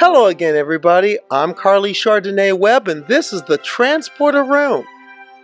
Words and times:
Hello 0.00 0.26
again, 0.26 0.54
everybody. 0.54 1.18
I'm 1.28 1.52
Carly 1.52 1.92
Chardonnay 1.92 2.56
Webb, 2.56 2.86
and 2.86 3.04
this 3.08 3.32
is 3.32 3.42
the 3.42 3.58
Transporter 3.58 4.44
Room, 4.44 4.86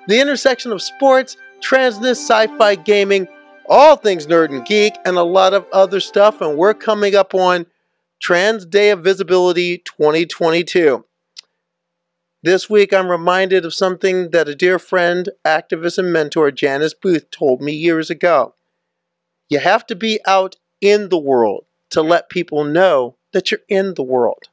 the 0.06 0.20
intersection 0.20 0.70
of 0.70 0.80
sports, 0.80 1.36
transness, 1.60 2.18
sci 2.18 2.46
fi 2.56 2.76
gaming, 2.76 3.26
all 3.68 3.96
things 3.96 4.28
nerd 4.28 4.50
and 4.50 4.64
geek, 4.64 4.94
and 5.04 5.16
a 5.16 5.24
lot 5.24 5.54
of 5.54 5.66
other 5.72 5.98
stuff. 5.98 6.40
And 6.40 6.56
we're 6.56 6.72
coming 6.72 7.16
up 7.16 7.34
on 7.34 7.66
Trans 8.20 8.64
Day 8.64 8.90
of 8.90 9.02
Visibility 9.02 9.78
2022. 9.78 11.04
This 12.44 12.70
week, 12.70 12.92
I'm 12.92 13.10
reminded 13.10 13.64
of 13.64 13.74
something 13.74 14.30
that 14.30 14.48
a 14.48 14.54
dear 14.54 14.78
friend, 14.78 15.30
activist, 15.44 15.98
and 15.98 16.12
mentor, 16.12 16.52
Janice 16.52 16.94
Booth, 16.94 17.28
told 17.32 17.60
me 17.60 17.72
years 17.72 18.08
ago. 18.08 18.54
You 19.48 19.58
have 19.58 19.84
to 19.86 19.96
be 19.96 20.20
out 20.28 20.54
in 20.80 21.08
the 21.08 21.18
world 21.18 21.64
to 21.90 22.02
let 22.02 22.28
people 22.28 22.62
know 22.62 23.16
that 23.34 23.50
you're 23.50 23.60
in 23.68 23.94
the 23.94 24.02
world. 24.02 24.48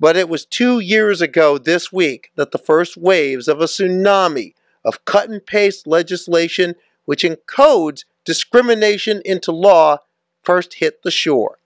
But 0.00 0.16
it 0.16 0.28
was 0.28 0.46
two 0.46 0.80
years 0.80 1.20
ago 1.20 1.58
this 1.58 1.92
week 1.92 2.30
that 2.36 2.52
the 2.52 2.58
first 2.58 2.96
waves 2.96 3.48
of 3.48 3.60
a 3.60 3.64
tsunami 3.64 4.54
of 4.84 5.04
cut 5.04 5.28
and 5.28 5.44
paste 5.44 5.86
legislation 5.86 6.74
which 7.04 7.24
encodes 7.24 8.04
discrimination 8.24 9.20
into 9.24 9.52
law 9.52 9.98
first 10.42 10.74
hit 10.74 11.02
the 11.02 11.10
shore. 11.10 11.58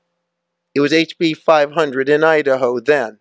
It 0.74 0.80
was 0.80 0.92
HB 0.92 1.36
500 1.36 2.08
in 2.08 2.24
Idaho 2.24 2.80
then. 2.80 3.18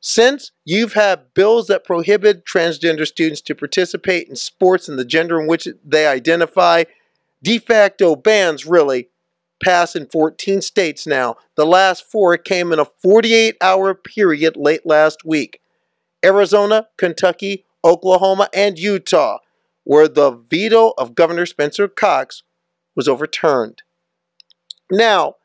Since 0.00 0.52
you've 0.64 0.92
had 0.92 1.34
bills 1.34 1.66
that 1.66 1.84
prohibit 1.84 2.44
transgender 2.44 3.06
students 3.06 3.40
to 3.42 3.54
participate 3.54 4.28
in 4.28 4.36
sports 4.36 4.88
in 4.88 4.96
the 4.96 5.04
gender 5.04 5.40
in 5.40 5.48
which 5.48 5.66
they 5.84 6.06
identify, 6.06 6.84
de 7.42 7.58
facto 7.58 8.14
bans 8.14 8.64
really, 8.64 9.08
pass 9.62 9.96
in 9.96 10.06
14 10.06 10.60
states 10.60 11.06
now. 11.06 11.36
The 11.54 11.66
last 11.66 12.04
four 12.04 12.36
came 12.36 12.72
in 12.72 12.78
a 12.78 12.84
48 12.84 13.56
hour 13.60 13.94
period 13.94 14.56
late 14.56 14.86
last 14.86 15.24
week. 15.24 15.60
Arizona, 16.24 16.88
Kentucky, 16.96 17.64
Oklahoma, 17.84 18.48
and 18.54 18.78
Utah, 18.78 19.38
where 19.84 20.08
the 20.08 20.30
veto 20.30 20.92
of 20.98 21.14
Governor 21.14 21.46
Spencer 21.46 21.88
Cox 21.88 22.42
was 22.94 23.08
overturned. 23.08 23.82
Now, 24.90 25.36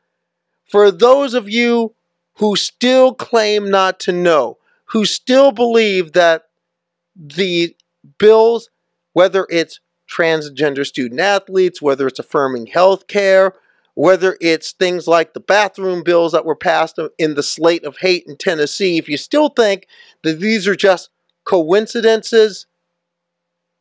for 0.64 0.90
those 0.90 1.34
of 1.34 1.48
you 1.48 1.94
who 2.34 2.56
still 2.56 3.14
claim 3.14 3.70
not 3.70 4.00
to 4.00 4.12
know, 4.12 4.58
who 4.86 5.04
still 5.04 5.52
believe 5.52 6.12
that 6.12 6.48
the 7.14 7.76
bills, 8.18 8.70
whether 9.12 9.46
it's 9.50 9.80
transgender 10.08 10.86
student 10.86 11.20
athletes, 11.20 11.80
whether 11.80 12.06
it's 12.06 12.18
affirming 12.18 12.66
health 12.66 13.06
care, 13.06 13.54
whether 13.94 14.36
it's 14.40 14.72
things 14.72 15.06
like 15.06 15.34
the 15.34 15.40
bathroom 15.40 16.02
bills 16.02 16.32
that 16.32 16.44
were 16.44 16.56
passed 16.56 16.98
in 17.18 17.34
the 17.34 17.42
slate 17.42 17.84
of 17.84 17.98
hate 17.98 18.24
in 18.26 18.36
Tennessee, 18.36 18.98
if 18.98 19.08
you 19.08 19.16
still 19.16 19.48
think 19.48 19.86
that 20.22 20.40
these 20.40 20.66
are 20.66 20.76
just 20.76 21.10
coincidences, 21.44 22.66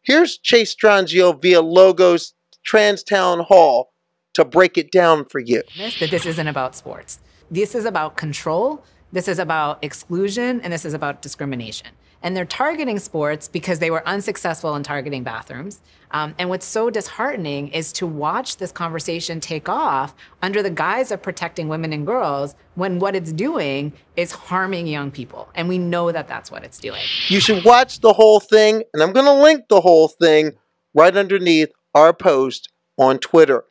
here's 0.02 0.38
Chase 0.38 0.76
Strangio 0.76 1.40
via 1.42 1.62
Logos 1.62 2.34
Trans 2.64 3.04
Town 3.04 3.40
Hall 3.40 3.92
to 4.34 4.46
break 4.46 4.78
it 4.78 4.92
down 4.92 5.26
for 5.26 5.40
you. 5.40 5.64
That 5.78 6.12
this 6.12 6.26
isn't 6.26 6.48
about 6.48 6.76
sports. 6.76 7.20
This 7.52 7.76
is 7.76 7.86
about 7.86 8.18
control, 8.18 8.84
this 9.14 9.28
is 9.28 9.38
about 9.38 9.78
exclusion, 9.84 10.60
and 10.62 10.74
this 10.74 10.86
is 10.86 10.96
about 10.96 11.22
discrimination. 11.22 11.88
And 12.24 12.36
they're 12.36 12.46
targeting 12.46 12.98
sports 12.98 13.48
because 13.48 13.78
they 13.78 13.92
were 13.92 14.06
unsuccessful 14.08 14.76
in 14.76 14.82
targeting 14.82 15.24
bathrooms. 15.24 15.82
Um, 16.12 16.34
and 16.40 16.50
what's 16.50 16.66
so 16.66 16.90
disheartening 16.90 17.68
is 17.68 17.94
to 17.94 18.08
watch 18.08 18.58
this 18.58 18.72
conversation 18.72 19.40
take 19.40 19.70
off 19.70 20.16
under 20.42 20.64
the 20.64 20.72
guise 20.72 21.12
of 21.12 21.22
protecting 21.22 21.68
women 21.68 21.94
and 21.94 22.08
girls 22.08 22.56
when 22.74 22.98
what 22.98 23.16
it's 23.16 23.32
doing 23.32 23.94
is 24.16 24.32
harming 24.32 24.88
young 24.88 25.12
people. 25.12 25.48
And 25.54 25.70
we 25.70 25.78
know 25.78 26.12
that 26.12 26.28
that's 26.28 26.50
what 26.50 26.64
it's 26.64 26.80
doing. 26.80 27.02
You 27.28 27.40
should 27.40 27.64
watch 27.64 28.00
the 28.00 28.14
whole 28.14 28.40
thing, 28.40 28.84
and 28.94 29.04
I'm 29.04 29.14
going 29.14 29.26
to 29.26 29.34
link 29.34 29.68
the 29.70 29.82
whole 29.82 30.08
thing 30.08 30.54
right 30.96 31.16
underneath 31.16 31.70
our 31.94 32.14
post 32.14 32.70
on 32.98 33.20
Twitter. 33.20 33.64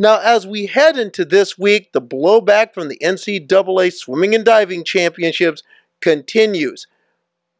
Now, 0.00 0.18
as 0.18 0.46
we 0.46 0.64
head 0.64 0.96
into 0.96 1.26
this 1.26 1.58
week, 1.58 1.92
the 1.92 2.00
blowback 2.00 2.72
from 2.72 2.88
the 2.88 2.96
NCAA 3.02 3.92
Swimming 3.92 4.34
and 4.34 4.46
Diving 4.46 4.82
Championships 4.82 5.62
continues. 6.00 6.86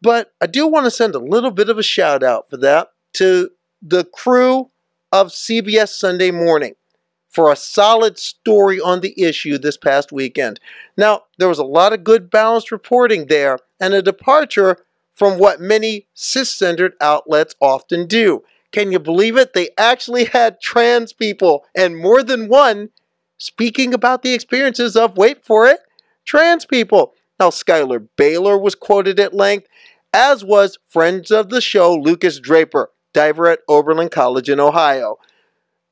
But 0.01 0.33
I 0.41 0.47
do 0.47 0.67
want 0.67 0.87
to 0.87 0.91
send 0.91 1.15
a 1.15 1.19
little 1.19 1.50
bit 1.50 1.69
of 1.69 1.77
a 1.77 1.83
shout 1.83 2.23
out 2.23 2.49
for 2.49 2.56
that 2.56 2.93
to 3.15 3.50
the 3.83 4.05
crew 4.05 4.71
of 5.12 5.27
CBS 5.29 5.89
Sunday 5.89 6.31
Morning 6.31 6.77
for 7.29 7.53
a 7.53 7.56
solid 7.56 8.19
story 8.19 8.81
on 8.81 9.03
the 9.03 9.12
issue 9.23 9.59
this 9.59 9.77
past 9.77 10.11
weekend. 10.11 10.61
Now, 10.97 11.25
there 11.37 11.49
was 11.49 11.59
a 11.59 11.65
lot 11.65 11.93
of 11.93 12.05
good 12.05 12.31
balanced 12.31 12.73
reporting 12.73 13.27
there 13.27 13.59
and 13.79 13.93
a 13.93 14.00
departure 14.00 14.79
from 15.12 15.39
what 15.39 15.61
many 15.61 16.06
cis 16.15 16.49
centered 16.49 16.95
outlets 17.03 17.55
often 17.61 18.06
do. 18.06 18.43
Can 18.72 18.92
you 18.92 18.98
believe 18.98 19.36
it? 19.36 19.53
They 19.53 19.70
actually 19.76 20.25
had 20.25 20.60
trans 20.60 21.12
people 21.12 21.64
and 21.75 21.97
more 21.97 22.22
than 22.22 22.48
one 22.48 22.91
speaking 23.38 23.94
about 23.94 24.22
the 24.22 24.34
experiences 24.34 24.97
of, 24.97 25.16
wait 25.16 25.44
for 25.44 25.66
it, 25.66 25.81
trans 26.25 26.64
people. 26.64 27.14
Now, 27.38 27.50
Schuyler 27.50 28.00
Bailar 28.16 28.60
was 28.60 28.75
quoted 28.75 29.19
at 29.19 29.34
length, 29.34 29.66
as 30.12 30.44
was 30.44 30.78
friends 30.86 31.31
of 31.31 31.48
the 31.48 31.60
show 31.60 31.94
Lucas 31.94 32.38
Draper, 32.38 32.91
diver 33.14 33.47
at 33.47 33.60
Oberlin 33.69 34.10
College 34.10 34.48
in 34.48 34.60
Ohio. 34.60 35.16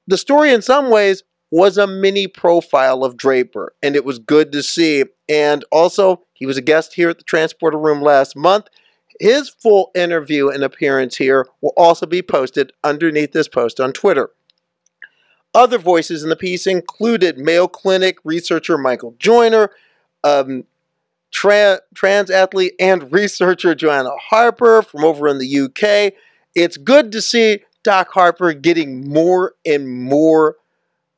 The 0.07 0.19
story, 0.19 0.53
in 0.53 0.63
some 0.63 0.91
ways, 0.91 1.23
was 1.51 1.79
a 1.79 1.87
mini 1.87 2.27
profile 2.27 3.03
of 3.03 3.17
Draper, 3.17 3.75
and 3.83 3.97
it 3.97 4.05
was 4.05 4.19
good 4.19 4.53
to 4.53 4.63
see. 4.63 5.05
And 5.29 5.65
also, 5.73 6.25
he 6.35 6.47
was 6.47 6.59
a 6.59 6.63
guest 6.63 6.95
here 6.95 7.09
at 7.09 7.19
the 7.19 7.25
Transporter 7.25 7.79
Room 7.79 8.03
last 8.03 8.37
month. 8.37 8.67
His 9.19 9.49
full 9.49 9.91
interview 9.95 10.49
and 10.49 10.63
appearance 10.63 11.17
here 11.17 11.49
will 11.61 11.73
also 11.77 12.07
be 12.07 12.23
posted 12.23 12.73
underneath 12.85 13.33
this 13.33 13.49
post 13.49 13.81
on 13.81 13.93
Twitter. 13.93 14.31
Other 15.55 15.79
voices 15.79 16.23
in 16.23 16.29
the 16.29 16.37
piece 16.37 16.67
included 16.67 17.39
Mayo 17.39 17.67
Clinic 17.67 18.19
researcher 18.23 18.79
Michael 18.79 19.15
Joyner, 19.19 19.71
um, 20.23 20.65
tra- 21.31 21.81
trans 21.95 22.31
athlete 22.31 22.75
and 22.79 23.11
researcher 23.13 23.75
Joanna 23.75 24.11
Harper 24.31 24.83
from 24.83 25.05
over 25.05 25.27
in 25.27 25.39
the 25.39 25.61
UK. 25.61 26.13
It's 26.55 26.77
good 26.77 27.11
to 27.13 27.23
see 27.23 27.61
Doc 27.83 28.11
Harper 28.13 28.53
getting 28.53 29.09
more 29.09 29.55
and 29.65 29.89
more 29.89 30.57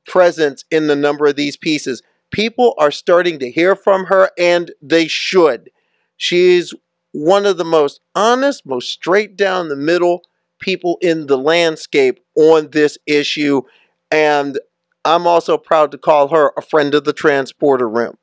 presence 0.06 0.64
in 0.70 0.86
the 0.86 0.96
number 0.96 1.26
of 1.26 1.36
these 1.36 1.56
pieces. 1.56 2.02
People 2.30 2.74
are 2.78 2.90
starting 2.90 3.38
to 3.40 3.50
hear 3.50 3.74
from 3.74 4.06
her, 4.06 4.30
and 4.38 4.70
they 4.80 5.08
should. 5.08 5.70
She's 6.16 6.72
one 7.12 7.46
of 7.46 7.56
the 7.56 7.64
most 7.64 8.00
honest, 8.14 8.64
most 8.66 8.90
straight 8.90 9.36
down 9.36 9.68
the 9.68 9.76
middle 9.76 10.22
people 10.60 10.98
in 11.00 11.26
the 11.26 11.38
landscape 11.38 12.20
on 12.36 12.70
this 12.70 12.98
issue. 13.06 13.62
And 14.10 14.58
I'm 15.04 15.26
also 15.26 15.56
proud 15.56 15.90
to 15.92 15.98
call 15.98 16.28
her 16.28 16.52
a 16.56 16.62
friend 16.62 16.94
of 16.94 17.04
the 17.04 17.12
transporter 17.12 17.88
room. 17.88 18.16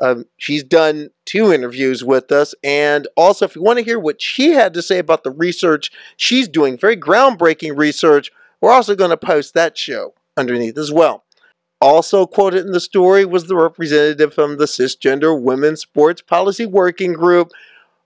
Um, 0.00 0.24
she's 0.38 0.64
done 0.64 1.10
two 1.24 1.52
interviews 1.52 2.02
with 2.02 2.32
us. 2.32 2.54
And 2.64 3.06
also, 3.16 3.44
if 3.44 3.54
you 3.54 3.62
want 3.62 3.78
to 3.78 3.84
hear 3.84 3.98
what 3.98 4.20
she 4.20 4.50
had 4.50 4.74
to 4.74 4.82
say 4.82 4.98
about 4.98 5.22
the 5.22 5.30
research 5.30 5.92
she's 6.16 6.48
doing, 6.48 6.76
very 6.76 6.96
groundbreaking 6.96 7.76
research, 7.78 8.32
we're 8.60 8.72
also 8.72 8.96
going 8.96 9.10
to 9.10 9.16
post 9.16 9.54
that 9.54 9.78
show 9.78 10.14
underneath 10.36 10.78
as 10.78 10.90
well. 10.90 11.22
Also 11.80 12.26
quoted 12.26 12.64
in 12.64 12.72
the 12.72 12.80
story 12.80 13.24
was 13.24 13.46
the 13.46 13.56
representative 13.56 14.32
from 14.32 14.56
the 14.56 14.64
Cisgender 14.64 15.38
Women's 15.40 15.82
Sports 15.82 16.22
Policy 16.22 16.66
Working 16.66 17.12
Group, 17.12 17.52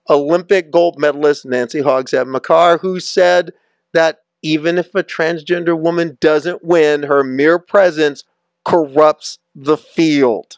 Olympic 0.09 0.71
gold 0.71 0.99
medalist 0.99 1.45
Nancy 1.45 1.81
Hogshead 1.81 2.27
Makar, 2.27 2.77
who 2.79 2.99
said 2.99 3.53
that 3.93 4.21
even 4.41 4.77
if 4.77 4.93
a 4.95 5.03
transgender 5.03 5.77
woman 5.79 6.17
doesn't 6.21 6.63
win, 6.63 7.03
her 7.03 7.23
mere 7.23 7.59
presence 7.59 8.23
corrupts 8.65 9.39
the 9.55 9.77
field. 9.77 10.57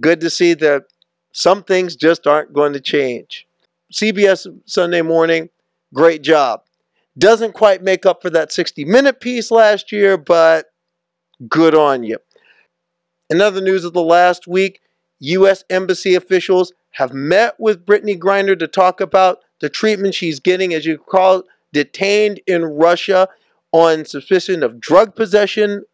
Good 0.00 0.20
to 0.20 0.30
see 0.30 0.54
that 0.54 0.84
some 1.32 1.62
things 1.62 1.96
just 1.96 2.26
aren't 2.26 2.52
going 2.52 2.72
to 2.72 2.80
change. 2.80 3.46
CBS 3.92 4.46
Sunday 4.64 5.02
Morning, 5.02 5.50
great 5.92 6.22
job. 6.22 6.62
Doesn't 7.18 7.52
quite 7.52 7.82
make 7.82 8.06
up 8.06 8.22
for 8.22 8.30
that 8.30 8.52
60 8.52 8.84
minute 8.86 9.20
piece 9.20 9.50
last 9.50 9.92
year, 9.92 10.16
but 10.16 10.66
good 11.48 11.74
on 11.74 12.02
you. 12.02 12.18
In 13.28 13.40
other 13.40 13.60
news 13.60 13.84
of 13.84 13.92
the 13.92 14.02
last 14.02 14.46
week, 14.46 14.80
U.S. 15.20 15.64
Embassy 15.70 16.14
officials 16.14 16.72
have 16.92 17.12
met 17.12 17.58
with 17.58 17.84
Brittney 17.84 18.18
Griner 18.18 18.58
to 18.58 18.68
talk 18.68 19.00
about 19.00 19.40
the 19.60 19.68
treatment 19.68 20.14
she's 20.14 20.40
getting, 20.40 20.74
as 20.74 20.86
you 20.86 20.98
call 20.98 21.40
it, 21.40 21.44
detained 21.72 22.40
in 22.46 22.64
Russia 22.64 23.28
on 23.72 24.04
suspicion 24.04 24.62
of 24.62 24.80
drug 24.80 25.14
possession 25.14 25.84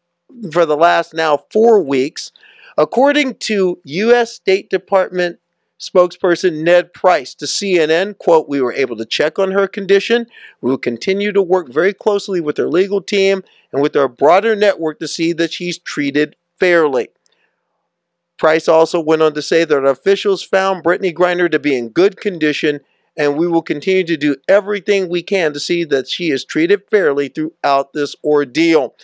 for 0.53 0.67
the 0.67 0.77
last 0.77 1.15
now 1.15 1.45
four 1.50 1.81
weeks. 1.81 2.33
According 2.77 3.37
to 3.37 3.81
U.S. 3.85 4.33
State 4.33 4.71
Department 4.71 5.39
spokesperson 5.79 6.62
Ned 6.62 6.93
Price 6.93 7.35
to 7.37 7.45
CNN, 7.45 8.19
quote, 8.19 8.49
we 8.49 8.61
were 8.61 8.73
able 8.73 8.97
to 8.97 9.05
check 9.05 9.39
on 9.39 9.53
her 9.53 9.69
condition. 9.69 10.27
We 10.61 10.71
will 10.71 10.79
continue 10.79 11.33
to 11.33 11.43
work 11.43 11.69
very 11.69 11.95
closely 11.95 12.41
with 12.41 12.56
her 12.56 12.69
legal 12.69 13.00
team 13.00 13.43
and 13.73 13.81
with 13.81 13.95
our 13.97 14.09
broader 14.09 14.56
network 14.56 14.99
to 14.99 15.09
see 15.09 15.33
that 15.35 15.53
she's 15.53 15.79
treated 15.79 16.35
fairly. 16.59 17.09
Price 18.38 18.69
also 18.69 19.00
went 19.00 19.23
on 19.23 19.35
to 19.35 19.43
say 19.43 19.64
that 19.64 19.85
officials 19.85 20.43
found 20.43 20.85
Brittney 20.85 21.12
Griner 21.12 21.50
to 21.50 21.58
be 21.58 21.76
in 21.76 21.88
good 21.90 22.20
condition 22.20 22.81
and 23.19 23.37
we 23.37 23.49
will 23.49 23.62
continue 23.62 24.05
to 24.05 24.17
do 24.17 24.37
everything 24.49 25.08
we 25.08 25.23
can 25.23 25.52
to 25.52 25.58
see 25.58 25.82
that 25.85 26.08
she 26.08 26.31
is 26.31 26.44
treated 26.44 26.82
fairly 26.88 27.29
throughout 27.29 27.93
this 27.93 28.14
ordeal. 28.23 28.94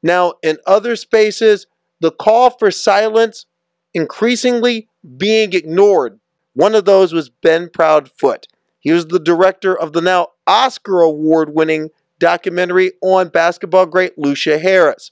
Now, 0.00 0.34
in 0.44 0.58
other 0.64 0.94
spaces, 0.94 1.66
the 2.00 2.12
call 2.12 2.50
for 2.50 2.70
silence 2.70 3.46
increasingly 3.92 4.88
being 5.16 5.52
ignored. 5.52 6.20
One 6.54 6.76
of 6.76 6.84
those 6.84 7.12
was 7.12 7.28
Ben 7.28 7.68
Proudfoot. 7.68 8.46
He 8.78 8.92
was 8.92 9.08
the 9.08 9.18
director 9.18 9.76
of 9.76 9.92
the 9.92 10.00
now 10.00 10.28
Oscar 10.46 11.00
award 11.00 11.52
winning 11.52 11.90
documentary 12.20 12.92
on 13.02 13.28
basketball 13.28 13.86
great 13.86 14.16
Lusia 14.16 14.60
Harris. 14.60 15.10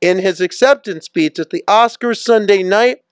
In 0.00 0.18
his 0.18 0.40
acceptance 0.40 1.06
speech 1.06 1.38
at 1.38 1.50
the 1.50 1.64
Oscars 1.66 2.22
Sunday 2.22 2.62
night, 2.62 3.02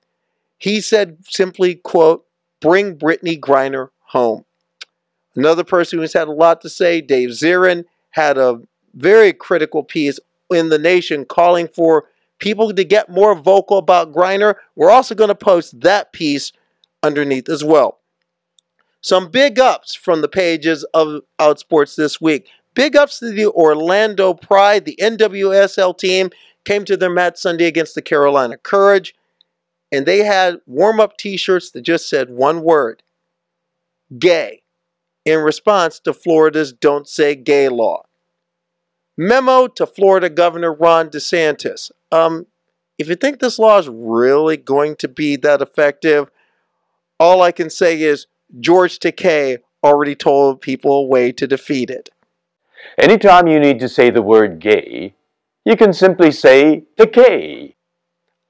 he 0.59 0.81
said 0.81 1.19
simply, 1.29 1.77
quote, 1.77 2.27
bring 2.61 2.97
Brittney 2.97 3.39
Griner 3.39 3.89
home. 4.07 4.45
Another 5.35 5.65
person 5.65 5.99
who's 5.99 6.13
had 6.13 6.29
a 6.29 6.33
lot 6.33 6.61
to 6.61 6.69
say, 6.69 7.01
Dave 7.01 7.31
Zirin, 7.31 7.85
had 8.11 8.39
a 8.39 8.61
very 8.95 9.33
critical 9.33 9.83
piece 9.83 10.21
in 10.51 10.69
the 10.69 10.79
nation 10.79 11.25
calling 11.25 11.67
for 11.69 12.05
people 12.39 12.73
to 12.73 12.85
get 12.85 13.09
more 13.09 13.35
vocal 13.35 13.79
about 13.79 14.13
Griner. 14.13 14.55
We're 14.77 14.91
also 14.91 15.15
going 15.15 15.29
to 15.29 15.35
post 15.35 15.81
that 15.81 16.13
piece 16.13 16.53
underneath 17.03 17.49
as 17.49 17.65
well. 17.65 17.99
Some 19.01 19.31
big 19.31 19.59
ups 19.59 19.95
from 19.95 20.23
the 20.23 20.29
pages 20.29 20.85
of 20.95 21.23
Outsports 21.39 21.97
this 21.97 22.21
week. 22.21 22.49
Big 22.75 22.97
ups 22.97 23.19
to 23.19 23.31
the 23.31 23.49
Orlando 23.49 24.33
Pride. 24.33 24.85
The 24.85 24.97
NWSL 25.01 25.99
team 25.99 26.31
came 26.65 26.85
to 26.85 26.97
their 26.97 27.11
mat 27.11 27.39
Sunday 27.39 27.67
against 27.67 27.95
the 27.95 28.03
Carolina 28.03 28.57
Courage, 28.57 29.15
and 29.93 30.07
they 30.07 30.19
had 30.25 30.61
warm 30.67 31.01
up 31.01 31.17
t 31.17 31.37
shirts 31.37 31.71
that 31.71 31.83
just 31.83 32.09
said 32.09 32.31
one 32.31 32.63
word 32.63 33.03
gay 34.19 34.63
in 35.25 35.41
response 35.41 35.99
to 36.01 36.13
Florida's 36.13 36.73
Don't 36.73 37.09
Say 37.09 37.35
Gay 37.35 37.69
law. 37.69 38.05
Memo 39.17 39.69
to 39.69 39.87
Florida 39.87 40.29
Governor 40.29 40.73
Ron 40.73 41.09
DeSantis. 41.09 41.91
Um, 42.11 42.47
if 42.99 43.09
you 43.09 43.15
think 43.15 43.39
this 43.39 43.59
law 43.59 43.79
is 43.79 43.89
really 43.89 44.57
going 44.57 44.97
to 44.97 45.09
be 45.09 45.37
that 45.37 45.63
effective, 45.63 46.31
all 47.19 47.43
I 47.43 47.53
can 47.53 47.71
say 47.71 48.01
is 48.01 48.27
George 48.61 48.99
Takei 48.99 49.59
already 49.83 50.15
told 50.15 50.61
people 50.61 50.93
a 50.93 51.07
way 51.07 51.33
to 51.33 51.47
defeat 51.47 51.91
it. 51.91 52.11
Anytime 52.99 53.47
you 53.47 53.61
need 53.61 53.79
to 53.81 53.89
say 53.89 54.11
the 54.11 54.23
word 54.23 54.59
gay, 54.59 55.15
you 55.65 55.77
can 55.77 55.93
simply 55.93 56.31
say 56.31 56.85
Takei. 56.99 57.75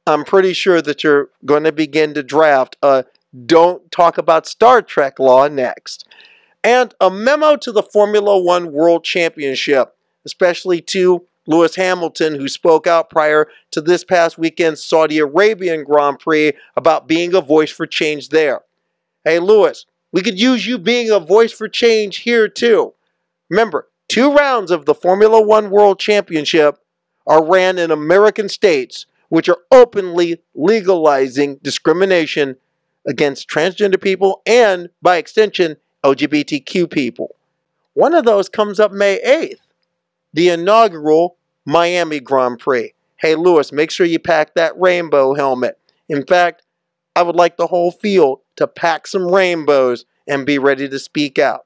I'm 0.06 0.24
pretty 0.24 0.52
sure 0.52 0.82
that 0.82 1.02
you're 1.02 1.30
going 1.44 1.64
to 1.64 1.72
begin 1.72 2.12
to 2.14 2.22
draft 2.22 2.76
a 2.82 3.04
don't 3.46 3.90
talk 3.90 4.18
about 4.18 4.46
Star 4.46 4.82
Trek 4.82 5.18
law 5.18 5.48
next. 5.48 6.06
And 6.62 6.94
a 7.00 7.10
memo 7.10 7.56
to 7.56 7.72
the 7.72 7.82
Formula 7.82 8.38
One 8.40 8.72
World 8.72 9.04
Championship, 9.04 9.96
especially 10.24 10.80
to 10.82 11.26
Lewis 11.46 11.76
Hamilton, 11.76 12.36
who 12.36 12.48
spoke 12.48 12.86
out 12.86 13.10
prior 13.10 13.48
to 13.70 13.80
this 13.80 14.04
past 14.04 14.38
weekend's 14.38 14.82
Saudi 14.82 15.18
Arabian 15.18 15.84
Grand 15.84 16.18
Prix 16.18 16.52
about 16.76 17.08
being 17.08 17.34
a 17.34 17.40
voice 17.40 17.70
for 17.70 17.86
change 17.86 18.30
there. 18.30 18.62
Hey, 19.24 19.38
Lewis, 19.38 19.84
we 20.12 20.22
could 20.22 20.40
use 20.40 20.66
you 20.66 20.78
being 20.78 21.10
a 21.10 21.20
voice 21.20 21.52
for 21.52 21.68
change 21.68 22.18
here 22.18 22.48
too. 22.48 22.94
Remember, 23.50 23.88
two 24.08 24.32
rounds 24.32 24.70
of 24.70 24.86
the 24.86 24.94
Formula 24.94 25.42
One 25.42 25.70
World 25.70 25.98
Championship 25.98 26.78
are 27.26 27.44
ran 27.44 27.78
in 27.78 27.90
American 27.90 28.48
states, 28.48 29.06
which 29.28 29.48
are 29.48 29.58
openly 29.70 30.40
legalizing 30.54 31.56
discrimination 31.62 32.56
against 33.06 33.48
transgender 33.48 34.00
people 34.00 34.42
and, 34.46 34.88
by 35.02 35.16
extension, 35.16 35.76
LGBTQ 36.04 36.90
people. 36.90 37.34
One 37.94 38.14
of 38.14 38.24
those 38.24 38.48
comes 38.48 38.80
up 38.80 38.92
May 38.92 39.20
8th, 39.24 39.60
the 40.32 40.48
inaugural 40.48 41.36
Miami 41.64 42.20
Grand 42.20 42.58
Prix. 42.58 42.92
Hey, 43.16 43.34
Lewis, 43.36 43.72
make 43.72 43.90
sure 43.90 44.06
you 44.06 44.18
pack 44.18 44.54
that 44.54 44.78
rainbow 44.78 45.34
helmet. 45.34 45.78
In 46.08 46.26
fact, 46.26 46.62
I 47.16 47.22
would 47.22 47.36
like 47.36 47.56
the 47.56 47.68
whole 47.68 47.90
field 47.90 48.40
to 48.56 48.66
pack 48.66 49.06
some 49.06 49.26
rainbows 49.26 50.04
and 50.26 50.44
be 50.44 50.58
ready 50.58 50.88
to 50.88 50.98
speak 50.98 51.38
out. 51.38 51.64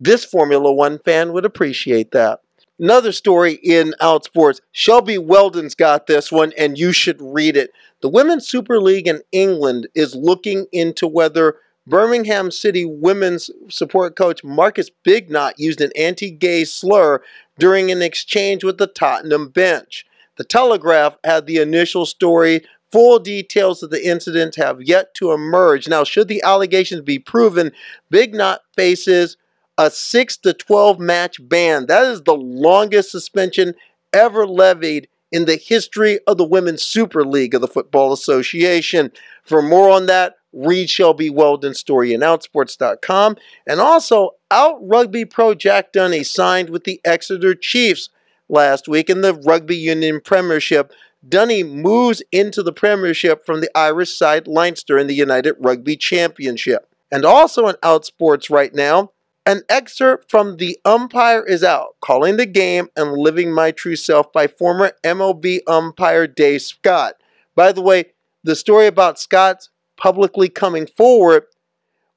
This 0.00 0.24
Formula 0.24 0.72
One 0.72 0.98
fan 1.00 1.32
would 1.32 1.44
appreciate 1.44 2.12
that. 2.12 2.40
Another 2.80 3.10
story 3.10 3.54
in 3.54 3.92
Outsports. 4.00 4.60
Shelby 4.70 5.18
Weldon's 5.18 5.74
got 5.74 6.06
this 6.06 6.30
one, 6.30 6.52
and 6.56 6.78
you 6.78 6.92
should 6.92 7.20
read 7.20 7.56
it. 7.56 7.72
The 8.02 8.08
Women's 8.08 8.46
Super 8.46 8.80
League 8.80 9.08
in 9.08 9.22
England 9.32 9.88
is 9.96 10.14
looking 10.14 10.66
into 10.70 11.08
whether 11.08 11.56
Birmingham 11.88 12.52
City 12.52 12.84
women's 12.84 13.50
support 13.68 14.14
coach 14.14 14.44
Marcus 14.44 14.90
Bignot 15.04 15.54
used 15.56 15.80
an 15.80 15.90
anti 15.96 16.30
gay 16.30 16.64
slur 16.64 17.20
during 17.58 17.90
an 17.90 18.02
exchange 18.02 18.62
with 18.62 18.78
the 18.78 18.86
Tottenham 18.86 19.48
bench. 19.48 20.06
The 20.36 20.44
Telegraph 20.44 21.16
had 21.24 21.46
the 21.46 21.56
initial 21.56 22.06
story. 22.06 22.64
Full 22.92 23.18
details 23.18 23.82
of 23.82 23.90
the 23.90 24.06
incident 24.06 24.54
have 24.54 24.80
yet 24.80 25.14
to 25.14 25.32
emerge. 25.32 25.88
Now, 25.88 26.04
should 26.04 26.28
the 26.28 26.42
allegations 26.42 27.02
be 27.02 27.18
proven, 27.18 27.72
Bignot 28.10 28.58
faces 28.76 29.36
a 29.78 29.90
6 29.90 30.36
to 30.38 30.52
12 30.52 30.98
match 30.98 31.36
ban. 31.48 31.86
That 31.86 32.04
is 32.06 32.22
the 32.22 32.36
longest 32.36 33.10
suspension 33.10 33.74
ever 34.12 34.46
levied 34.46 35.08
in 35.30 35.44
the 35.44 35.56
history 35.56 36.18
of 36.26 36.36
the 36.36 36.44
Women's 36.44 36.82
Super 36.82 37.24
League 37.24 37.54
of 37.54 37.60
the 37.60 37.68
Football 37.68 38.12
Association. 38.12 39.12
For 39.44 39.62
more 39.62 39.90
on 39.90 40.06
that, 40.06 40.36
read 40.52 40.90
Shelby 40.90 41.30
Weldon's 41.30 41.78
story 41.78 42.12
in 42.12 42.20
Outsports.com. 42.20 43.36
And 43.66 43.80
also, 43.80 44.32
Out 44.50 44.78
Rugby 44.80 45.24
Pro 45.24 45.54
Jack 45.54 45.92
Dunne 45.92 46.24
signed 46.24 46.70
with 46.70 46.84
the 46.84 47.00
Exeter 47.04 47.54
Chiefs 47.54 48.08
last 48.48 48.88
week 48.88 49.10
in 49.10 49.20
the 49.20 49.34
Rugby 49.34 49.76
Union 49.76 50.20
Premiership. 50.24 50.92
Dunne 51.28 51.68
moves 51.68 52.22
into 52.32 52.62
the 52.62 52.72
Premiership 52.72 53.44
from 53.44 53.60
the 53.60 53.70
Irish 53.76 54.16
side 54.16 54.46
Leinster 54.48 54.98
in 54.98 55.06
the 55.06 55.14
United 55.14 55.56
Rugby 55.58 55.96
Championship. 55.96 56.88
And 57.10 57.24
also 57.24 57.68
in 57.68 57.76
Outsports 57.76 58.50
right 58.50 58.74
now, 58.74 59.12
an 59.48 59.62
excerpt 59.70 60.30
from 60.30 60.58
The 60.58 60.78
Umpire 60.84 61.42
is 61.42 61.64
Out, 61.64 61.96
Calling 62.02 62.36
the 62.36 62.44
Game 62.44 62.90
and 62.94 63.12
Living 63.12 63.50
My 63.50 63.70
True 63.70 63.96
Self 63.96 64.30
by 64.30 64.46
former 64.46 64.92
MLB 65.02 65.60
umpire 65.66 66.26
Dale 66.26 66.60
Scott. 66.60 67.14
By 67.56 67.72
the 67.72 67.80
way, 67.80 68.12
the 68.44 68.54
story 68.54 68.86
about 68.86 69.18
Scott's 69.18 69.70
publicly 69.96 70.50
coming 70.50 70.86
forward 70.86 71.44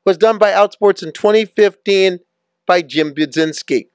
was 0.04 0.18
done 0.18 0.40
by 0.40 0.52
Outsports 0.52 1.02
in 1.02 1.14
2015 1.14 2.20
by 2.66 2.82
Jim 2.82 3.14
Buzinski. 3.14 3.88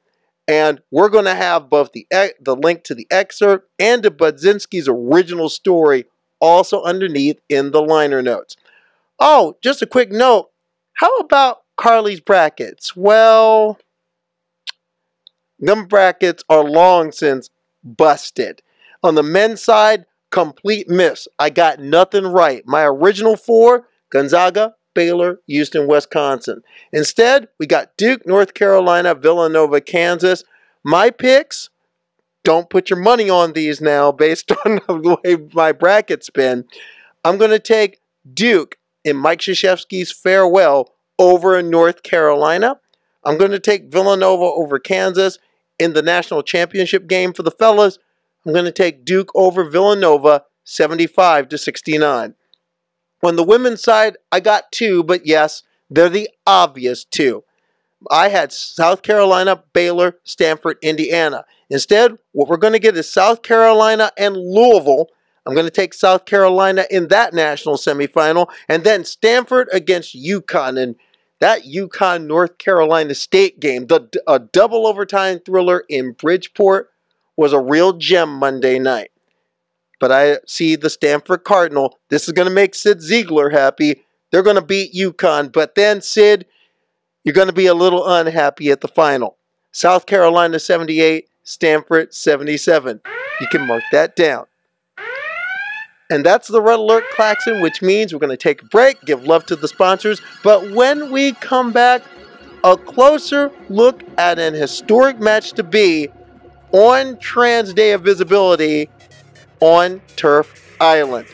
And 0.48 0.80
we're 0.90 1.10
going 1.10 1.26
to 1.26 1.34
have 1.34 1.68
both 1.68 1.92
the, 1.92 2.06
the 2.40 2.56
link 2.56 2.84
to 2.84 2.94
the 2.94 3.06
excerpt 3.10 3.68
and 3.78 4.02
to 4.04 4.10
Buzinski's 4.10 4.88
original 4.88 5.50
story 5.50 6.06
also 6.40 6.82
underneath 6.84 7.38
in 7.50 7.72
the 7.72 7.82
liner 7.82 8.22
notes. 8.22 8.56
Oh, 9.20 9.58
just 9.60 9.82
a 9.82 9.86
quick 9.86 10.10
note. 10.10 10.48
How 10.94 11.14
about 11.18 11.65
Carly's 11.76 12.20
brackets? 12.20 12.96
Well, 12.96 13.78
them 15.58 15.86
brackets 15.86 16.44
are 16.48 16.64
long 16.64 17.12
since 17.12 17.50
busted. 17.84 18.62
On 19.02 19.14
the 19.14 19.22
men's 19.22 19.62
side, 19.62 20.06
complete 20.30 20.88
miss. 20.88 21.28
I 21.38 21.50
got 21.50 21.78
nothing 21.78 22.26
right. 22.26 22.62
My 22.66 22.84
original 22.84 23.36
four 23.36 23.88
Gonzaga, 24.10 24.74
Baylor, 24.94 25.40
Houston, 25.46 25.86
Wisconsin. 25.86 26.62
Instead, 26.92 27.48
we 27.58 27.66
got 27.66 27.96
Duke, 27.96 28.26
North 28.26 28.54
Carolina, 28.54 29.14
Villanova, 29.14 29.80
Kansas. 29.80 30.44
My 30.82 31.10
picks, 31.10 31.70
don't 32.44 32.70
put 32.70 32.88
your 32.90 32.98
money 32.98 33.28
on 33.28 33.52
these 33.52 33.80
now 33.80 34.12
based 34.12 34.50
on 34.64 34.80
the 34.86 35.18
way 35.24 35.48
my 35.52 35.72
brackets 35.72 36.30
been. 36.30 36.64
I'm 37.24 37.38
going 37.38 37.50
to 37.50 37.58
take 37.58 38.00
Duke 38.32 38.78
in 39.04 39.16
Mike 39.16 39.40
Krzyzewski's 39.40 40.12
farewell 40.12 40.95
over 41.18 41.62
North 41.62 42.02
Carolina. 42.02 42.80
I'm 43.24 43.38
going 43.38 43.50
to 43.50 43.58
take 43.58 43.90
Villanova 43.90 44.44
over 44.44 44.78
Kansas 44.78 45.38
in 45.78 45.92
the 45.92 46.02
national 46.02 46.42
championship 46.42 47.06
game 47.06 47.32
for 47.32 47.42
the 47.42 47.50
fellas. 47.50 47.98
I'm 48.44 48.52
going 48.52 48.64
to 48.64 48.72
take 48.72 49.04
Duke 49.04 49.30
over 49.34 49.68
Villanova 49.68 50.44
75 50.64 51.48
to 51.48 51.58
69. 51.58 52.34
On 53.22 53.36
the 53.36 53.42
women's 53.42 53.82
side, 53.82 54.16
I 54.30 54.40
got 54.40 54.70
two, 54.70 55.02
but 55.02 55.26
yes, 55.26 55.62
they're 55.90 56.08
the 56.08 56.28
obvious 56.46 57.04
two. 57.04 57.44
I 58.10 58.28
had 58.28 58.52
South 58.52 59.02
Carolina, 59.02 59.64
Baylor, 59.72 60.18
Stanford, 60.22 60.76
Indiana. 60.82 61.44
Instead, 61.70 62.18
what 62.32 62.48
we're 62.48 62.56
going 62.58 62.74
to 62.74 62.78
get 62.78 62.96
is 62.96 63.10
South 63.10 63.42
Carolina 63.42 64.12
and 64.16 64.36
Louisville 64.36 65.08
I'm 65.46 65.54
going 65.54 65.66
to 65.66 65.70
take 65.70 65.94
South 65.94 66.24
Carolina 66.24 66.86
in 66.90 67.08
that 67.08 67.32
national 67.32 67.76
semifinal, 67.76 68.48
and 68.68 68.82
then 68.82 69.04
Stanford 69.04 69.68
against 69.72 70.16
UConn. 70.16 70.82
And 70.82 70.96
that 71.40 71.64
UConn 71.64 72.26
North 72.26 72.58
Carolina 72.58 73.14
State 73.14 73.60
game, 73.60 73.86
the 73.86 74.08
a 74.26 74.38
double 74.38 74.86
overtime 74.86 75.40
thriller 75.40 75.84
in 75.88 76.12
Bridgeport, 76.12 76.90
was 77.36 77.52
a 77.52 77.60
real 77.60 77.92
gem 77.92 78.32
Monday 78.38 78.78
night. 78.78 79.10
but 80.00 80.12
I 80.12 80.38
see 80.46 80.76
the 80.76 80.90
Stanford 80.90 81.44
Cardinal. 81.44 81.98
This 82.10 82.26
is 82.28 82.32
going 82.32 82.48
to 82.48 82.54
make 82.54 82.74
Cyd 82.74 82.98
Zeigler 82.98 83.52
happy. 83.52 84.04
They're 84.30 84.42
going 84.42 84.56
to 84.56 84.62
beat 84.62 84.92
UConn, 84.94 85.52
but 85.52 85.74
then 85.74 86.00
Cyd, 86.02 86.46
you're 87.24 87.34
going 87.34 87.48
to 87.48 87.52
be 87.52 87.66
a 87.66 87.74
little 87.74 88.06
unhappy 88.06 88.70
at 88.70 88.80
the 88.80 88.88
final. 88.88 89.36
South 89.72 90.06
Carolina 90.06 90.58
78, 90.58 91.28
Stanford 91.44 92.12
77. 92.14 93.00
You 93.40 93.46
can 93.48 93.66
mark 93.66 93.84
that 93.92 94.16
down. 94.16 94.46
And 96.08 96.24
that's 96.24 96.48
the 96.48 96.62
Red 96.62 96.78
Alert 96.78 97.04
Klaxon, 97.14 97.60
which 97.60 97.82
means 97.82 98.12
we're 98.12 98.20
going 98.20 98.30
to 98.30 98.36
take 98.36 98.62
a 98.62 98.66
break, 98.66 99.00
give 99.04 99.24
love 99.24 99.44
to 99.46 99.56
the 99.56 99.66
sponsors. 99.66 100.20
But 100.44 100.70
when 100.70 101.10
we 101.10 101.32
come 101.32 101.72
back, 101.72 102.02
a 102.62 102.76
closer 102.76 103.50
look 103.68 104.02
at 104.16 104.38
an 104.38 104.54
historic 104.54 105.18
match 105.18 105.52
to 105.52 105.62
be 105.64 106.08
on 106.72 107.18
Trans 107.18 107.74
Day 107.74 107.92
of 107.92 108.02
Visibility 108.02 108.88
on 109.60 110.00
Turf 110.16 110.76
Island. 110.80 111.26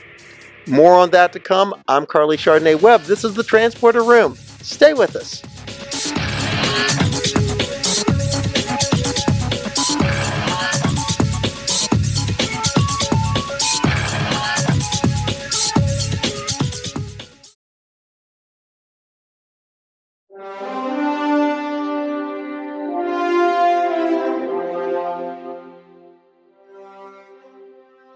More 0.67 0.95
on 0.95 1.11
that 1.11 1.33
to 1.33 1.41
come. 1.41 1.75
I'm 1.89 2.07
Carly 2.07 2.37
Chardonnay 2.37 2.81
Webb. 2.81 3.03
This 3.03 3.25
is 3.25 3.35
the 3.35 3.43
Transporter 3.43 4.03
Room. 4.03 4.37
Stay 4.37 4.95
with 4.95 5.17
us. 5.17 5.43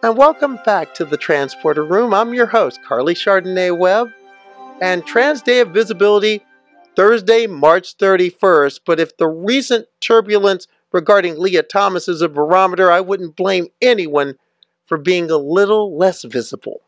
And 0.06 0.16
welcome 0.16 0.60
back 0.64 0.94
to 0.94 1.04
the 1.04 1.16
Transporter 1.16 1.84
Room. 1.84 2.14
I'm 2.14 2.32
your 2.32 2.46
host, 2.46 2.78
Carly 2.84 3.12
Chardonnay 3.12 3.76
Webb. 3.76 4.12
And 4.80 5.04
Trans 5.04 5.42
Day 5.42 5.58
of 5.58 5.70
Visibility, 5.70 6.46
Thursday, 6.94 7.48
March 7.48 7.98
31st. 7.98 8.82
But 8.86 9.00
if 9.00 9.16
the 9.16 9.26
recent 9.26 9.88
turbulence 9.98 10.68
regarding 10.92 11.40
Lia 11.40 11.64
Thomas 11.64 12.06
is 12.06 12.22
a 12.22 12.28
barometer, 12.28 12.88
I 12.88 13.00
wouldn't 13.00 13.34
blame 13.34 13.66
anyone 13.82 14.36
for 14.84 14.96
being 14.96 15.28
a 15.28 15.38
little 15.38 15.98
less 15.98 16.22
visible, 16.22 16.82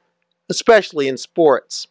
especially 0.49 1.09
in 1.09 1.17
sports. 1.17 1.89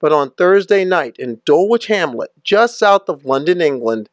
But 0.00 0.14
on 0.14 0.30
Thursday 0.30 0.86
night 0.86 1.16
in 1.18 1.42
Dulwich 1.44 1.88
Hamlet, 1.88 2.30
just 2.42 2.78
south 2.78 3.10
of 3.10 3.26
London, 3.26 3.60
England, 3.60 4.08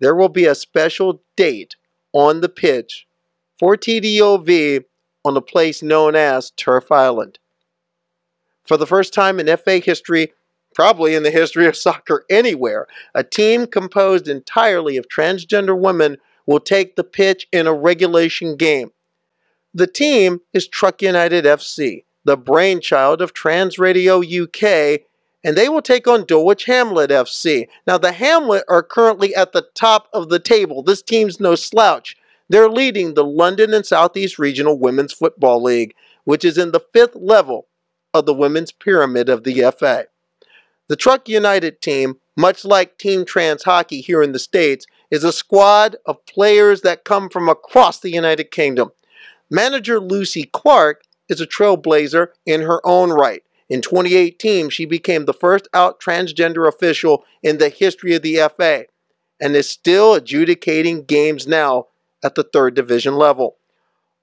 there 0.00 0.16
will 0.16 0.30
be 0.30 0.46
a 0.46 0.56
special 0.56 1.22
date 1.36 1.76
on 2.12 2.40
the 2.40 2.48
pitch 2.48 3.06
for 3.56 3.76
TDOV 3.76 4.86
on 5.24 5.36
a 5.36 5.42
place 5.42 5.82
known 5.82 6.14
as 6.14 6.50
Turf 6.52 6.90
Island. 6.90 7.38
For 8.64 8.76
the 8.76 8.86
first 8.86 9.12
time 9.12 9.40
in 9.40 9.56
FA 9.56 9.78
history, 9.78 10.32
probably 10.74 11.14
in 11.14 11.22
the 11.22 11.30
history 11.30 11.66
of 11.66 11.76
soccer 11.76 12.24
anywhere, 12.30 12.86
a 13.14 13.24
team 13.24 13.66
composed 13.66 14.28
entirely 14.28 14.96
of 14.96 15.08
transgender 15.08 15.78
women 15.78 16.16
will 16.46 16.60
take 16.60 16.96
the 16.96 17.04
pitch 17.04 17.46
in 17.52 17.66
a 17.66 17.74
regulation 17.74 18.56
game. 18.56 18.92
The 19.72 19.86
team 19.86 20.40
is 20.52 20.68
TRUK 20.68 21.02
United 21.02 21.44
FC, 21.44 22.04
the 22.24 22.36
brainchild 22.36 23.22
of 23.22 23.32
Trans 23.32 23.78
Radio 23.78 24.20
UK, 24.20 25.02
and 25.44 25.56
they 25.56 25.68
will 25.68 25.82
take 25.82 26.06
on 26.06 26.26
Dulwich 26.26 26.64
Hamlet 26.64 27.10
FC. 27.10 27.68
Now, 27.86 27.96
the 27.96 28.12
Hamlet 28.12 28.64
are 28.68 28.82
currently 28.82 29.34
at 29.34 29.52
the 29.52 29.66
top 29.74 30.08
of 30.12 30.28
the 30.28 30.40
table. 30.40 30.82
This 30.82 31.02
team's 31.02 31.40
no 31.40 31.54
slouch. 31.54 32.16
They're 32.50 32.68
leading 32.68 33.14
the 33.14 33.24
London 33.24 33.72
and 33.72 33.86
Southeast 33.86 34.36
Regional 34.36 34.76
Women's 34.76 35.12
Football 35.12 35.62
League, 35.62 35.94
which 36.24 36.44
is 36.44 36.58
in 36.58 36.72
the 36.72 36.84
fifth 36.92 37.14
level 37.14 37.68
of 38.12 38.26
the 38.26 38.34
women's 38.34 38.72
pyramid 38.72 39.28
of 39.28 39.44
the 39.44 39.70
FA. 39.70 40.06
The 40.88 40.96
TRUK 40.96 41.28
United 41.28 41.80
team, 41.80 42.16
much 42.36 42.64
like 42.64 42.98
Team 42.98 43.24
Trans 43.24 43.62
Hockey 43.62 44.00
here 44.00 44.20
in 44.20 44.32
the 44.32 44.40
States, 44.40 44.84
is 45.12 45.22
a 45.22 45.32
squad 45.32 45.94
of 46.06 46.26
players 46.26 46.80
that 46.80 47.04
come 47.04 47.28
from 47.28 47.48
across 47.48 48.00
the 48.00 48.10
United 48.10 48.50
Kingdom. 48.50 48.90
Manager 49.48 50.00
Lucy 50.00 50.42
Clark 50.52 51.04
is 51.28 51.40
a 51.40 51.46
trailblazer 51.46 52.30
in 52.44 52.62
her 52.62 52.84
own 52.84 53.10
right. 53.10 53.44
In 53.68 53.80
2018, 53.80 54.70
she 54.70 54.86
became 54.86 55.26
the 55.26 55.32
first 55.32 55.68
out 55.72 56.00
transgender 56.00 56.66
official 56.66 57.24
in 57.44 57.58
the 57.58 57.68
history 57.68 58.16
of 58.16 58.22
the 58.22 58.38
FA 58.56 58.86
and 59.40 59.54
is 59.54 59.68
still 59.68 60.14
adjudicating 60.14 61.04
games 61.04 61.46
now 61.46 61.86
at 62.22 62.34
the 62.34 62.42
third 62.42 62.74
division 62.74 63.14
level. 63.14 63.56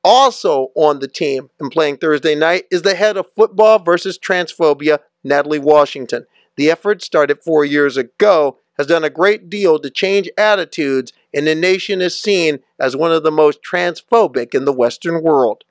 Also 0.03 0.71
on 0.75 0.99
the 0.99 1.07
team 1.07 1.49
and 1.59 1.71
playing 1.71 1.97
Thursday 1.97 2.35
night 2.35 2.65
is 2.71 2.83
the 2.83 2.95
head 2.95 3.17
of 3.17 3.31
football 3.33 3.79
versus 3.79 4.17
transphobia, 4.17 4.99
Natalie 5.23 5.59
Washington. 5.59 6.25
The 6.55 6.71
effort 6.71 7.03
started 7.03 7.43
four 7.43 7.65
years 7.65 7.97
ago 7.97 8.57
has 8.77 8.87
done 8.87 9.03
a 9.03 9.09
great 9.09 9.49
deal 9.49 9.79
to 9.79 9.89
change 9.89 10.29
attitudes, 10.37 11.11
and 11.33 11.47
the 11.47 11.55
nation 11.55 12.01
is 12.01 12.19
seen 12.19 12.59
as 12.79 12.95
one 12.95 13.11
of 13.11 13.23
the 13.23 13.31
most 13.31 13.59
transphobic 13.63 14.53
in 14.53 14.65
the 14.65 14.73
Western 14.73 15.23
world. 15.23 15.63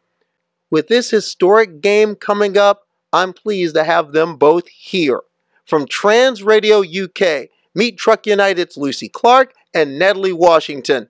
With 0.70 0.88
this 0.88 1.10
historic 1.10 1.80
game 1.80 2.16
coming 2.16 2.58
up, 2.58 2.82
I'm 3.12 3.32
pleased 3.32 3.76
to 3.76 3.84
have 3.84 4.12
them 4.12 4.36
both 4.36 4.66
here. 4.68 5.20
From 5.64 5.86
Trans 5.86 6.42
Radio 6.42 6.80
UK, 6.80 7.48
meet 7.74 7.96
TRUK 7.96 8.26
United's 8.26 8.76
Lucy 8.76 9.08
Clark 9.08 9.54
and 9.72 9.98
Natalie 9.98 10.32
Washington. 10.32 11.08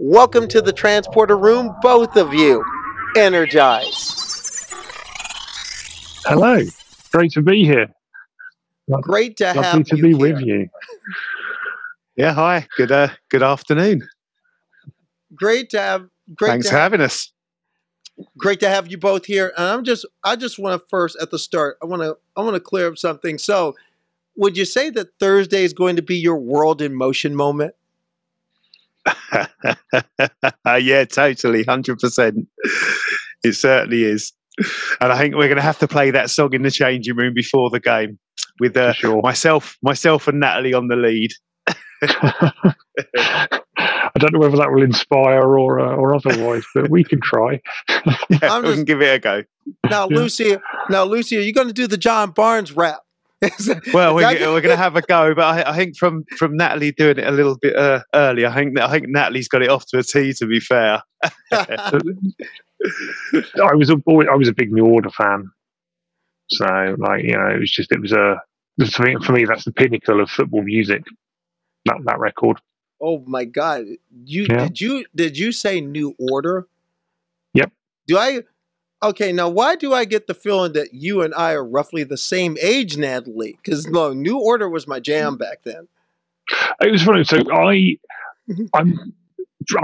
Welcome 0.00 0.46
to 0.48 0.62
the 0.62 0.72
transporter 0.72 1.36
room, 1.36 1.74
both 1.82 2.16
of 2.16 2.32
you. 2.32 2.64
Energize. 3.16 4.14
Hello. 6.24 6.60
Great 7.10 7.32
to 7.32 7.42
be 7.42 7.64
here. 7.64 7.88
Great 9.00 9.36
to 9.38 9.46
Lovely 9.46 9.62
have 9.64 9.84
to 9.86 9.96
you 9.96 10.02
be 10.04 10.08
here. 10.10 10.18
with 10.18 10.40
you. 10.40 10.68
Yeah, 12.14 12.32
hi. 12.32 12.68
Good 12.76 12.92
uh, 12.92 13.08
good 13.28 13.42
afternoon. 13.42 14.08
Great 15.34 15.70
to 15.70 15.80
have. 15.80 16.08
Great 16.32 16.50
Thanks 16.50 16.66
to 16.66 16.70
for 16.70 16.76
have, 16.76 16.92
having 16.92 17.04
us. 17.04 17.32
great 18.36 18.60
to 18.60 18.68
have 18.68 18.86
you 18.86 18.98
both 18.98 19.24
here. 19.24 19.52
And 19.56 19.66
I'm 19.66 19.82
just, 19.82 20.06
I 20.22 20.36
just 20.36 20.60
want 20.60 20.80
to 20.80 20.86
first 20.88 21.16
at 21.20 21.32
the 21.32 21.40
start, 21.40 21.76
I 21.82 21.86
want 21.86 22.02
to, 22.02 22.16
I 22.36 22.42
want 22.42 22.54
to 22.54 22.60
clear 22.60 22.86
up 22.86 22.98
something. 22.98 23.36
So, 23.36 23.74
would 24.36 24.56
you 24.56 24.64
say 24.64 24.90
that 24.90 25.08
Thursday 25.18 25.64
is 25.64 25.72
going 25.72 25.96
to 25.96 26.02
be 26.02 26.16
your 26.16 26.36
world 26.36 26.80
in 26.82 26.94
motion 26.94 27.34
moment? 27.34 27.74
yeah, 30.80 31.04
totally, 31.04 31.64
hundred 31.64 31.98
percent. 31.98 32.46
It 33.44 33.54
certainly 33.54 34.04
is. 34.04 34.32
And 35.00 35.12
I 35.12 35.18
think 35.18 35.34
we're 35.34 35.48
going 35.48 35.56
to 35.56 35.62
have 35.62 35.78
to 35.78 35.88
play 35.88 36.10
that 36.10 36.30
song 36.30 36.52
in 36.52 36.62
the 36.62 36.70
changing 36.70 37.16
room 37.16 37.32
before 37.34 37.70
the 37.70 37.80
game 37.80 38.18
with 38.58 38.76
uh, 38.76 38.92
sure. 38.92 39.20
myself, 39.22 39.76
myself 39.82 40.26
and 40.26 40.40
Natalie 40.40 40.74
on 40.74 40.88
the 40.88 40.96
lead. 40.96 41.30
I 44.10 44.18
don't 44.18 44.32
know 44.32 44.40
whether 44.40 44.56
that 44.56 44.72
will 44.72 44.82
inspire 44.82 45.42
or 45.42 45.78
uh, 45.80 45.94
or 45.94 46.14
otherwise, 46.14 46.64
but 46.74 46.90
we 46.90 47.04
can 47.04 47.20
try. 47.20 47.60
Yeah, 47.88 48.16
I'm 48.42 48.62
we 48.62 48.68
just- 48.68 48.74
can 48.78 48.84
give 48.84 49.02
it 49.02 49.14
a 49.14 49.18
go. 49.18 49.44
Now, 49.88 50.08
Yeah. 50.10 50.16
Lucy, 50.16 50.56
now 50.88 51.04
Lucy, 51.04 51.36
are 51.36 51.42
you 51.42 51.52
going 51.52 51.68
to 51.68 51.74
do 51.74 51.86
the 51.86 51.98
John 51.98 52.30
Barnes 52.30 52.72
rap? 52.72 53.00
Well, 53.94 54.14
we're, 54.14 54.22
that- 54.22 54.40
we're 54.40 54.60
going 54.60 54.76
to 54.76 54.76
have 54.76 54.96
a 54.96 55.02
go, 55.02 55.34
but 55.34 55.44
I, 55.44 55.70
I 55.70 55.76
think 55.76 55.96
from 55.96 56.24
from 56.36 56.56
Natalie 56.56 56.92
doing 56.92 57.18
it 57.18 57.26
a 57.26 57.30
little 57.30 57.56
bit 57.56 57.76
uh, 57.76 58.02
early, 58.14 58.44
I 58.46 58.54
think 58.54 58.78
I 58.80 58.90
think 58.90 59.06
Natalie's 59.08 59.48
got 59.48 59.62
it 59.62 59.70
off 59.70 59.86
to 59.88 59.98
a 59.98 60.02
tee. 60.02 60.32
To 60.34 60.46
be 60.46 60.60
fair, 60.60 61.02
I 61.52 62.00
was 63.74 63.90
a 63.90 63.96
boy. 63.96 64.24
I 64.26 64.34
was 64.34 64.48
a 64.48 64.52
big 64.52 64.72
New 64.72 64.86
Order 64.86 65.10
fan, 65.10 65.50
so 66.50 66.96
like 66.98 67.24
you 67.24 67.36
know, 67.36 67.46
it 67.48 67.58
was 67.60 67.70
just 67.70 67.92
it 67.92 68.00
was 68.00 68.12
a 68.12 68.40
for 68.92 69.02
me, 69.02 69.16
for 69.24 69.32
me 69.32 69.44
that's 69.44 69.64
the 69.64 69.72
pinnacle 69.72 70.20
of 70.20 70.30
football 70.30 70.62
music. 70.62 71.02
That 71.86 71.98
that 72.04 72.18
record. 72.18 72.58
oh 73.00 73.22
my 73.26 73.44
God! 73.44 73.84
You 74.24 74.46
Yeah. 74.48 74.64
did 74.64 74.80
you 74.80 75.04
did 75.14 75.38
you 75.38 75.52
say 75.52 75.80
New 75.80 76.14
Order? 76.18 76.66
Yep. 77.54 77.72
Do 78.06 78.18
I? 78.18 78.40
Okay, 79.02 79.32
now 79.32 79.48
why 79.48 79.76
do 79.76 79.94
I 79.94 80.04
get 80.04 80.26
the 80.26 80.34
feeling 80.34 80.72
that 80.72 80.92
you 80.92 81.22
and 81.22 81.32
I 81.34 81.52
are 81.52 81.64
roughly 81.64 82.02
the 82.02 82.16
same 82.16 82.56
age, 82.60 82.96
Natalie? 82.96 83.56
Because 83.62 83.86
no, 83.86 84.12
New 84.12 84.38
Order 84.38 84.68
was 84.68 84.88
my 84.88 84.98
jam 84.98 85.36
back 85.36 85.62
then. 85.64 85.86
It 86.80 86.90
was 86.90 87.02
funny. 87.02 87.24
So 87.24 87.38
I, 87.38 87.96
Mhm. 88.48 88.68
I'm, 88.74 89.12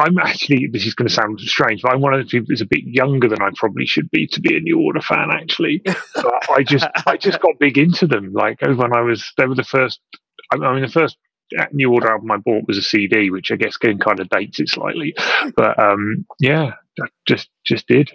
I'm 0.01 0.19
actually. 0.19 0.67
This 0.73 0.87
is 0.87 0.95
going 0.95 1.07
to 1.09 1.15
sound 1.15 1.39
strange, 1.41 1.83
but 1.83 1.93
I'm 1.93 2.01
one 2.01 2.15
of 2.15 2.29
the 2.29 2.39
a 2.39 2.65
bit 2.67 2.85
younger 2.85 3.29
than 3.29 3.43
I 3.43 3.51
probably 3.55 3.85
should 3.85 4.11
be 4.11 4.27
to 4.29 4.41
be 4.41 4.57
a 4.57 4.61
New 4.61 4.81
Order 4.81 5.03
fan. 5.03 5.29
Actually, 5.31 5.83
but 5.85 6.51
I 6.51 6.63
just, 6.63 6.87
I 7.07 7.17
just 7.19 7.41
got 7.43 7.59
big 7.61 7.77
into 7.77 8.07
them. 8.07 8.33
Like 8.33 8.63
when 8.63 8.97
I 8.97 9.03
was, 9.03 9.31
they 9.37 9.47
were 9.47 9.55
the 9.55 9.63
first. 9.65 10.01
I 10.51 10.57
mean, 10.57 10.83
the 10.83 10.89
first 10.89 11.19
New 11.73 11.93
Order 11.93 12.11
album 12.11 12.31
I 12.31 12.37
bought 12.39 12.67
was 12.67 12.79
a 12.79 12.83
CD, 12.83 13.31
which 13.31 13.51
I 13.51 13.57
guess 13.57 13.77
again 13.77 13.99
kind 13.99 14.21
of 14.21 14.29
dates 14.29 14.61
it 14.61 14.69
slightly. 14.69 15.15
But 15.57 15.79
um, 15.79 16.27
yeah, 16.41 16.73
I 17.01 17.07
just, 17.27 17.49
just 17.65 17.87
did. 17.87 18.11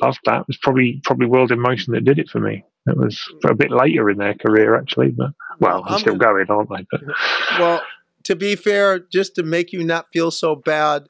Loved 0.00 0.20
that. 0.24 0.42
It 0.42 0.48
was 0.48 0.58
probably, 0.58 1.00
probably 1.04 1.26
World 1.26 1.52
in 1.52 1.60
Motion 1.60 1.92
that 1.94 2.04
did 2.04 2.18
it 2.18 2.28
for 2.28 2.40
me. 2.40 2.64
It 2.86 2.96
was 2.96 3.20
a 3.44 3.54
bit 3.54 3.70
later 3.70 4.08
in 4.08 4.18
their 4.18 4.34
career, 4.34 4.76
actually, 4.76 5.10
but 5.10 5.30
well, 5.60 5.84
they're 5.88 5.98
still 5.98 6.16
gonna- 6.16 6.44
going, 6.44 6.50
aren't 6.50 6.70
they? 6.70 6.86
But 6.90 7.00
Well, 7.58 7.82
to 8.24 8.36
be 8.36 8.56
fair, 8.56 8.98
just 8.98 9.34
to 9.36 9.42
make 9.42 9.72
you 9.72 9.84
not 9.84 10.06
feel 10.12 10.30
so 10.30 10.54
bad, 10.54 11.08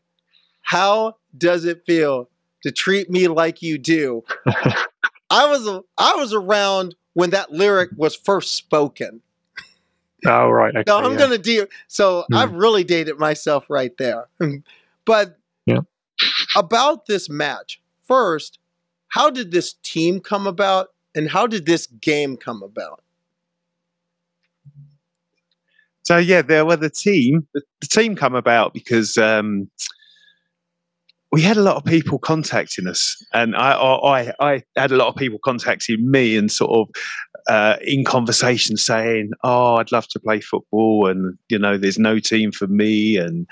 how 0.63 1.17
does 1.37 1.65
it 1.65 1.85
feel 1.87 2.29
to 2.63 2.73
treat 2.73 3.11
me 3.11 3.29
like 3.29 3.63
you 3.63 3.79
do. 3.79 4.25
I 5.31 5.47
was 5.47 5.83
I 5.97 6.15
was 6.17 6.33
around 6.33 6.95
when 7.15 7.31
that 7.31 7.53
lyric 7.53 7.91
was 7.97 8.17
first 8.17 8.55
spoken. 8.55 9.23
Oh 10.27 10.49
right. 10.51 10.75
Okay, 10.75 10.85
No, 10.87 10.99
I'm 10.99 11.13
yeah. 11.13 11.19
gonna 11.19 11.39
deal. 11.39 11.67
So 11.87 12.25
Hmm. 12.29 12.37
I've 12.37 12.53
really 12.53 12.85
dated 12.85 13.19
myself 13.19 13.67
right 13.69 13.97
there. 13.99 14.27
but 15.05 15.39
Yeah. 15.67 15.81
about 16.57 17.07
this 17.07 17.29
match, 17.29 17.81
first, 18.05 18.59
how 19.09 19.31
did 19.31 19.53
this 19.53 19.75
team 19.83 20.21
come 20.21 20.47
about, 20.47 20.89
and 21.15 21.31
how 21.31 21.47
did 21.47 21.67
this 21.67 21.87
game 21.87 22.37
come 22.37 22.63
about? 22.63 23.03
So 26.03 26.17
yeah, 26.17 26.43
there 26.43 26.65
were 26.65 26.77
the 26.77 26.91
team. 26.91 27.47
The, 27.55 27.63
the 27.81 27.87
team 27.87 28.17
come 28.17 28.35
about 28.35 28.73
because 28.73 29.19
um, 29.19 29.71
we 31.31 31.43
had 31.43 31.59
a 31.59 31.63
lot 31.63 31.77
of 31.77 31.85
people 31.85 32.19
contacting 32.19 32.87
us, 32.87 33.23
and 33.35 33.55
I, 33.55 33.73
I 33.73 34.19
I 34.19 34.33
I 34.55 34.63
had 34.77 34.91
a 34.91 34.97
lot 34.97 35.09
of 35.09 35.17
people 35.17 35.39
contacting 35.45 36.11
me 36.11 36.37
and 36.37 36.51
sort 36.51 36.71
of 36.71 36.89
uh, 37.49 37.77
in 37.83 38.05
conversation 38.05 38.77
saying, 38.77 39.31
"Oh, 39.43 39.77
I'd 39.77 39.93
love 39.93 40.07
to 40.09 40.21
play 40.21 40.41
football," 40.41 41.09
and 41.09 41.37
you 41.49 41.59
know, 41.59 41.77
there's 41.77 41.99
no 41.99 42.19
team 42.19 42.53
for 42.53 42.67
me, 42.67 43.17
and 43.17 43.47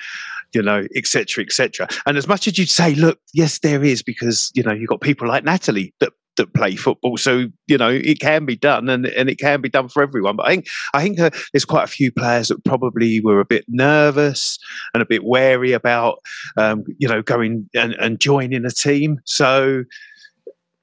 you 0.54 0.62
know, 0.62 0.86
etc. 0.94 1.44
etc. 1.44 1.88
And 2.06 2.16
as 2.16 2.28
much 2.28 2.46
as 2.46 2.58
you'd 2.58 2.70
say, 2.70 2.94
"Look, 2.94 3.18
yes, 3.32 3.58
there 3.60 3.82
is," 3.82 4.02
because 4.02 4.50
you 4.54 4.62
know, 4.62 4.72
you've 4.72 4.88
got 4.88 5.00
people 5.00 5.26
like 5.26 5.44
Natalie 5.44 5.94
that 6.00 6.12
that 6.36 6.52
play 6.52 6.76
football, 6.76 7.16
so 7.16 7.46
you 7.66 7.78
know, 7.78 7.88
it 7.88 8.20
can 8.20 8.44
be 8.44 8.56
done, 8.56 8.90
and 8.90 9.06
and 9.06 9.30
it 9.30 9.38
can 9.38 9.62
be 9.62 9.70
done 9.70 9.88
for 9.88 10.02
everyone. 10.02 10.36
But 10.36 10.46
I 10.46 10.50
think 10.50 10.66
I 10.92 11.02
think 11.02 11.18
uh, 11.18 11.30
there's 11.52 11.64
quite 11.64 11.84
a 11.84 11.88
few 11.88 12.12
players 12.12 12.48
that 12.48 12.64
probably 12.64 13.20
were 13.20 13.40
a 13.40 13.46
bit 13.46 13.64
nervous 13.68 14.58
and 14.92 15.02
a 15.02 15.06
bit 15.06 15.24
wary 15.24 15.72
about, 15.72 16.18
um, 16.58 16.84
you 16.98 17.08
know, 17.08 17.22
going 17.22 17.68
and, 17.74 17.94
and 17.94 18.20
joining 18.20 18.66
a 18.66 18.70
team. 18.70 19.20
So 19.24 19.84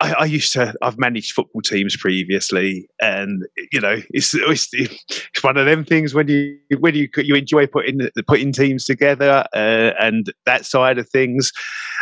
I, 0.03 0.11
I 0.19 0.25
used 0.25 0.51
to, 0.53 0.73
I've 0.81 0.97
managed 0.97 1.31
football 1.31 1.61
teams 1.61 1.95
previously, 1.95 2.89
and 3.01 3.47
you 3.71 3.79
know, 3.79 4.01
it's, 4.09 4.33
it's 4.35 4.69
it's 4.73 5.43
one 5.43 5.55
of 5.55 5.65
them 5.65 5.85
things 5.85 6.13
when 6.13 6.27
you 6.27 6.57
when 6.79 6.93
you 6.93 7.07
you 7.17 7.35
enjoy 7.35 7.67
putting 7.67 8.09
putting 8.27 8.51
teams 8.51 8.83
together 8.83 9.45
uh, 9.53 9.93
and 9.99 10.33
that 10.45 10.65
side 10.65 10.97
of 10.97 11.09
things. 11.09 11.53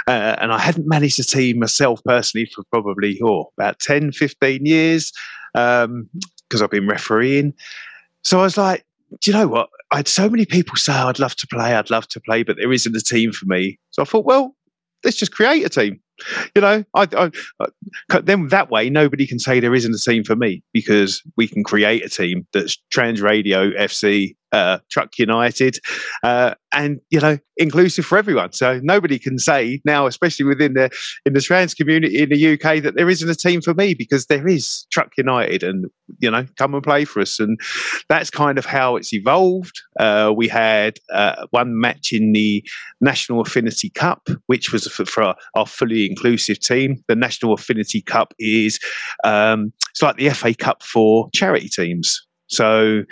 Uh, 0.07 0.35
and 0.39 0.51
I 0.51 0.57
hadn't 0.57 0.87
managed 0.87 1.19
a 1.19 1.23
team 1.23 1.59
myself 1.59 2.01
personally 2.03 2.49
for 2.55 2.63
probably 2.71 3.19
oh, 3.23 3.51
about 3.55 3.77
10, 3.77 4.13
15 4.13 4.65
years 4.65 5.11
because 5.53 6.61
I've 6.61 6.71
been 6.71 6.87
refereeing. 6.87 7.53
So 8.23 8.39
I 8.39 8.43
was 8.43 8.57
like, 8.57 8.83
do 9.19 9.29
you 9.29 9.37
know 9.37 9.47
what? 9.47 9.69
I 9.91 9.97
had 9.97 10.07
so 10.07 10.27
many 10.27 10.47
people 10.47 10.75
say, 10.75 10.93
I'd 10.93 11.19
love 11.19 11.35
to 11.35 11.47
play, 11.47 11.75
I'd 11.75 11.91
love 11.91 12.07
to 12.07 12.19
play, 12.19 12.41
but 12.41 12.57
there 12.57 12.73
isn't 12.73 12.95
a 12.95 13.01
team 13.01 13.31
for 13.31 13.45
me. 13.45 13.77
So 13.91 14.01
I 14.01 14.05
thought, 14.05 14.25
well, 14.25 14.55
let's 15.03 15.17
just 15.17 15.33
create 15.33 15.63
a 15.63 15.69
team. 15.69 15.99
You 16.55 16.61
know, 16.61 16.83
I, 16.95 17.07
I, 17.13 17.31
uh, 17.59 17.67
I, 18.09 18.19
then 18.21 18.47
that 18.49 18.69
way 18.69 18.89
nobody 18.89 19.27
can 19.27 19.39
say 19.39 19.59
there 19.59 19.75
isn't 19.75 19.93
a 19.93 19.97
team 19.97 20.23
for 20.23 20.35
me 20.35 20.63
because 20.73 21.21
we 21.37 21.47
can 21.47 21.63
create 21.63 22.05
a 22.05 22.09
team 22.09 22.47
that's 22.53 22.77
Trans 22.89 23.21
Radio 23.21 23.71
FC, 23.71 24.35
uh, 24.51 24.79
TRUK 24.89 25.17
United, 25.17 25.79
uh, 26.23 26.55
and 26.71 26.99
you 27.09 27.19
know, 27.19 27.37
inclusive 27.57 28.05
for 28.05 28.17
everyone. 28.17 28.51
So 28.53 28.79
nobody 28.83 29.19
can 29.19 29.37
say 29.37 29.81
now, 29.85 30.07
especially 30.07 30.45
within 30.45 30.73
the 30.73 30.89
in 31.25 31.33
the 31.33 31.41
trans 31.41 31.73
community 31.73 32.21
in 32.21 32.29
the 32.29 32.53
UK, 32.53 32.81
that 32.83 32.95
there 32.95 33.09
isn't 33.09 33.29
a 33.29 33.35
team 33.35 33.61
for 33.61 33.73
me 33.73 33.93
because 33.93 34.27
there 34.27 34.47
is 34.47 34.85
Truck 34.91 35.11
United, 35.17 35.63
and 35.63 35.85
you 36.19 36.29
know, 36.29 36.45
come 36.57 36.73
and 36.73 36.83
play 36.83 37.05
for 37.05 37.21
us. 37.21 37.39
And 37.39 37.59
that's 38.09 38.29
kind 38.29 38.57
of 38.57 38.65
how 38.65 38.95
it's 38.95 39.13
evolved. 39.13 39.81
Uh, 39.99 40.33
we 40.35 40.47
had 40.47 40.97
uh, 41.13 41.45
one 41.51 41.79
match 41.79 42.11
in 42.11 42.33
the 42.33 42.63
National 42.99 43.41
Affinity 43.41 43.89
Cup, 43.89 44.27
which 44.47 44.71
was 44.71 44.87
for, 44.87 45.05
for 45.05 45.23
our, 45.23 45.35
our 45.55 45.65
fully 45.65 46.09
inclusive 46.09 46.59
team. 46.59 47.03
The 47.07 47.15
National 47.15 47.53
Affinity 47.53 48.01
Cup 48.01 48.33
is 48.39 48.79
um, 49.23 49.71
it's 49.91 50.01
like 50.01 50.17
the 50.17 50.29
FA 50.29 50.53
Cup 50.53 50.83
for 50.83 51.29
charity 51.33 51.69
teams. 51.69 52.25
So 52.51 53.03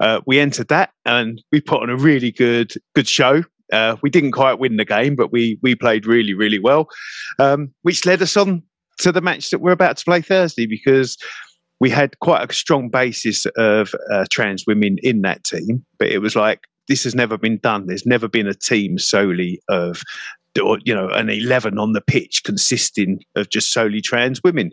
uh, 0.00 0.20
we 0.26 0.40
entered 0.40 0.68
that, 0.68 0.90
and 1.04 1.42
we 1.52 1.60
put 1.60 1.82
on 1.82 1.90
a 1.90 1.96
really 1.96 2.32
good 2.32 2.72
good 2.94 3.08
show. 3.08 3.42
Uh, 3.72 3.96
we 4.02 4.10
didn't 4.10 4.32
quite 4.32 4.58
win 4.58 4.76
the 4.76 4.84
game, 4.84 5.16
but 5.16 5.32
we 5.32 5.58
we 5.62 5.74
played 5.74 6.06
really 6.06 6.34
really 6.34 6.58
well, 6.58 6.88
um, 7.38 7.72
which 7.82 8.06
led 8.06 8.22
us 8.22 8.36
on 8.36 8.62
to 8.98 9.12
the 9.12 9.20
match 9.20 9.50
that 9.50 9.60
we're 9.60 9.72
about 9.72 9.98
to 9.98 10.04
play 10.04 10.22
Thursday 10.22 10.66
because 10.66 11.16
we 11.78 11.90
had 11.90 12.18
quite 12.20 12.48
a 12.48 12.54
strong 12.54 12.88
basis 12.88 13.44
of 13.56 13.94
uh, 14.10 14.24
trans 14.30 14.64
women 14.66 14.96
in 15.02 15.20
that 15.22 15.44
team. 15.44 15.84
But 15.98 16.08
it 16.08 16.18
was 16.18 16.34
like 16.34 16.60
this 16.88 17.04
has 17.04 17.14
never 17.14 17.36
been 17.36 17.58
done. 17.58 17.86
There's 17.86 18.06
never 18.06 18.28
been 18.28 18.46
a 18.46 18.54
team 18.54 18.98
solely 18.98 19.60
of 19.68 20.02
you 20.84 20.94
know 20.94 21.08
an 21.10 21.28
11 21.30 21.78
on 21.78 21.92
the 21.92 22.00
pitch 22.00 22.42
consisting 22.44 23.22
of 23.34 23.48
just 23.50 23.72
solely 23.72 24.00
trans 24.00 24.42
women. 24.42 24.72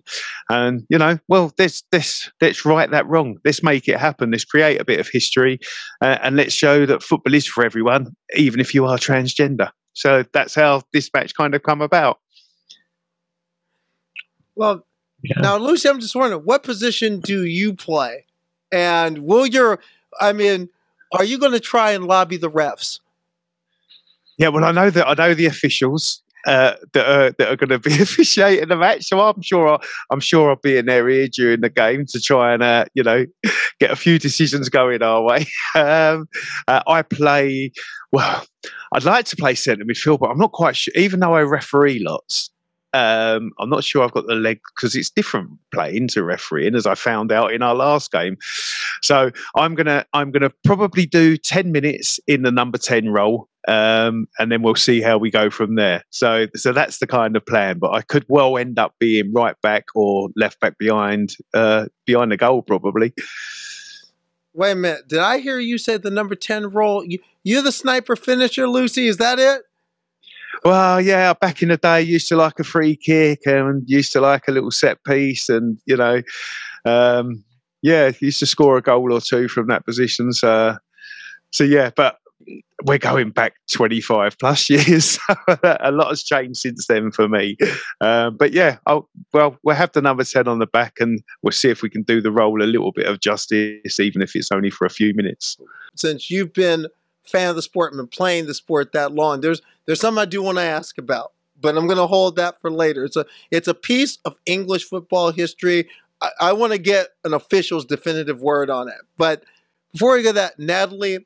And 0.50 0.84
you 0.90 0.98
know 0.98 1.20
well 1.28 1.52
let's 1.58 1.84
let's 1.92 2.32
let's 2.42 2.66
right 2.66 2.90
that 2.92 3.08
wrong. 3.08 3.38
Let's 3.46 3.64
make 3.64 3.88
it 3.88 4.00
happen. 4.00 4.32
Let's 4.32 4.46
create 4.46 4.80
a 4.82 4.86
bit 4.86 5.00
of 5.00 5.08
history 5.08 5.60
uh, 6.02 6.18
and 6.22 6.36
let's 6.36 6.54
show 6.54 6.86
that 6.86 7.04
football 7.04 7.34
is 7.34 7.48
for 7.48 7.64
everyone 7.66 8.16
even 8.36 8.60
if 8.60 8.74
you 8.74 8.86
are 8.86 8.98
transgender. 8.98 9.70
So 9.94 10.24
that's 10.34 10.56
how 10.56 10.82
this 10.92 11.10
match 11.14 11.36
kind 11.36 11.54
of 11.54 11.64
come 11.64 11.82
about. 11.82 12.18
Well, 14.56 14.86
Yeah. 15.22 15.40
now 15.42 15.58
Lucy, 15.58 15.88
I'm 15.90 16.00
just 16.00 16.16
wondering, 16.16 16.44
what 16.44 16.64
position 16.64 17.20
do 17.20 17.44
you 17.46 17.74
play, 17.74 18.26
and 18.72 19.20
will 19.20 19.46
your, 19.46 19.80
I 20.20 20.34
mean, 20.34 20.70
are 21.12 21.24
you 21.24 21.38
going 21.40 21.54
to 21.54 21.60
try 21.60 21.92
and 21.92 22.06
lobby 22.06 22.38
the 22.38 22.50
refs? 22.50 23.00
Yeah 24.38 24.48
well 24.48 24.64
i 24.64 24.72
know 24.72 24.90
that 24.90 25.08
i 25.08 25.14
know 25.14 25.34
the 25.34 25.46
officials 25.46 26.24
uh, 26.46 26.74
that 26.94 27.08
are 27.08 27.32
that 27.38 27.50
are 27.50 27.56
going 27.56 27.70
to 27.70 27.80
be 27.80 27.94
officiating 28.02 28.68
the 28.68 28.76
match. 28.76 29.06
So 29.06 29.20
I'm 29.20 29.42
sure 29.42 29.68
I'll, 29.68 29.82
I'm 30.10 30.20
sure 30.20 30.50
I'll 30.50 30.56
be 30.58 30.78
in 30.78 30.86
their 30.86 31.08
ear 31.10 31.28
during 31.28 31.62
the 31.62 31.70
game 31.70 32.06
to 32.08 32.20
try 32.20 32.54
and 32.54 32.62
uh, 32.62 32.86
you 32.94 33.04
know 33.04 33.26
get 33.80 33.92
a 33.92 33.96
few 33.96 34.20
decisions 34.20 34.70
going 34.70 35.02
our 35.02 35.22
way. 35.22 35.46
um, 35.76 36.28
uh, 36.68 36.84
I 36.88 37.02
play 37.02 37.72
well. 38.12 38.46
I'd 38.94 39.04
like 39.04 39.26
to 39.26 39.36
play 39.36 39.56
centre 39.56 39.86
midfield, 39.86 40.20
but 40.20 40.30
I'm 40.30 40.38
not 40.38 40.52
quite 40.52 40.76
sure. 40.76 40.94
Even 40.96 41.20
though 41.20 41.34
I 41.34 41.42
referee 41.42 42.00
lots, 42.00 42.52
um, 42.94 43.52
I'm 43.60 43.70
not 43.70 43.84
sure 43.84 44.04
I've 44.04 44.12
got 44.12 44.28
the 44.28 44.36
leg 44.36 44.60
because 44.76 44.96
it's 44.96 45.10
different 45.10 45.50
playing 45.74 46.10
to 46.10 46.24
refereeing, 46.24 46.76
as 46.76 46.86
I 46.86 46.96
found 46.96 47.32
out 47.32 47.52
in 47.52 47.64
our 47.64 47.74
last 47.74 48.12
game. 48.12 48.38
So 49.02 49.32
I'm 49.56 49.76
gonna 49.76 50.06
I'm 50.14 50.32
gonna 50.32 50.52
probably 50.64 51.06
do 51.06 51.38
ten 51.38 51.72
minutes 51.72 52.20
in 52.28 52.44
the 52.44 52.52
number 52.52 52.78
ten 52.78 53.10
role, 53.10 53.48
um, 53.68 54.28
and 54.40 54.52
then 54.52 54.62
we'll 54.62 54.76
see 54.76 55.02
how 55.02 55.18
we 55.18 55.32
go 55.32 55.50
from 55.50 55.76
there. 55.76 56.04
So 56.10 56.48
so 56.56 56.74
that's 56.74 57.00
the 57.00 57.08
kind 57.08 57.36
of 57.36 57.46
plan. 57.46 57.80
But 57.80 57.94
I 57.94 58.02
could 58.02 58.26
well 58.28 58.58
end 58.58 58.78
up 58.80 58.96
being 59.00 59.34
right 59.34 59.60
back 59.62 59.86
or 59.96 60.30
left 60.36 60.60
back 60.60 60.78
behind 60.78 61.36
uh, 61.54 61.88
behind 62.06 62.32
the 62.32 62.38
goal 62.38 62.62
probably. 62.62 63.14
Wait 64.54 64.72
a 64.72 64.76
minute, 64.76 65.08
did 65.08 65.20
I 65.20 65.40
hear 65.40 65.60
you 65.60 65.78
say 65.78 65.98
the 65.98 66.12
number 66.12 66.36
ten 66.36 66.70
role? 66.70 67.04
You, 67.04 67.20
you're 67.44 67.64
the 67.64 67.72
sniper 67.72 68.16
finisher, 68.16 68.68
Lucy. 68.68 69.08
Is 69.08 69.18
that 69.18 69.40
it? 69.40 69.64
Well, 70.64 71.02
yeah, 71.02 71.34
back 71.34 71.62
in 71.62 71.70
the 71.70 71.78
day, 71.78 71.90
I 71.90 72.00
used 72.00 72.28
to 72.30 72.36
like 72.36 72.60
a 72.60 72.64
free 72.64 72.96
kick 72.96 73.40
and 73.46 73.84
used 73.88 74.14
to 74.14 74.22
like 74.22 74.48
a 74.48 74.52
little 74.52 74.72
set 74.72 75.04
piece, 75.04 75.50
and 75.50 75.80
you 75.86 75.98
know, 75.98 76.22
um, 76.86 77.44
yeah, 77.82 78.12
used 78.20 78.40
to 78.40 78.46
score 78.46 78.78
a 78.78 78.82
goal 78.82 79.12
or 79.12 79.20
two 79.20 79.48
from 79.48 79.68
that 79.68 79.86
position. 79.86 80.32
So, 80.32 80.78
so 81.52 81.64
yeah, 81.64 81.90
but 81.96 82.18
we're 82.86 82.98
going 82.98 83.32
back 83.32 83.54
25 83.72 84.38
plus 84.40 84.70
years. 84.70 85.20
a 85.64 85.92
lot 85.92 86.10
has 86.10 86.24
changed 86.24 86.60
since 86.60 86.88
then 86.88 87.12
for 87.12 87.28
me. 87.28 87.58
Um, 88.02 88.38
but 88.38 88.54
yeah, 88.54 88.78
I'll, 88.86 89.10
well, 89.34 89.58
we'll 89.64 89.76
have 89.76 89.92
the 89.92 90.02
number 90.02 90.24
10 90.24 90.48
on 90.48 90.60
the 90.60 90.68
back 90.68 91.00
and 91.00 91.24
we'll 91.42 91.52
see 91.52 91.70
if 91.70 91.82
we 91.82 91.90
can 91.90 92.04
do 92.04 92.22
the 92.22 92.32
role 92.32 92.62
a 92.62 92.66
little 92.66 92.92
bit 92.92 93.06
of 93.06 93.20
justice, 93.20 94.00
even 94.00 94.22
if 94.22 94.36
it's 94.36 94.52
only 94.52 94.70
for 94.70 94.86
a 94.86 94.90
few 94.90 95.14
minutes. 95.14 95.58
Since 95.96 96.30
you've 96.30 96.54
been 96.54 96.88
fan 97.26 97.50
of 97.50 97.56
the 97.56 97.62
sport 97.62 97.94
and 97.94 98.00
been 98.00 98.08
playing 98.08 98.48
the 98.48 98.54
sport 98.54 98.92
that 98.94 99.14
long, 99.14 99.42
there's 99.42 99.62
there's 99.86 100.00
something 100.00 100.22
I 100.22 100.26
do 100.26 100.42
want 100.42 100.58
to 100.58 100.64
ask 100.64 100.98
about, 100.98 101.34
but 101.60 101.78
I'm 101.78 101.88
going 101.88 101.98
to 101.98 102.08
hold 102.08 102.36
that 102.38 102.60
for 102.62 102.72
later. 102.72 103.06
It's 103.06 103.16
a 103.16 103.26
it's 103.52 103.68
a 103.68 103.74
piece 103.74 104.18
of 104.26 104.38
English 104.46 104.86
football 104.86 105.32
history. 105.32 105.88
I, 106.22 106.30
I 106.40 106.54
want 106.54 106.74
to 106.74 106.80
get 106.80 107.10
an 107.24 107.34
official's 107.34 107.86
definitive 107.86 108.42
word 108.42 108.70
on 108.70 108.88
it. 108.88 109.02
But 109.18 109.44
before 109.92 110.16
we 110.16 110.24
get 110.24 110.36
that, 110.36 110.58
Natalie, 110.58 111.26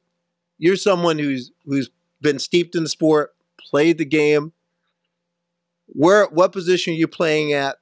you're 0.57 0.75
someone 0.75 1.19
who's 1.19 1.51
who's 1.65 1.89
been 2.21 2.39
steeped 2.39 2.75
in 2.75 2.83
the 2.83 2.89
sport, 2.89 3.35
played 3.59 3.97
the 3.97 4.05
game. 4.05 4.53
Where 5.87 6.25
what 6.27 6.51
position 6.51 6.93
are 6.93 6.97
you 6.97 7.07
playing 7.07 7.53
at? 7.53 7.77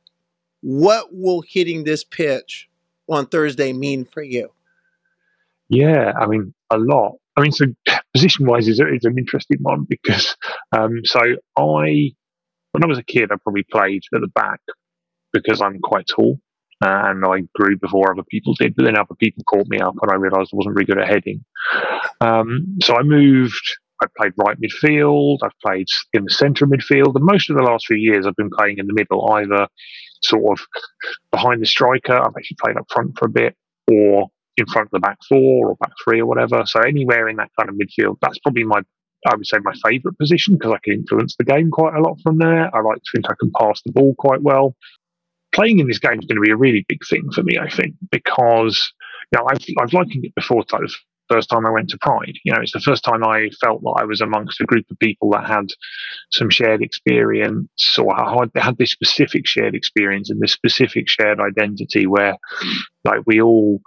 What 0.61 1.07
will 1.11 1.41
hitting 1.41 1.83
this 1.83 2.03
pitch 2.03 2.69
on 3.09 3.27
Thursday 3.27 3.73
mean 3.73 4.05
for 4.05 4.23
you? 4.23 4.51
Yeah, 5.69 6.13
I 6.19 6.27
mean, 6.27 6.53
a 6.69 6.77
lot. 6.77 7.17
I 7.37 7.41
mean, 7.41 7.51
so 7.51 7.65
position 8.13 8.45
wise 8.45 8.67
is, 8.67 8.79
is 8.79 9.05
an 9.05 9.17
interesting 9.17 9.57
one 9.61 9.85
because, 9.89 10.35
um, 10.71 11.01
so 11.03 11.19
I, 11.19 12.11
when 12.71 12.83
I 12.83 12.87
was 12.87 12.99
a 12.99 13.03
kid, 13.03 13.31
I 13.31 13.35
probably 13.37 13.63
played 13.63 14.03
at 14.13 14.21
the 14.21 14.27
back 14.27 14.59
because 15.33 15.61
I'm 15.61 15.79
quite 15.79 16.07
tall 16.07 16.39
uh, 16.83 17.01
and 17.05 17.25
I 17.25 17.41
grew 17.55 17.77
before 17.77 18.11
other 18.11 18.25
people 18.29 18.53
did, 18.53 18.75
but 18.75 18.85
then 18.85 18.97
other 18.97 19.15
people 19.15 19.43
caught 19.45 19.67
me 19.67 19.79
up 19.79 19.95
and 20.01 20.11
I 20.11 20.15
realised 20.15 20.51
I 20.53 20.57
wasn't 20.57 20.75
really 20.75 20.85
good 20.85 20.99
at 20.99 21.07
heading. 21.07 21.43
Um, 22.21 22.77
so 22.83 22.95
I 22.95 23.03
moved 23.03 23.77
I've 24.01 24.13
played 24.15 24.33
right 24.37 24.59
midfield, 24.59 25.37
I've 25.41 25.57
played 25.63 25.87
in 26.13 26.25
the 26.25 26.29
centre 26.29 26.67
midfield, 26.67 27.15
and 27.15 27.23
most 27.23 27.49
of 27.49 27.55
the 27.55 27.63
last 27.63 27.87
few 27.87 27.97
years 27.97 28.25
I've 28.25 28.35
been 28.35 28.49
playing 28.49 28.77
in 28.77 28.87
the 28.87 28.93
middle, 28.93 29.31
either 29.31 29.67
sort 30.21 30.59
of 30.59 30.65
behind 31.31 31.61
the 31.61 31.65
striker, 31.65 32.13
I've 32.13 32.33
actually 32.37 32.57
played 32.61 32.77
up 32.77 32.87
front 32.91 33.17
for 33.17 33.25
a 33.25 33.29
bit, 33.29 33.55
or 33.89 34.27
in 34.57 34.65
front 34.67 34.87
of 34.87 34.91
the 34.91 34.99
back 34.99 35.17
four 35.27 35.69
or 35.69 35.75
back 35.75 35.91
three 36.03 36.19
or 36.19 36.25
whatever. 36.25 36.63
So 36.65 36.79
anywhere 36.81 37.27
in 37.29 37.37
that 37.37 37.51
kind 37.57 37.69
of 37.69 37.75
midfield, 37.75 38.17
that's 38.21 38.39
probably 38.39 38.63
my 38.63 38.81
I 39.27 39.35
would 39.35 39.47
say 39.47 39.57
my 39.63 39.73
favourite 39.83 40.17
position 40.19 40.53
because 40.53 40.73
I 40.73 40.77
can 40.83 40.93
influence 40.93 41.35
the 41.35 41.45
game 41.45 41.71
quite 41.71 41.95
a 41.95 42.01
lot 42.01 42.19
from 42.21 42.37
there. 42.37 42.73
I 42.75 42.81
like 42.81 42.97
to 42.97 43.11
think 43.11 43.25
I 43.27 43.33
can 43.39 43.51
pass 43.59 43.81
the 43.83 43.91
ball 43.91 44.13
quite 44.19 44.43
well. 44.43 44.75
Playing 45.55 45.79
in 45.79 45.87
this 45.87 45.99
game 45.99 46.19
is 46.19 46.25
going 46.25 46.35
to 46.35 46.41
be 46.41 46.51
a 46.51 46.57
really 46.57 46.85
big 46.87 47.05
thing 47.09 47.29
for 47.33 47.41
me, 47.43 47.57
I 47.57 47.69
think, 47.69 47.95
because 48.11 48.91
you 49.31 49.39
know 49.39 49.47
I've 49.49 49.63
I've 49.79 49.93
likened 49.93 50.25
it 50.25 50.35
before 50.35 50.63
to 50.63 50.77
the 50.77 50.93
first 51.29 51.49
time 51.49 51.65
I 51.65 51.71
went 51.71 51.89
to 51.89 51.97
Pride. 51.97 52.35
You 52.43 52.53
know, 52.53 52.61
it's 52.61 52.73
the 52.73 52.79
first 52.79 53.03
time 53.03 53.23
I 53.23 53.49
felt 53.61 53.81
that 53.81 53.97
I 53.99 54.03
was 54.05 54.21
amongst 54.21 54.61
a 54.61 54.65
group 54.65 54.85
of 54.91 54.99
people 54.99 55.31
that 55.31 55.47
had 55.47 55.67
some 56.31 56.49
shared 56.49 56.81
experience 56.81 57.97
or 57.97 58.15
had, 58.15 58.51
had 58.55 58.77
this 58.77 58.91
specific 58.91 59.47
shared 59.47 59.75
experience 59.75 60.29
and 60.29 60.39
this 60.41 60.51
specific 60.51 61.09
shared 61.09 61.39
identity 61.39 62.05
where 62.05 62.37
like 63.03 63.21
we 63.25 63.41
all 63.41 63.81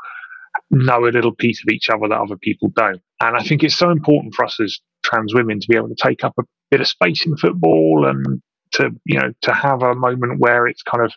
know 0.71 1.07
a 1.07 1.11
little 1.11 1.35
piece 1.35 1.63
of 1.63 1.73
each 1.73 1.89
other 1.89 2.09
that 2.09 2.21
other 2.21 2.37
people 2.37 2.71
don't. 2.75 3.01
And 3.21 3.37
I 3.37 3.43
think 3.43 3.63
it's 3.63 3.77
so 3.77 3.91
important 3.91 4.35
for 4.35 4.45
us 4.45 4.59
as 4.61 4.81
trans 5.05 5.35
women 5.35 5.61
to 5.61 5.69
be 5.69 5.77
able 5.77 5.89
to 5.89 5.97
take 6.03 6.25
up 6.25 6.35
a 6.39 6.45
bit 6.71 6.81
of 6.81 6.89
space 6.89 7.25
in 7.25 7.37
football 7.37 8.07
and 8.07 8.43
to 8.73 8.91
you 9.05 9.19
know 9.19 9.33
to 9.43 9.53
have 9.53 9.83
a 9.83 9.95
moment 9.95 10.39
where 10.39 10.67
it's 10.67 10.83
kind 10.83 11.05
of 11.05 11.13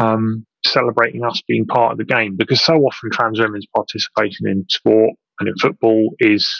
um, 0.00 0.46
celebrating 0.64 1.24
us 1.24 1.42
being 1.46 1.66
part 1.66 1.92
of 1.92 1.98
the 1.98 2.04
game 2.04 2.36
because 2.36 2.60
so 2.60 2.74
often 2.74 3.10
trans 3.10 3.40
women's 3.40 3.66
participation 3.74 4.48
in 4.48 4.64
sport 4.68 5.12
and 5.40 5.48
in 5.48 5.54
football 5.56 6.14
is 6.18 6.54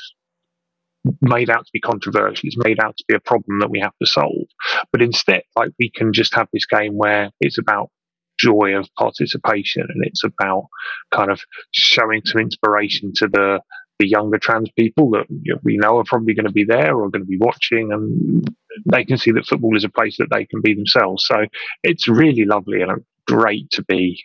made 1.21 1.51
out 1.51 1.65
to 1.65 1.71
be 1.73 1.81
controversial 1.81 2.47
it's 2.47 2.57
made 2.59 2.81
out 2.81 2.97
to 2.97 3.05
be 3.09 3.15
a 3.15 3.21
problem 3.21 3.61
that 3.61 3.71
we 3.71 3.81
have 3.81 3.97
to 4.01 4.07
solve. 4.07 4.47
But 4.93 5.03
instead 5.03 5.43
like 5.57 5.71
we 5.79 5.91
can 5.95 6.13
just 6.13 6.35
have 6.35 6.49
this 6.53 6.67
game 6.67 6.95
where 6.95 7.31
it's 7.41 7.59
about 7.59 7.91
joy 8.39 8.75
of 8.77 8.89
participation 8.99 9.83
and 9.83 10.05
it's 10.05 10.25
about 10.25 10.67
kind 11.11 11.31
of 11.31 11.41
showing 11.73 12.23
some 12.25 12.41
inspiration 12.41 13.13
to 13.15 13.29
the 13.29 13.61
the 13.99 14.09
younger 14.09 14.39
trans 14.39 14.71
people 14.77 15.11
that 15.11 15.27
we 15.63 15.77
know 15.79 15.99
are 15.99 16.05
probably 16.05 16.35
going 16.35 16.47
to 16.47 16.53
be 16.53 16.65
there 16.65 16.95
or 16.95 17.11
going 17.11 17.23
to 17.23 17.27
be 17.27 17.39
watching 17.39 17.93
and 17.93 18.49
they 18.93 19.05
can 19.05 19.17
see 19.17 19.31
that 19.31 19.47
football 19.47 19.77
is 19.77 19.85
a 19.85 19.89
place 19.89 20.17
that 20.19 20.29
they 20.31 20.45
can 20.45 20.61
be 20.61 20.75
themselves 20.75 21.27
so 21.27 21.47
it's 21.83 22.07
really 22.07 22.45
lovely 22.45 22.83
and 22.83 23.03
great 23.27 23.71
to 23.71 23.83
be 23.85 24.23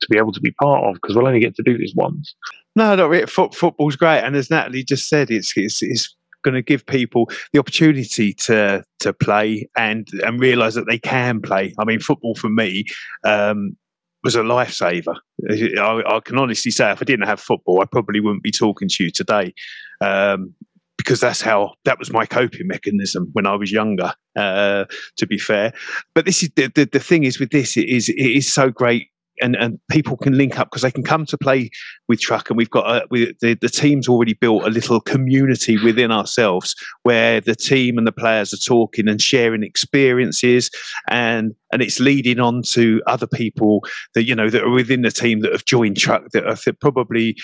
to 0.00 0.06
be 0.10 0.18
able 0.18 0.32
to 0.32 0.40
be 0.40 0.52
part 0.60 0.84
of 0.84 0.94
because 0.94 1.16
we'll 1.16 1.26
only 1.26 1.40
get 1.40 1.54
to 1.54 1.62
do 1.62 1.78
this 1.78 1.92
once 1.96 2.34
no 2.76 2.94
no 2.94 3.26
football's 3.26 3.96
great 3.96 4.20
and 4.20 4.36
as 4.36 4.50
natalie 4.50 4.84
just 4.84 5.08
said 5.08 5.30
it's 5.30 5.52
it's, 5.56 5.82
it's 5.82 6.14
going 6.44 6.54
to 6.54 6.62
give 6.62 6.86
people 6.86 7.28
the 7.52 7.58
opportunity 7.58 8.32
to 8.32 8.82
to 9.00 9.12
play 9.12 9.68
and 9.76 10.08
and 10.24 10.40
realize 10.40 10.74
that 10.74 10.86
they 10.88 10.98
can 10.98 11.40
play. 11.40 11.74
I 11.78 11.84
mean, 11.84 12.00
football 12.00 12.34
for 12.34 12.48
me 12.48 12.84
um, 13.24 13.76
was 14.24 14.34
a 14.34 14.40
lifesaver. 14.40 15.16
I, 15.50 16.02
I, 16.06 16.20
can 16.20 16.38
honestly 16.38 16.70
say, 16.70 16.90
if 16.90 17.00
I 17.00 17.04
didn't 17.04 17.26
have 17.26 17.40
football, 17.40 17.80
I 17.80 17.84
probably 17.84 18.20
wouldn't 18.20 18.42
be 18.42 18.50
talking 18.50 18.88
to 18.88 19.04
you 19.04 19.10
today. 19.10 19.54
Um, 20.00 20.54
because 20.96 21.20
that's 21.20 21.40
how 21.40 21.74
that 21.84 21.98
was 21.98 22.12
my 22.12 22.26
coping 22.26 22.66
mechanism 22.66 23.30
when 23.32 23.46
I 23.46 23.54
was 23.54 23.72
younger. 23.72 24.12
Uh, 24.36 24.84
to 25.16 25.26
be 25.26 25.38
fair, 25.38 25.72
but 26.14 26.26
this 26.26 26.42
is 26.42 26.50
the, 26.54 26.70
the, 26.74 26.84
the 26.84 27.00
thing 27.00 27.24
is 27.24 27.40
with 27.40 27.50
this 27.50 27.76
it 27.76 27.88
is 27.88 28.08
it 28.08 28.18
is 28.18 28.52
so 28.52 28.70
great 28.70 29.08
and, 29.40 29.56
and 29.56 29.78
people 29.90 30.16
can 30.16 30.36
link 30.36 30.58
up 30.58 30.68
because 30.68 30.82
they 30.82 30.90
can 30.90 31.02
come 31.02 31.26
to 31.26 31.38
play 31.38 31.70
with 32.08 32.20
TRUK 32.20 32.50
and 32.50 32.56
we've 32.56 32.70
got 32.70 32.86
a, 32.86 33.06
we, 33.10 33.34
the, 33.40 33.54
the 33.54 33.68
team's 33.68 34.08
already 34.08 34.34
built 34.34 34.64
a 34.64 34.70
little 34.70 35.00
community 35.00 35.78
within 35.82 36.10
ourselves 36.10 36.74
where 37.02 37.40
the 37.40 37.54
team 37.54 37.98
and 37.98 38.06
the 38.06 38.12
players 38.12 38.52
are 38.52 38.58
talking 38.58 39.08
and 39.08 39.20
sharing 39.20 39.62
experiences 39.62 40.70
and 41.08 41.54
and 41.72 41.82
it's 41.82 42.00
leading 42.00 42.40
on 42.40 42.62
to 42.62 43.02
other 43.06 43.26
people 43.26 43.84
that 44.14 44.24
you 44.24 44.34
know 44.34 44.50
that 44.50 44.62
are 44.62 44.70
within 44.70 45.02
the 45.02 45.10
team 45.10 45.40
that 45.40 45.52
have 45.52 45.64
joined 45.64 45.96
TRUK 45.96 46.30
that 46.30 46.46
are 46.46 46.72
probably 46.80 47.36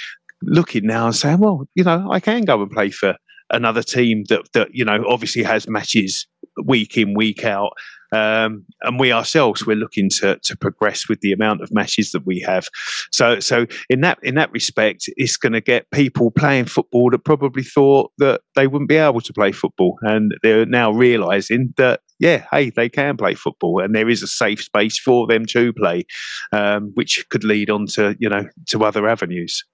looking 0.43 0.87
now 0.87 1.07
and 1.07 1.17
saying 1.17 1.39
well 1.39 1.67
you 1.75 1.83
know 1.85 2.07
i 2.11 2.21
can 2.21 2.43
go 2.43 2.61
and 2.61 2.71
play 2.71 2.91
for 2.91 3.17
another 3.51 3.83
team 3.83 4.25
that 4.29 4.41
that 4.53 4.69
you 4.75 4.85
know 4.85 5.05
obviously 5.09 5.43
has 5.43 5.69
matches 5.69 6.27
week 6.65 6.97
in 6.97 7.15
week 7.15 7.45
out 7.45 7.73
um, 8.15 8.65
and 8.83 9.01
we 9.01 9.13
ourselves 9.13 9.67
we're 9.67 9.75
looking 9.75 10.09
to 10.09 10.39
to 10.39 10.57
progress 10.57 11.09
with 11.09 11.21
the 11.21 11.33
amount 11.33 11.63
of 11.63 11.75
matches 11.75 12.13
that 12.13 12.25
we 12.25 12.39
have. 12.41 12.69
So 13.11 13.41
so 13.41 13.67
in 13.91 14.03
that 14.03 14.19
in 14.23 14.37
that 14.37 14.53
respect, 14.53 15.09
it's 15.17 15.37
going 15.37 15.53
to 15.53 15.61
get 15.61 15.91
people 15.91 16.31
playing 16.31 16.67
football 16.67 17.11
that 17.11 17.25
probably 17.25 17.65
thought 17.65 18.13
that 18.19 18.43
they 18.55 18.69
wouldn't 18.69 18.89
be 18.89 18.97
able 18.97 19.21
to 19.21 19.33
play 19.33 19.51
football, 19.51 19.99
and 20.03 20.33
they're 20.43 20.67
now 20.67 20.93
realizing 20.93 21.75
that 21.77 22.01
yeah, 22.21 22.47
hey, 22.53 22.71
they 22.71 22.89
can 22.89 23.17
play 23.17 23.35
football, 23.35 23.83
and 23.83 23.95
there 23.95 24.09
is 24.09 24.23
a 24.23 24.29
safe 24.29 24.63
space 24.63 24.97
for 24.97 25.27
them 25.27 25.45
to 25.47 25.73
play, 25.73 26.05
um, 26.53 26.93
which 26.95 27.29
could 27.31 27.43
lead 27.43 27.69
on 27.69 27.87
to 27.87 28.17
you 28.21 28.29
know 28.29 28.49
to 28.69 28.85
other 28.85 29.09
avenues, 29.09 29.65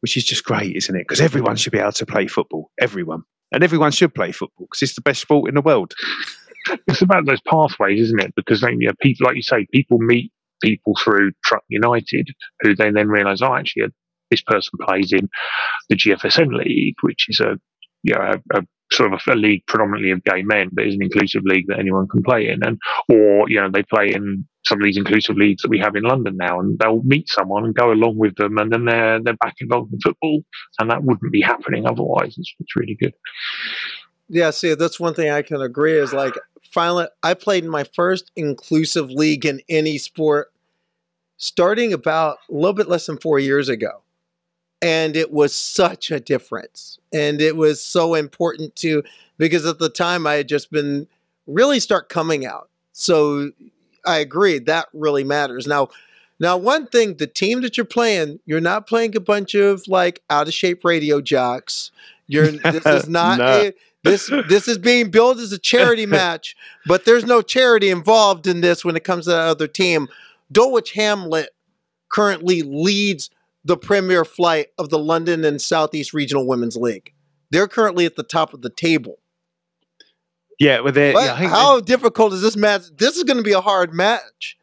which 0.00 0.16
is 0.16 0.24
just 0.24 0.44
great, 0.44 0.76
isn't 0.76 0.94
it? 0.94 1.06
Because 1.08 1.22
everyone 1.22 1.56
should 1.56 1.72
be 1.72 1.78
able 1.78 1.92
to 1.92 2.04
play 2.04 2.26
football, 2.26 2.70
everyone, 2.78 3.22
and 3.50 3.64
everyone 3.64 3.92
should 3.92 4.14
play 4.14 4.30
football 4.30 4.66
because 4.66 4.82
it's 4.82 4.94
the 4.94 5.00
best 5.00 5.22
sport 5.22 5.48
in 5.48 5.54
the 5.54 5.62
world 5.62 5.94
it's 6.86 7.02
about 7.02 7.26
those 7.26 7.40
pathways, 7.42 8.00
isn't 8.00 8.20
it? 8.20 8.34
Because 8.36 8.62
you 8.62 8.78
know, 8.78 8.92
people, 9.00 9.26
like 9.26 9.36
you 9.36 9.42
say, 9.42 9.66
people 9.72 9.98
meet 9.98 10.32
people 10.62 10.94
through 11.02 11.32
TRUK 11.46 11.62
United 11.68 12.28
who 12.60 12.74
they 12.74 12.90
then 12.90 13.08
realise, 13.08 13.42
oh, 13.42 13.54
actually, 13.54 13.84
uh, 13.84 13.88
this 14.30 14.42
person 14.42 14.72
plays 14.82 15.12
in 15.12 15.28
the 15.88 15.96
GFSN 15.96 16.52
League, 16.52 16.96
which 17.02 17.26
is 17.28 17.40
a, 17.40 17.58
you 18.02 18.14
know, 18.14 18.20
a, 18.52 18.58
a 18.58 18.62
sort 18.92 19.12
of 19.12 19.20
a, 19.26 19.34
league 19.34 19.64
predominantly 19.66 20.10
of 20.10 20.24
gay 20.24 20.42
men, 20.42 20.70
but 20.72 20.86
is 20.86 20.94
an 20.94 21.02
inclusive 21.02 21.42
league 21.44 21.66
that 21.68 21.78
anyone 21.78 22.08
can 22.08 22.22
play 22.22 22.48
in. 22.48 22.62
And 22.64 22.78
or 23.08 23.48
you 23.48 23.60
know 23.60 23.70
they 23.70 23.82
play 23.82 24.12
in 24.12 24.46
some 24.64 24.78
of 24.78 24.84
these 24.84 24.96
inclusive 24.96 25.36
leagues 25.36 25.62
that 25.62 25.70
we 25.70 25.78
have 25.78 25.96
in 25.96 26.02
London 26.02 26.36
now, 26.36 26.60
and 26.60 26.78
they'll 26.78 27.02
meet 27.02 27.28
someone 27.28 27.64
and 27.64 27.74
go 27.74 27.90
along 27.92 28.16
with 28.16 28.36
them, 28.36 28.58
and 28.58 28.72
then 28.72 28.84
they're 28.84 29.22
they're 29.22 29.36
back 29.36 29.56
involved 29.60 29.92
in 29.92 30.00
football, 30.00 30.42
and 30.78 30.90
that 30.90 31.02
wouldn't 31.02 31.32
be 31.32 31.40
happening 31.40 31.86
otherwise. 31.86 32.34
It's, 32.38 32.54
it's 32.58 32.76
really 32.76 32.96
good. 33.00 33.14
Yeah, 34.28 34.50
see, 34.50 34.74
that's 34.74 35.00
one 35.00 35.14
thing 35.14 35.30
I 35.30 35.40
can 35.40 35.62
agree 35.62 35.98
is 35.98 36.12
like 36.12 36.34
finally 36.72 37.06
I 37.22 37.34
played 37.34 37.64
in 37.64 37.70
my 37.70 37.84
first 37.84 38.30
inclusive 38.36 39.10
league 39.10 39.44
in 39.44 39.60
any 39.68 39.98
sport 39.98 40.52
starting 41.36 41.92
about 41.92 42.38
a 42.50 42.54
little 42.54 42.72
bit 42.72 42.88
less 42.88 43.06
than 43.06 43.18
4 43.18 43.38
years 43.38 43.68
ago. 43.68 44.02
And 44.80 45.16
it 45.16 45.32
was 45.32 45.56
such 45.56 46.10
a 46.10 46.20
difference. 46.20 46.98
And 47.12 47.40
it 47.40 47.56
was 47.56 47.82
so 47.82 48.14
important 48.14 48.76
to 48.76 49.02
because 49.36 49.66
at 49.66 49.78
the 49.78 49.88
time 49.88 50.26
I 50.26 50.34
had 50.34 50.48
just 50.48 50.70
been 50.70 51.08
really 51.46 51.80
start 51.80 52.08
coming 52.08 52.46
out. 52.46 52.68
So 52.92 53.50
I 54.04 54.18
agree 54.18 54.58
that 54.60 54.88
really 54.92 55.24
matters. 55.24 55.66
Now 55.66 55.88
now 56.40 56.56
one 56.56 56.86
thing 56.86 57.16
the 57.16 57.26
team 57.26 57.62
that 57.62 57.76
you're 57.76 57.86
playing, 57.86 58.40
you're 58.46 58.60
not 58.60 58.86
playing 58.86 59.16
a 59.16 59.20
bunch 59.20 59.54
of 59.54 59.86
like 59.88 60.22
out 60.30 60.48
of 60.48 60.54
shape 60.54 60.84
radio 60.84 61.20
jocks. 61.20 61.90
You're 62.26 62.50
this 62.50 62.86
is 62.86 63.08
not 63.08 63.38
no. 63.38 63.46
a 63.46 63.72
this 64.04 64.30
this 64.48 64.68
is 64.68 64.78
being 64.78 65.10
billed 65.10 65.38
as 65.38 65.52
a 65.52 65.58
charity 65.58 66.06
match, 66.20 66.56
but 66.86 67.04
there's 67.04 67.24
no 67.24 67.42
charity 67.42 67.90
involved 67.90 68.46
in 68.46 68.60
this 68.60 68.84
when 68.84 68.96
it 68.96 69.04
comes 69.04 69.24
to 69.24 69.30
the 69.30 69.36
other 69.36 69.66
team. 69.66 70.08
Dulwich 70.50 70.92
Hamlet 70.92 71.50
currently 72.10 72.62
leads 72.62 73.30
the 73.64 73.76
premier 73.76 74.24
flight 74.24 74.68
of 74.78 74.88
the 74.88 74.98
London 74.98 75.44
and 75.44 75.60
Southeast 75.60 76.14
Regional 76.14 76.46
Women's 76.46 76.76
League. 76.76 77.12
They're 77.50 77.68
currently 77.68 78.06
at 78.06 78.16
the 78.16 78.22
top 78.22 78.54
of 78.54 78.62
the 78.62 78.70
table. 78.70 79.18
Yeah, 80.58 80.80
well, 80.80 80.96
yeah, 80.96 81.34
how 81.34 81.78
difficult 81.80 82.32
is 82.32 82.42
this 82.42 82.56
match? 82.56 82.82
This 82.96 83.16
is 83.16 83.22
going 83.22 83.36
to 83.36 83.44
be 83.44 83.52
a 83.52 83.60
hard 83.60 83.94
match. 83.94 84.56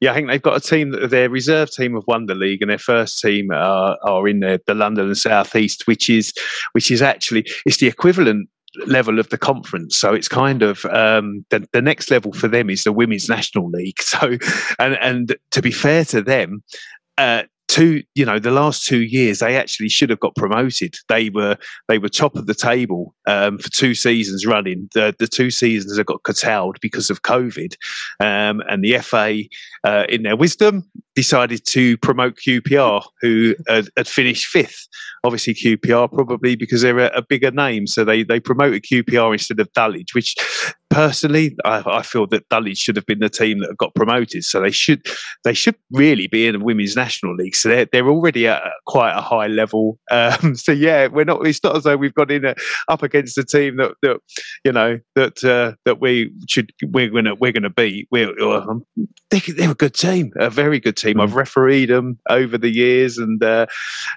Yeah, 0.00 0.10
I 0.10 0.14
think 0.14 0.28
they've 0.28 0.42
got 0.42 0.56
a 0.56 0.60
team 0.60 0.90
their 1.08 1.28
reserve 1.28 1.70
team 1.70 1.94
of 1.94 2.04
Wonder 2.08 2.34
League 2.34 2.62
and 2.62 2.70
their 2.70 2.78
first 2.78 3.20
team 3.20 3.50
are, 3.52 3.98
are 4.02 4.26
in 4.26 4.40
the, 4.40 4.60
the 4.66 4.74
London 4.74 5.06
and 5.06 5.16
Southeast, 5.16 5.86
which 5.86 6.08
is 6.08 6.32
which 6.72 6.90
is 6.90 7.02
actually 7.02 7.44
it's 7.66 7.76
the 7.76 7.86
equivalent 7.86 8.48
level 8.86 9.18
of 9.18 9.28
the 9.28 9.38
conference. 9.38 9.96
So 9.96 10.14
it's 10.14 10.28
kind 10.28 10.62
of 10.62 10.84
um, 10.86 11.44
the, 11.50 11.66
the 11.72 11.82
next 11.82 12.10
level 12.10 12.32
for 12.32 12.48
them 12.48 12.70
is 12.70 12.84
the 12.84 12.92
Women's 12.92 13.28
National 13.28 13.70
League. 13.70 13.98
So, 14.12 14.36
and 14.78 14.98
and 15.00 15.36
to 15.52 15.62
be 15.62 15.70
fair 15.70 16.04
to 16.06 16.20
them, 16.20 16.62
uh, 17.16 17.44
two 17.72 18.02
you 18.14 18.26
know 18.26 18.38
the 18.38 18.50
last 18.50 18.84
two 18.84 19.00
years 19.00 19.38
they 19.38 19.56
actually 19.56 19.88
should 19.88 20.10
have 20.10 20.20
got 20.20 20.36
promoted 20.36 20.94
they 21.08 21.30
were 21.30 21.56
they 21.88 21.96
were 21.96 22.08
top 22.08 22.36
of 22.36 22.46
the 22.46 22.54
table 22.54 23.14
um, 23.26 23.56
for 23.56 23.70
two 23.70 23.94
seasons 23.94 24.44
running 24.44 24.90
the 24.92 25.14
the 25.18 25.26
two 25.26 25.50
seasons 25.50 25.96
have 25.96 26.04
got 26.04 26.22
curtailed 26.22 26.76
because 26.82 27.08
of 27.08 27.22
covid 27.22 27.74
um, 28.20 28.62
and 28.68 28.84
the 28.84 28.98
fa 28.98 29.42
uh, 29.84 30.04
in 30.10 30.22
their 30.22 30.36
wisdom 30.36 30.86
decided 31.14 31.64
to 31.66 31.96
promote 31.98 32.36
QPR, 32.36 33.02
who 33.20 33.54
had, 33.68 33.88
had, 33.96 34.08
finished 34.08 34.46
fifth. 34.46 34.88
Obviously, 35.24 35.54
QPR 35.54 36.10
probably 36.12 36.56
because 36.56 36.82
they're 36.82 36.98
a, 36.98 37.10
a, 37.14 37.22
bigger 37.22 37.50
name, 37.50 37.86
so 37.86 38.04
they 38.04 38.22
they 38.22 38.40
promoted 38.40 38.84
QPR 38.84 39.32
instead 39.32 39.60
of 39.60 39.72
Dulwich, 39.72 40.14
which 40.14 40.34
personally 40.92 41.56
I, 41.64 41.82
I, 41.86 42.02
feel 42.02 42.26
that 42.28 42.48
Dulwich 42.48 42.78
should 42.78 42.96
have 42.96 43.06
been 43.06 43.20
the 43.20 43.30
team 43.30 43.60
that 43.60 43.76
got 43.78 43.94
promoted. 43.94 44.44
So 44.44 44.60
they 44.60 44.70
should 44.70 45.06
they 45.44 45.54
should 45.54 45.74
really 45.90 46.26
be 46.26 46.46
in 46.46 46.58
the 46.58 46.64
women's 46.64 46.96
national 46.96 47.34
league. 47.36 47.56
So 47.56 47.68
they're 47.68 47.86
they're 47.92 48.08
already 48.08 48.46
at 48.46 48.62
quite 48.86 49.16
a 49.16 49.20
high 49.20 49.46
level. 49.46 49.98
Um, 50.10 50.54
so 50.56 50.72
yeah, 50.72 51.06
we're 51.06 51.24
not. 51.24 51.46
It's 51.46 51.62
not 51.62 51.76
as 51.76 51.84
though 51.84 51.96
we've 51.96 52.14
got 52.14 52.30
in 52.30 52.44
a, 52.44 52.54
up 52.88 53.02
against 53.02 53.38
a 53.38 53.44
team 53.44 53.76
that 53.76 53.92
that 54.02 54.18
you 54.64 54.72
know 54.72 54.98
that 55.14 55.42
uh, 55.44 55.74
that 55.84 56.00
we 56.00 56.32
should 56.48 56.72
we're 56.82 57.10
gonna 57.10 57.34
we're 57.34 57.52
gonna 57.52 57.70
beat. 57.70 58.08
We're 58.10 58.32
they, 59.30 59.40
they're 59.40 59.70
a 59.70 59.74
good 59.74 59.94
team, 59.94 60.32
a 60.36 60.50
very 60.50 60.78
good 60.78 60.96
team. 60.96 61.01
I've 61.10 61.30
mm. 61.30 61.34
refereed 61.34 61.90
them 61.90 62.18
over 62.28 62.58
the 62.58 62.70
years, 62.70 63.18
and 63.18 63.42
uh, 63.42 63.66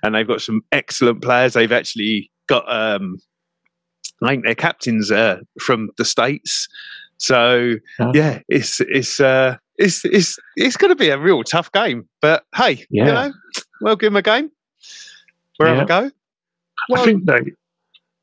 and 0.04 0.16
they've 0.16 0.28
got 0.28 0.42
some 0.42 0.62
excellent 0.72 1.22
players. 1.22 1.54
They've 1.54 1.72
actually 1.72 2.32
got, 2.48 2.64
um, 2.72 3.18
I 4.24 4.30
think 4.30 4.46
their 4.46 4.56
captains 4.56 5.12
uh, 5.12 5.40
from 5.60 5.90
the 5.98 6.06
states. 6.06 6.68
So 7.18 7.76
oh. 8.00 8.12
yeah, 8.14 8.40
it's 8.50 8.82
it's 8.82 9.20
uh, 9.20 9.58
it's 9.78 10.04
it's 10.06 10.38
it's 10.56 10.78
going 10.78 10.92
to 10.92 10.96
be 10.96 11.10
a 11.10 11.18
real 11.18 11.44
tough 11.44 11.72
game. 11.72 12.08
But 12.22 12.44
hey, 12.56 12.86
yeah. 12.90 13.06
you 13.06 13.12
know, 13.12 13.34
we'll 13.82 13.96
give 13.96 14.08
them 14.08 14.18
a 14.18 14.22
game. 14.22 14.52
We'll 15.60 15.70
yeah. 15.70 15.76
have 15.76 15.84
a 15.84 15.88
go. 15.88 16.12
Well, 16.90 17.02
I 17.02 17.06
think 17.06 17.26
they, 17.26 17.40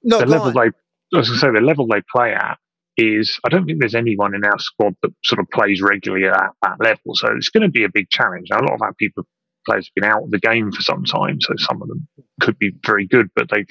no, 0.02 0.20
the 0.20 0.26
level 0.26 0.52
they, 0.52 0.60
I 0.60 0.70
was 1.12 1.28
going 1.28 1.40
to 1.40 1.46
say, 1.46 1.50
the 1.52 1.60
level 1.60 1.86
they 1.86 2.02
play 2.12 2.34
at 2.34 2.58
is 2.96 3.38
I 3.44 3.48
don't 3.48 3.66
think 3.66 3.80
there's 3.80 3.94
anyone 3.94 4.34
in 4.34 4.44
our 4.44 4.58
squad 4.58 4.94
that 5.02 5.12
sort 5.24 5.40
of 5.40 5.48
plays 5.50 5.80
regularly 5.80 6.26
at 6.26 6.50
that 6.62 6.80
level. 6.80 7.14
So 7.14 7.28
it's 7.36 7.48
going 7.48 7.62
to 7.62 7.70
be 7.70 7.84
a 7.84 7.90
big 7.92 8.10
challenge. 8.10 8.48
Now, 8.50 8.60
a 8.60 8.66
lot 8.66 8.74
of 8.74 8.82
our 8.82 8.94
people 8.94 9.24
players 9.64 9.86
have 9.86 9.94
been 9.94 10.10
out 10.10 10.24
of 10.24 10.30
the 10.30 10.38
game 10.38 10.72
for 10.72 10.82
some 10.82 11.04
time, 11.04 11.40
so 11.40 11.54
some 11.56 11.80
of 11.82 11.88
them 11.88 12.06
could 12.40 12.58
be 12.58 12.72
very 12.84 13.06
good, 13.06 13.28
but 13.34 13.48
they, 13.50 13.64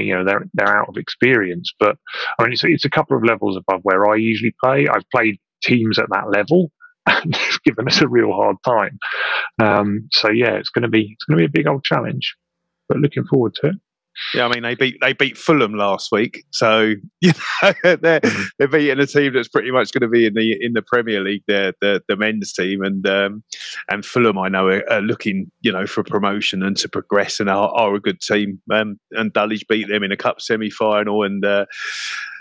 you 0.00 0.14
know 0.14 0.24
they're 0.24 0.44
they're 0.54 0.76
out 0.76 0.88
of 0.88 0.96
experience. 0.96 1.72
But 1.78 1.96
I 2.38 2.44
mean, 2.44 2.52
it's, 2.52 2.64
it's 2.64 2.84
a 2.84 2.90
couple 2.90 3.16
of 3.16 3.24
levels 3.24 3.56
above 3.56 3.80
where 3.82 4.10
I 4.10 4.16
usually 4.16 4.54
play. 4.62 4.86
I've 4.88 5.08
played 5.10 5.38
teams 5.62 5.98
at 5.98 6.10
that 6.10 6.30
level, 6.30 6.70
and 7.06 7.34
it's 7.34 7.58
given 7.58 7.88
us 7.88 8.00
a 8.00 8.08
real 8.08 8.32
hard 8.32 8.56
time. 8.64 8.98
Um, 9.60 10.08
so 10.12 10.30
yeah, 10.30 10.52
it's 10.52 10.70
going 10.70 10.82
to 10.82 10.88
be 10.88 11.10
it's 11.12 11.24
going 11.24 11.38
to 11.38 11.42
be 11.42 11.46
a 11.46 11.62
big 11.62 11.66
old 11.66 11.84
challenge, 11.84 12.36
but 12.88 12.98
looking 12.98 13.24
forward 13.24 13.54
to 13.56 13.68
it. 13.68 13.76
Yeah, 14.34 14.46
I 14.46 14.48
mean 14.52 14.62
they 14.62 14.74
beat 14.74 14.98
they 15.00 15.12
beat 15.12 15.38
Fulham 15.38 15.74
last 15.74 16.12
week, 16.12 16.44
so 16.50 16.94
you 17.20 17.32
know 17.62 17.72
they're 17.82 18.20
mm-hmm. 18.20 18.42
they're 18.58 18.68
beating 18.68 19.00
a 19.00 19.06
team 19.06 19.32
that's 19.32 19.48
pretty 19.48 19.70
much 19.70 19.92
going 19.92 20.02
to 20.02 20.08
be 20.08 20.26
in 20.26 20.34
the 20.34 20.56
in 20.60 20.74
the 20.74 20.82
Premier 20.82 21.20
League, 21.20 21.42
the 21.46 21.74
the, 21.80 22.02
the 22.08 22.16
men's 22.16 22.52
team, 22.52 22.82
and 22.82 23.06
um, 23.06 23.42
and 23.88 24.04
Fulham 24.04 24.38
I 24.38 24.48
know 24.48 24.68
are, 24.68 24.90
are, 24.90 25.00
looking 25.00 25.50
you 25.62 25.72
know 25.72 25.86
for 25.86 26.02
promotion 26.02 26.62
and 26.62 26.76
to 26.78 26.88
progress 26.88 27.40
and 27.40 27.48
are, 27.48 27.70
are 27.70 27.94
a 27.94 28.00
good 28.00 28.20
team. 28.20 28.60
Um, 28.70 28.98
and 29.12 29.32
Dulwich 29.32 29.66
beat 29.68 29.88
them 29.88 30.02
in 30.02 30.12
a 30.12 30.16
cup 30.16 30.40
semi 30.40 30.70
final, 30.70 31.22
and 31.22 31.44
uh, 31.44 31.66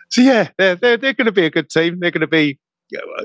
so 0.09 0.21
yeah, 0.21 0.49
they're 0.57 0.75
they're, 0.75 0.97
they're 0.97 1.13
going 1.13 1.25
to 1.25 1.31
be 1.31 1.45
a 1.45 1.51
good 1.51 1.69
team. 1.69 1.99
They're 1.99 2.11
going 2.11 2.21
to 2.21 2.27
be 2.27 2.59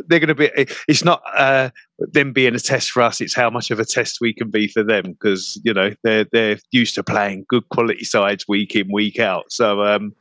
they're 0.07 0.21
going 0.21 0.29
to 0.29 0.35
be. 0.35 0.51
It's 0.89 1.05
not 1.05 1.23
uh, 1.37 1.71
them 1.99 2.33
being 2.33 2.55
a 2.55 2.61
test 2.61 2.91
for 2.91 3.03
us. 3.03 3.21
It's 3.21 3.35
how 3.35 3.51
much 3.51 3.71
of 3.71 3.81
a 3.81 3.85
test 3.85 4.19
we 4.21 4.33
can 4.33 4.51
be 4.51 4.69
for 4.69 4.83
them 4.83 5.13
because 5.13 5.61
you 5.65 5.73
know 5.73 5.93
they're 6.03 6.27
they're 6.33 6.59
used 6.71 6.95
to 6.97 7.03
playing 7.03 7.47
good 7.49 7.69
quality 7.71 8.05
sides 8.05 8.47
week 8.47 8.75
in 8.75 8.93
week 8.93 9.19
out. 9.19 9.45
So 9.51 9.83
um, 9.83 10.15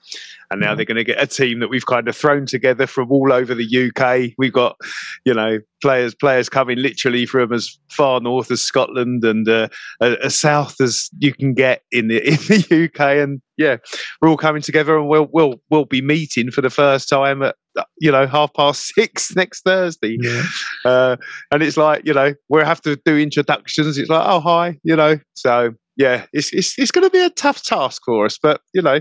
and 0.52 0.62
now 0.62 0.68
mm-hmm. 0.68 0.78
they're 0.78 0.86
going 0.86 0.98
to 0.98 1.04
get 1.04 1.22
a 1.22 1.28
team 1.28 1.60
that 1.60 1.70
we've 1.70 1.86
kind 1.86 2.08
of 2.08 2.16
thrown 2.16 2.46
together 2.46 2.88
from 2.88 3.12
all 3.12 3.34
over 3.34 3.54
the 3.54 3.92
UK. 3.96 4.34
We've 4.38 4.54
got 4.54 4.78
you 5.26 5.34
know 5.34 5.60
players 5.82 6.16
players 6.16 6.50
coming 6.50 6.78
literally 6.78 7.26
from 7.26 7.54
as 7.54 7.78
far 7.90 8.20
north 8.22 8.52
as 8.52 8.62
Scotland 8.62 9.24
and 9.24 9.48
uh, 9.48 9.68
as 10.02 10.36
south 10.36 10.80
as 10.82 11.10
you 11.20 11.34
can 11.34 11.54
get 11.54 11.84
in 11.92 12.08
the 12.08 12.18
in 12.28 12.36
the 12.36 12.86
UK. 12.86 13.00
And 13.18 13.42
yeah, 13.58 13.78
we're 14.22 14.30
all 14.30 14.38
coming 14.38 14.62
together 14.62 14.98
and 14.98 15.10
we'll 15.10 15.28
we'll 15.32 15.62
we'll 15.70 15.86
be 15.86 16.02
meeting 16.02 16.52
for 16.52 16.62
the 16.62 16.70
first 16.70 17.10
time 17.10 17.42
at 17.44 17.56
you 17.98 18.12
know 18.12 18.28
half 18.28 18.54
past 18.54 18.86
six 18.96 19.36
next 19.36 19.62
Thursday. 19.62 20.18
Yeah. 20.20 20.44
Uh, 20.84 21.18
and 21.52 21.64
it's 21.64 21.78
like 21.78 22.06
you 22.06 22.14
know 22.14 22.34
we'll 22.50 22.66
have 22.66 22.82
to 22.82 22.96
do 23.06 23.18
introductions. 23.18 23.98
It's 23.98 24.10
like 24.10 24.26
oh 24.26 24.40
hi, 24.40 24.80
you 24.84 24.96
know. 24.96 25.20
So 25.36 25.74
yeah, 25.98 26.26
it's 26.34 26.54
it's 26.54 26.78
it's 26.78 26.92
going 26.92 27.06
to 27.06 27.12
be 27.12 27.24
a 27.24 27.30
tough 27.30 27.64
task 27.64 28.04
for 28.06 28.26
us, 28.26 28.38
but 28.42 28.62
you 28.74 28.82
know. 28.82 29.00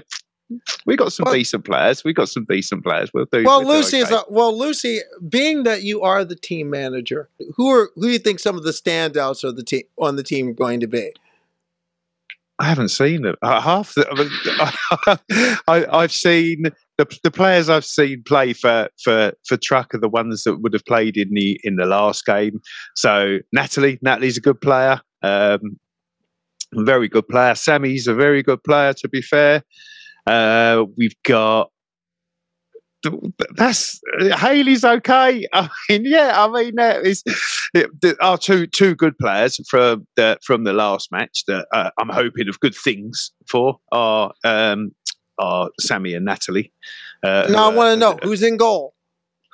We 0.85 0.95
got 0.95 1.11
some 1.11 1.25
well, 1.25 1.35
decent 1.35 1.65
players. 1.65 2.05
We 2.05 2.13
got 2.13 2.29
some 2.29 2.45
decent 2.47 2.85
players. 2.85 3.11
We'll 3.15 3.25
do. 3.33 3.45
Well, 3.45 3.65
we'll 3.65 3.79
Lucy 3.79 3.97
do 3.97 4.05
okay. 4.05 4.15
is 4.15 4.21
a, 4.21 4.25
well, 4.29 4.57
Lucy. 4.57 5.01
Being 5.27 5.63
that 5.63 5.83
you 5.83 6.03
are 6.03 6.23
the 6.23 6.37
team 6.37 6.69
manager, 6.69 7.31
who 7.57 7.71
are 7.71 7.91
who 7.95 8.03
do 8.03 8.09
you 8.11 8.19
think 8.19 8.39
some 8.39 8.57
of 8.57 8.63
the 8.63 8.71
standouts 8.71 9.43
of 9.43 9.57
the 9.57 9.65
team 9.65 9.85
on 9.99 10.17
the 10.17 10.23
team 10.23 10.51
are 10.51 10.53
going 10.53 10.81
to 10.81 10.87
be? 10.87 11.13
I 12.59 12.64
haven't 12.64 12.90
seen 12.90 13.25
it. 13.25 13.37
Uh, 13.43 13.61
half 13.61 13.95
the, 13.95 14.07
I, 15.67 16.01
have 16.01 16.12
seen 16.12 16.64
the, 16.99 17.19
the 17.25 17.31
players 17.31 17.69
I've 17.69 17.85
seen 17.85 18.23
play 18.25 18.53
for 18.53 18.88
for 19.03 19.33
for 19.47 19.57
TRUK 19.57 19.95
are 19.95 19.99
the 19.99 20.09
ones 20.09 20.45
that 20.45 20.59
would 20.59 20.73
have 20.73 20.85
played 20.85 21.17
in 21.17 21.31
the 21.33 21.61
in 21.64 21.77
the 21.77 21.87
last 21.87 22.25
game. 22.25 22.61
So 22.95 23.38
Natalie, 23.53 23.99
Natalie's 24.03 24.37
a 24.37 24.40
good 24.40 24.61
player, 24.61 25.01
um, 25.23 25.79
very 26.75 27.09
good 27.09 27.27
player. 27.27 27.57
Sammy's 27.57 28.07
a 28.07 28.14
very 28.14 28.43
good 28.43 28.62
player. 28.62 28.93
To 28.95 29.09
be 29.09 29.21
fair, 29.21 29.64
uh, 30.27 30.85
we've 30.97 31.21
got 31.25 31.71
that's 33.57 34.01
Haley's 34.37 34.85
okay. 34.85 35.47
I 35.53 35.69
mean, 35.88 36.05
yeah, 36.05 36.33
I 36.37 36.49
mean, 36.49 36.79
uh, 36.79 37.01
it's, 37.03 37.23
it, 37.75 38.17
are 38.21 38.38
two 38.38 38.67
two 38.67 38.95
good 38.95 39.19
players 39.19 39.61
from 39.69 40.07
the 40.17 40.38
from 40.43 40.64
the 40.64 40.73
last 40.73 41.11
match 41.12 41.45
that 41.47 41.67
uh, 41.73 41.90
I'm 41.99 42.09
hoping 42.09 42.49
of 42.49 42.61
good 42.61 42.75
things 42.75 43.33
for 43.49 43.79
are 43.93 44.33
um, 44.45 44.93
are 45.38 45.71
Sammy 45.81 46.14
and 46.14 46.25
Natalie. 46.25 46.73
Uh, 47.23 47.47
now 47.51 47.71
I 47.71 47.75
want 47.75 47.95
to 47.95 47.97
know 47.97 48.12
uh, 48.12 48.19
who's 48.23 48.43
in 48.43 48.57
goal. 48.57 48.95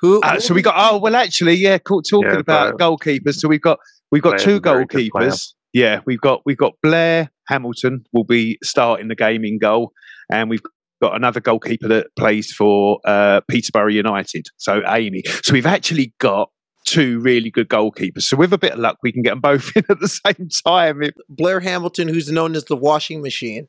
Who, 0.01 0.19
uh, 0.21 0.39
so 0.39 0.55
we 0.55 0.63
got 0.63 0.73
oh 0.77 0.97
well 0.97 1.15
actually 1.15 1.53
yeah 1.55 1.77
talking 1.77 2.23
yeah, 2.23 2.37
about 2.37 2.79
goalkeepers 2.79 3.35
so 3.35 3.47
we've 3.47 3.61
got 3.61 3.77
we've 4.11 4.23
got 4.23 4.39
two 4.39 4.59
goalkeepers 4.59 5.53
yeah 5.73 5.99
we've 6.05 6.19
got 6.19 6.41
we've 6.43 6.57
got 6.57 6.73
Blair 6.81 7.29
Hamilton 7.47 8.03
will 8.11 8.23
be 8.23 8.57
starting 8.63 9.09
the 9.09 9.15
game 9.15 9.45
in 9.45 9.59
goal 9.59 9.91
and 10.31 10.49
we've 10.49 10.63
got 11.01 11.15
another 11.15 11.39
goalkeeper 11.39 11.87
that 11.87 12.07
plays 12.15 12.51
for 12.51 12.99
uh, 13.05 13.41
Peterborough 13.49 13.89
United 13.89 14.47
so 14.57 14.81
Amy 14.87 15.23
so 15.43 15.53
we've 15.53 15.65
actually 15.65 16.13
got 16.19 16.49
two 16.85 17.19
really 17.19 17.49
good 17.49 17.69
goalkeepers. 17.69 18.23
So 18.23 18.37
with 18.37 18.53
a 18.53 18.57
bit 18.57 18.73
of 18.73 18.79
luck, 18.79 18.97
we 19.03 19.11
can 19.11 19.21
get 19.21 19.31
them 19.31 19.39
both 19.39 19.71
in 19.75 19.85
at 19.89 19.99
the 19.99 20.07
same 20.07 20.49
time. 20.49 21.01
Blair 21.29 21.59
Hamilton, 21.59 22.07
who's 22.07 22.31
known 22.31 22.55
as 22.55 22.65
the 22.65 22.75
washing 22.75 23.21
machine. 23.21 23.67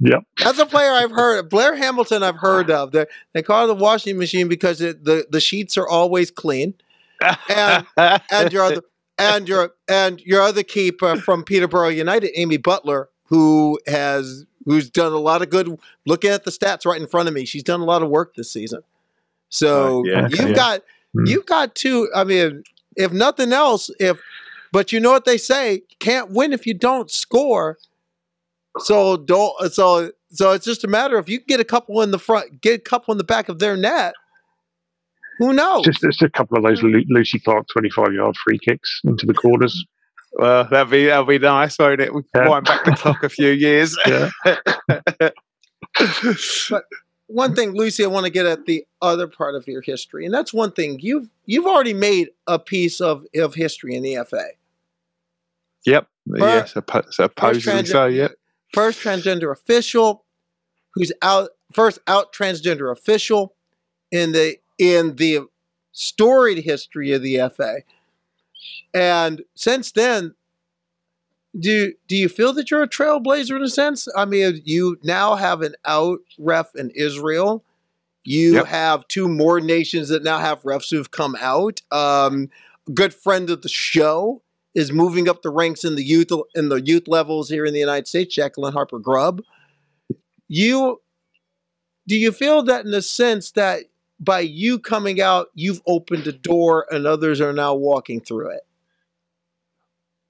Yep. 0.00 0.24
That's 0.42 0.58
a 0.58 0.66
player 0.66 0.90
I've 0.90 1.12
heard. 1.12 1.48
Blair 1.48 1.76
Hamilton, 1.76 2.22
I've 2.22 2.38
heard 2.38 2.70
of. 2.70 2.90
They 2.90 3.06
they 3.32 3.42
call 3.42 3.62
her 3.62 3.66
the 3.68 3.74
washing 3.74 4.18
machine 4.18 4.48
because 4.48 4.80
it, 4.80 5.04
the 5.04 5.26
the 5.30 5.40
sheets 5.40 5.78
are 5.78 5.86
always 5.86 6.32
clean, 6.32 6.74
and 7.48 7.86
and 7.96 8.52
your 8.52 8.64
other 8.64 8.82
and 9.16 9.48
your 9.48 9.74
and 9.88 10.20
your 10.22 10.42
other 10.42 10.64
keeper 10.64 11.14
from 11.16 11.44
Peterborough 11.44 11.88
United, 11.88 12.32
Amy 12.34 12.56
Butler, 12.56 13.10
who 13.26 13.78
has 13.86 14.44
who's 14.64 14.90
done 14.90 15.12
a 15.12 15.18
lot 15.18 15.42
of 15.42 15.50
good. 15.50 15.78
Looking 16.06 16.30
at 16.30 16.44
the 16.44 16.50
stats 16.50 16.84
right 16.84 17.00
in 17.00 17.06
front 17.06 17.28
of 17.28 17.34
me, 17.34 17.44
she's 17.44 17.62
done 17.62 17.80
a 17.80 17.84
lot 17.84 18.02
of 18.02 18.08
work 18.08 18.34
this 18.34 18.52
season. 18.52 18.82
So 19.48 20.00
uh, 20.00 20.02
yeah, 20.04 20.28
you've 20.28 20.50
yeah. 20.50 20.54
got 20.54 20.80
mm. 21.16 21.28
you've 21.28 21.46
got 21.46 21.74
two. 21.74 22.08
I 22.14 22.24
mean, 22.24 22.64
if 22.96 23.12
nothing 23.12 23.52
else, 23.52 23.90
if 24.00 24.20
but 24.72 24.92
you 24.92 25.00
know 25.00 25.12
what 25.12 25.24
they 25.24 25.38
say, 25.38 25.82
can't 26.00 26.30
win 26.30 26.52
if 26.52 26.66
you 26.66 26.74
don't 26.74 27.10
score. 27.10 27.78
So 28.78 29.16
don't 29.16 29.72
so 29.72 30.10
so 30.30 30.50
it's 30.52 30.64
just 30.64 30.82
a 30.82 30.88
matter 30.88 31.16
of 31.16 31.28
you 31.28 31.38
get 31.38 31.60
a 31.60 31.64
couple 31.64 32.02
in 32.02 32.10
the 32.10 32.18
front, 32.18 32.60
get 32.60 32.80
a 32.80 32.82
couple 32.82 33.12
in 33.12 33.18
the 33.18 33.24
back 33.24 33.48
of 33.48 33.60
their 33.60 33.76
net. 33.76 34.14
Who 35.38 35.52
knows? 35.52 35.84
Just, 35.84 36.00
just 36.00 36.22
a 36.22 36.30
couple 36.30 36.56
of 36.56 36.64
those 36.64 36.82
Lucy 36.82 37.40
Clark 37.40 37.66
twenty-five 37.68 38.12
yard 38.12 38.36
free 38.36 38.58
kicks 38.58 39.00
into 39.04 39.26
the 39.26 39.34
corners. 39.34 39.84
Well, 40.34 40.68
that'd 40.68 40.90
be 40.90 41.06
that'd 41.06 41.26
be 41.26 41.38
nice, 41.38 41.78
won't 41.78 42.00
it? 42.00 42.14
We 42.14 42.22
yeah. 42.34 42.48
wind 42.48 42.66
back 42.66 42.84
the 42.84 42.92
clock 42.92 43.22
a 43.22 43.28
few 43.28 43.50
years. 43.50 43.96
but 46.70 46.84
one 47.26 47.54
thing, 47.54 47.72
Lucy, 47.72 48.04
I 48.04 48.08
want 48.08 48.26
to 48.26 48.30
get 48.30 48.46
at 48.46 48.66
the 48.66 48.84
other 49.00 49.28
part 49.28 49.54
of 49.54 49.68
your 49.68 49.80
history, 49.80 50.24
and 50.24 50.34
that's 50.34 50.52
one 50.52 50.72
thing 50.72 50.98
you've 51.00 51.30
you've 51.46 51.66
already 51.66 51.94
made 51.94 52.30
a 52.46 52.58
piece 52.58 53.00
of 53.00 53.24
of 53.36 53.54
history 53.54 53.94
in 53.94 54.02
the 54.02 54.18
FA. 54.28 54.44
Yep. 55.86 56.08
yes, 56.26 56.74
supposedly 57.10 57.86
so. 57.86 58.06
Yep 58.06 58.32
first 58.74 59.00
transgender 59.00 59.52
official 59.52 60.24
who's 60.94 61.12
out 61.22 61.50
first 61.72 62.00
out 62.08 62.32
transgender 62.32 62.90
official 62.90 63.54
in 64.10 64.32
the 64.32 64.56
in 64.78 65.14
the 65.16 65.38
storied 65.92 66.64
history 66.64 67.12
of 67.12 67.22
the 67.22 67.38
FA. 67.56 67.78
And 68.92 69.42
since 69.54 69.92
then, 69.92 70.34
do 71.58 71.92
do 72.08 72.16
you 72.16 72.28
feel 72.28 72.52
that 72.54 72.70
you're 72.70 72.82
a 72.82 72.88
trailblazer 72.88 73.56
in 73.56 73.62
a 73.62 73.68
sense? 73.68 74.08
I 74.16 74.24
mean, 74.24 74.60
you 74.64 74.98
now 75.02 75.36
have 75.36 75.62
an 75.62 75.74
out 75.84 76.20
ref 76.38 76.74
in 76.74 76.90
Israel. 76.90 77.64
You 78.24 78.54
yep. 78.54 78.66
have 78.66 79.06
two 79.08 79.28
more 79.28 79.60
nations 79.60 80.08
that 80.08 80.24
now 80.24 80.38
have 80.38 80.62
refs 80.62 80.90
who've 80.90 81.10
come 81.10 81.36
out. 81.40 81.82
Um, 81.92 82.48
good 82.92 83.14
friend 83.14 83.50
of 83.50 83.62
the 83.62 83.68
show 83.68 84.42
is 84.74 84.90
moving 84.90 85.28
up 85.28 85.42
the 85.42 85.50
ranks 85.50 85.84
in 85.84 85.94
the 85.94 86.02
youth 86.02 86.30
in 86.54 86.68
the 86.68 86.82
youth 86.82 87.06
levels 87.06 87.48
here 87.48 87.64
in 87.64 87.72
the 87.72 87.80
United 87.80 88.08
States. 88.08 88.34
Jacqueline 88.34 88.72
Harper 88.72 88.98
Grubb. 88.98 89.42
You 90.48 91.00
do 92.06 92.16
you 92.16 92.32
feel 92.32 92.62
that 92.64 92.84
in 92.84 92.92
a 92.92 93.02
sense 93.02 93.52
that 93.52 93.84
by 94.20 94.40
you 94.40 94.78
coming 94.78 95.20
out, 95.20 95.48
you've 95.54 95.80
opened 95.86 96.26
a 96.26 96.32
door 96.32 96.86
and 96.90 97.06
others 97.06 97.40
are 97.40 97.52
now 97.52 97.74
walking 97.74 98.20
through 98.20 98.50
it? 98.50 98.62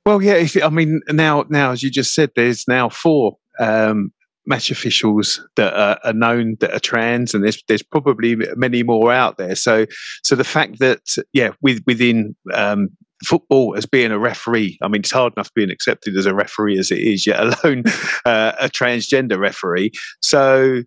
Well, 0.06 0.22
yeah. 0.22 0.34
If, 0.34 0.62
I 0.62 0.68
mean, 0.68 1.00
now, 1.08 1.44
now 1.48 1.72
as 1.72 1.82
you 1.82 1.90
just 1.90 2.14
said, 2.14 2.30
there's 2.36 2.68
now 2.68 2.88
four 2.88 3.38
um, 3.58 4.12
match 4.46 4.70
officials 4.70 5.40
that 5.56 5.72
are, 5.74 5.98
are, 6.04 6.12
known 6.12 6.56
that 6.60 6.74
are 6.74 6.80
trans, 6.80 7.34
and 7.34 7.42
there's 7.42 7.62
there's 7.68 7.82
probably 7.82 8.36
many 8.56 8.82
more 8.82 9.12
out 9.12 9.38
there. 9.38 9.54
So, 9.54 9.86
so 10.22 10.36
the 10.36 10.44
fact 10.44 10.78
that 10.80 11.16
yeah, 11.32 11.50
with, 11.62 11.82
within 11.86 12.36
um, 12.52 12.90
football 13.24 13.76
as 13.76 13.86
being 13.86 14.12
a 14.12 14.18
referee, 14.18 14.78
I 14.82 14.88
mean, 14.88 15.00
it's 15.00 15.10
hard 15.10 15.32
enough 15.36 15.52
being 15.54 15.70
accepted 15.70 16.16
as 16.16 16.26
a 16.26 16.34
referee 16.34 16.78
as 16.78 16.90
it 16.90 16.98
is, 16.98 17.26
yet 17.26 17.40
alone 17.40 17.84
uh, 18.26 18.52
a 18.60 18.68
transgender 18.68 19.38
referee. 19.38 19.92
So 20.20 20.82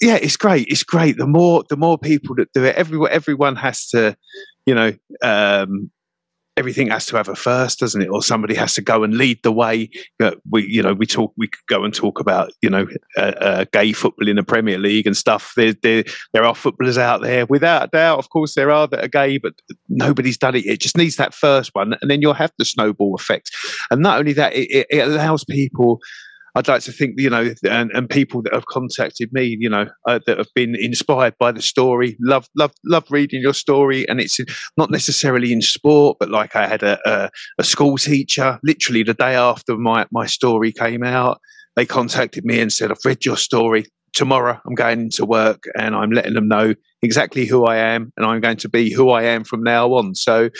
yeah, 0.00 0.16
it's 0.16 0.36
great. 0.36 0.68
It's 0.68 0.82
great. 0.82 1.18
The 1.18 1.26
more 1.26 1.64
the 1.68 1.76
more 1.76 1.98
people 1.98 2.34
that 2.36 2.52
do 2.52 2.64
it, 2.64 2.76
everyone 2.76 3.10
everyone 3.10 3.56
has 3.56 3.88
to, 3.88 4.16
you 4.66 4.74
know, 4.74 4.92
um, 5.22 5.90
everything 6.56 6.88
has 6.88 7.06
to 7.06 7.16
have 7.16 7.28
a 7.28 7.34
first, 7.34 7.80
doesn't 7.80 8.02
it? 8.02 8.08
Or 8.08 8.22
somebody 8.22 8.54
has 8.54 8.74
to 8.74 8.82
go 8.82 9.02
and 9.02 9.14
lead 9.16 9.40
the 9.42 9.52
way. 9.52 9.90
We, 10.50 10.66
you 10.66 10.82
know, 10.82 10.94
we 10.94 11.06
talk. 11.06 11.32
We 11.36 11.48
could 11.48 11.66
go 11.68 11.84
and 11.84 11.94
talk 11.94 12.18
about, 12.18 12.50
you 12.62 12.70
know, 12.70 12.86
uh, 13.16 13.32
uh, 13.40 13.64
gay 13.72 13.92
football 13.92 14.28
in 14.28 14.36
the 14.36 14.42
Premier 14.42 14.78
League 14.78 15.06
and 15.06 15.16
stuff. 15.16 15.52
There, 15.54 15.74
there, 15.82 16.04
there 16.32 16.44
are 16.44 16.54
footballers 16.54 16.98
out 16.98 17.20
there, 17.20 17.44
without 17.46 17.92
doubt. 17.92 18.18
Of 18.18 18.30
course, 18.30 18.54
there 18.54 18.70
are 18.70 18.86
that 18.88 19.04
are 19.04 19.08
gay, 19.08 19.38
but 19.38 19.54
nobody's 19.88 20.38
done 20.38 20.54
it. 20.54 20.64
It 20.64 20.80
just 20.80 20.96
needs 20.96 21.16
that 21.16 21.34
first 21.34 21.70
one, 21.74 21.94
and 22.00 22.10
then 22.10 22.22
you'll 22.22 22.34
have 22.34 22.52
the 22.58 22.64
snowball 22.64 23.14
effect. 23.14 23.50
And 23.90 24.02
not 24.02 24.18
only 24.18 24.32
that, 24.32 24.54
it, 24.54 24.86
it 24.90 25.06
allows 25.06 25.44
people 25.44 26.00
I'd 26.54 26.68
like 26.68 26.82
to 26.82 26.92
think, 26.92 27.14
you 27.16 27.30
know, 27.30 27.52
and, 27.68 27.90
and 27.92 28.08
people 28.08 28.42
that 28.42 28.54
have 28.54 28.66
contacted 28.66 29.32
me, 29.32 29.56
you 29.58 29.68
know, 29.68 29.86
uh, 30.06 30.20
that 30.26 30.38
have 30.38 30.48
been 30.54 30.74
inspired 30.74 31.34
by 31.38 31.52
the 31.52 31.62
story, 31.62 32.16
love, 32.20 32.48
love, 32.56 32.72
love 32.84 33.04
reading 33.10 33.40
your 33.40 33.54
story. 33.54 34.08
And 34.08 34.20
it's 34.20 34.38
not 34.76 34.90
necessarily 34.90 35.52
in 35.52 35.62
sport, 35.62 36.18
but 36.18 36.30
like 36.30 36.56
I 36.56 36.66
had 36.66 36.82
a, 36.82 36.98
a, 37.08 37.30
a 37.58 37.64
school 37.64 37.98
teacher, 37.98 38.58
literally 38.62 39.02
the 39.02 39.14
day 39.14 39.34
after 39.34 39.76
my, 39.76 40.06
my 40.10 40.26
story 40.26 40.72
came 40.72 41.04
out, 41.04 41.40
they 41.76 41.86
contacted 41.86 42.44
me 42.44 42.60
and 42.60 42.72
said, 42.72 42.90
I've 42.90 42.98
read 43.04 43.24
your 43.24 43.36
story 43.36 43.86
tomorrow 44.12 44.58
I'm 44.66 44.74
going 44.74 45.00
into 45.00 45.24
work 45.24 45.64
and 45.76 45.94
I'm 45.94 46.10
letting 46.10 46.34
them 46.34 46.48
know 46.48 46.74
exactly 47.02 47.46
who 47.46 47.64
I 47.64 47.76
am 47.76 48.12
and 48.16 48.26
I'm 48.26 48.40
going 48.40 48.58
to 48.58 48.68
be 48.68 48.92
who 48.92 49.10
I 49.10 49.22
am 49.22 49.44
from 49.44 49.62
now 49.62 49.92
on. 49.94 50.14
So 50.14 50.50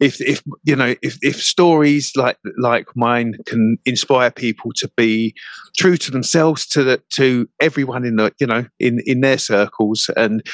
if 0.00 0.20
if 0.20 0.42
you 0.64 0.76
know 0.76 0.94
if, 1.02 1.18
if 1.22 1.42
stories 1.42 2.12
like 2.16 2.36
like 2.58 2.86
mine 2.96 3.36
can 3.46 3.78
inspire 3.84 4.30
people 4.30 4.72
to 4.76 4.90
be 4.96 5.34
true 5.76 5.96
to 5.96 6.10
themselves 6.10 6.66
to 6.68 6.84
the, 6.84 7.02
to 7.10 7.48
everyone 7.60 8.04
in 8.04 8.16
the 8.16 8.32
you 8.38 8.46
know 8.46 8.66
in 8.78 9.00
in 9.06 9.20
their 9.20 9.38
circles 9.38 10.10
and 10.16 10.44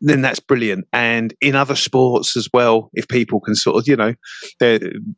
then 0.00 0.22
that's 0.22 0.40
brilliant 0.40 0.86
and 0.92 1.34
in 1.40 1.54
other 1.56 1.76
sports 1.76 2.36
as 2.36 2.48
well 2.52 2.90
if 2.94 3.08
people 3.08 3.40
can 3.40 3.54
sort 3.54 3.76
of 3.76 3.88
you 3.88 3.96
know 3.96 4.14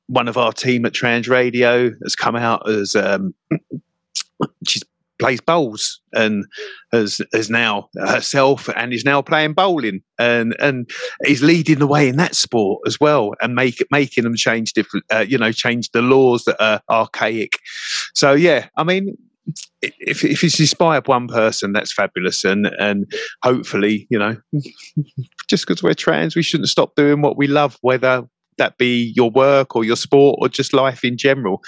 one 0.06 0.28
of 0.28 0.36
our 0.36 0.52
team 0.52 0.84
at 0.86 0.94
Trans 0.94 1.28
Radio 1.28 1.90
has 2.02 2.16
come 2.16 2.36
out 2.36 2.68
as 2.68 2.94
um 2.96 3.34
she's 4.66 4.84
plays 5.20 5.40
bowls 5.40 6.00
and 6.12 6.44
has 6.92 7.20
has 7.32 7.50
now 7.50 7.88
herself 7.96 8.68
and 8.74 8.92
is 8.92 9.04
now 9.04 9.22
playing 9.22 9.52
bowling 9.52 10.00
and 10.18 10.56
and 10.58 10.90
is 11.24 11.42
leading 11.42 11.78
the 11.78 11.86
way 11.86 12.08
in 12.08 12.16
that 12.16 12.34
sport 12.34 12.80
as 12.86 12.98
well 12.98 13.34
and 13.40 13.54
make 13.54 13.84
making 13.90 14.24
them 14.24 14.34
change 14.34 14.72
different 14.72 15.04
uh, 15.12 15.24
you 15.26 15.38
know 15.38 15.52
change 15.52 15.90
the 15.92 16.02
laws 16.02 16.44
that 16.44 16.60
are 16.62 16.80
archaic. 16.90 17.58
So 18.14 18.32
yeah 18.32 18.68
i 18.76 18.82
mean 18.82 19.16
if, 19.82 20.24
if 20.24 20.44
it's 20.44 20.60
inspired 20.60 21.08
one 21.08 21.28
person 21.28 21.72
that's 21.72 21.92
fabulous 21.92 22.44
and 22.44 22.66
and 22.78 23.10
hopefully 23.42 24.06
you 24.10 24.18
know 24.18 24.36
just 25.48 25.66
because 25.66 25.82
we're 25.82 25.94
trans 25.94 26.36
we 26.36 26.42
shouldn't 26.42 26.68
stop 26.68 26.94
doing 26.94 27.22
what 27.22 27.36
we 27.36 27.46
love 27.46 27.76
whether 27.80 28.24
that 28.58 28.76
be 28.78 29.12
your 29.16 29.30
work 29.30 29.74
or 29.74 29.84
your 29.84 29.96
sport 29.96 30.38
or 30.40 30.48
just 30.48 30.72
life 30.72 31.04
in 31.04 31.16
general 31.16 31.62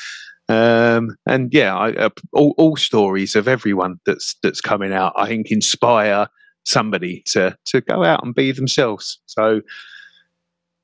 um, 0.48 1.16
and 1.26 1.52
yeah, 1.52 1.76
I, 1.76 1.92
uh, 1.92 2.08
all, 2.32 2.54
all, 2.58 2.76
stories 2.76 3.36
of 3.36 3.48
everyone 3.48 4.00
that's 4.06 4.34
that's 4.42 4.60
coming 4.60 4.92
out, 4.92 5.12
I 5.16 5.26
think, 5.26 5.50
inspire 5.50 6.26
somebody 6.64 7.22
to 7.28 7.56
to 7.66 7.80
go 7.80 8.04
out 8.04 8.24
and 8.24 8.34
be 8.34 8.52
themselves. 8.52 9.20
So 9.26 9.62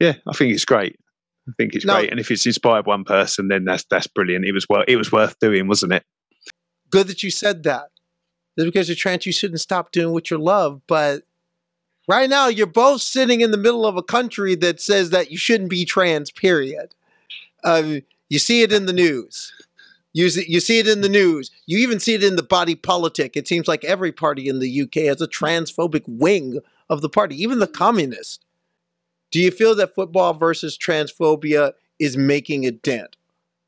yeah, 0.01 0.15
I 0.27 0.33
think 0.33 0.55
it's 0.55 0.65
great. 0.65 0.97
I 1.49 1.53
think 1.57 1.75
it's 1.75 1.85
no. 1.85 1.95
great, 1.95 2.11
and 2.11 2.21
if 2.21 2.31
it's 2.31 2.47
inspired 2.47 2.87
one 2.87 3.05
person, 3.05 3.49
then 3.49 3.65
that's 3.65 3.85
that's 3.91 4.07
brilliant. 4.07 4.45
It 4.45 4.53
was 4.53 4.69
worth 4.69 4.85
it 4.87 4.97
was 4.97 5.11
worth 5.11 5.39
doing, 5.41 5.67
wasn't 5.67 5.93
it? 5.93 6.05
Good 6.91 7.09
that 7.09 7.23
you 7.23 7.31
said 7.31 7.65
that. 7.65 7.91
Because 8.57 8.89
you're 8.89 8.97
trans, 8.97 9.25
you 9.25 9.33
shouldn't 9.33 9.61
stop 9.61 9.93
doing 9.93 10.13
what 10.13 10.31
you 10.33 10.39
love. 10.39 10.81
But 10.89 11.23
right 12.09 12.29
now, 12.29 12.49
you're 12.49 12.67
both 12.67 13.03
sitting 13.03 13.41
in 13.41 13.53
the 13.53 13.57
middle 13.57 13.87
of 13.87 13.97
a 13.97 14.03
country 14.03 14.57
that 14.57 14.81
says 14.81 15.11
that 15.11 15.31
you 15.31 15.37
shouldn't 15.37 15.71
be 15.71 15.85
trans. 15.85 16.33
Period. 16.33 16.93
Um, 17.63 18.03
you 18.29 18.39
see 18.39 18.63
it 18.63 18.73
in 18.73 18.87
the 18.87 18.93
news. 18.93 19.53
You 20.13 20.31
see, 20.31 20.47
you 20.49 20.61
see 20.61 20.79
it 20.79 20.89
in 20.89 21.01
the 21.01 21.09
news. 21.09 21.51
You 21.67 21.79
even 21.79 22.01
see 22.01 22.15
it 22.15 22.25
in 22.25 22.37
the 22.37 22.43
body 22.43 22.75
politic. 22.75 23.37
It 23.37 23.47
seems 23.47 23.69
like 23.69 23.85
every 23.85 24.11
party 24.11 24.49
in 24.49 24.59
the 24.59 24.83
UK 24.83 25.05
has 25.05 25.21
a 25.21 25.29
transphobic 25.29 26.03
wing 26.07 26.61
of 26.89 27.03
the 27.03 27.09
party, 27.09 27.41
even 27.43 27.59
the 27.59 27.67
communists. 27.67 28.41
Do 29.31 29.41
you 29.41 29.51
feel 29.51 29.75
that 29.75 29.95
football 29.95 30.33
versus 30.35 30.79
transphobia 30.79 31.73
is 31.99 32.17
making 32.17 32.65
a 32.67 32.71
dent? 32.71 33.17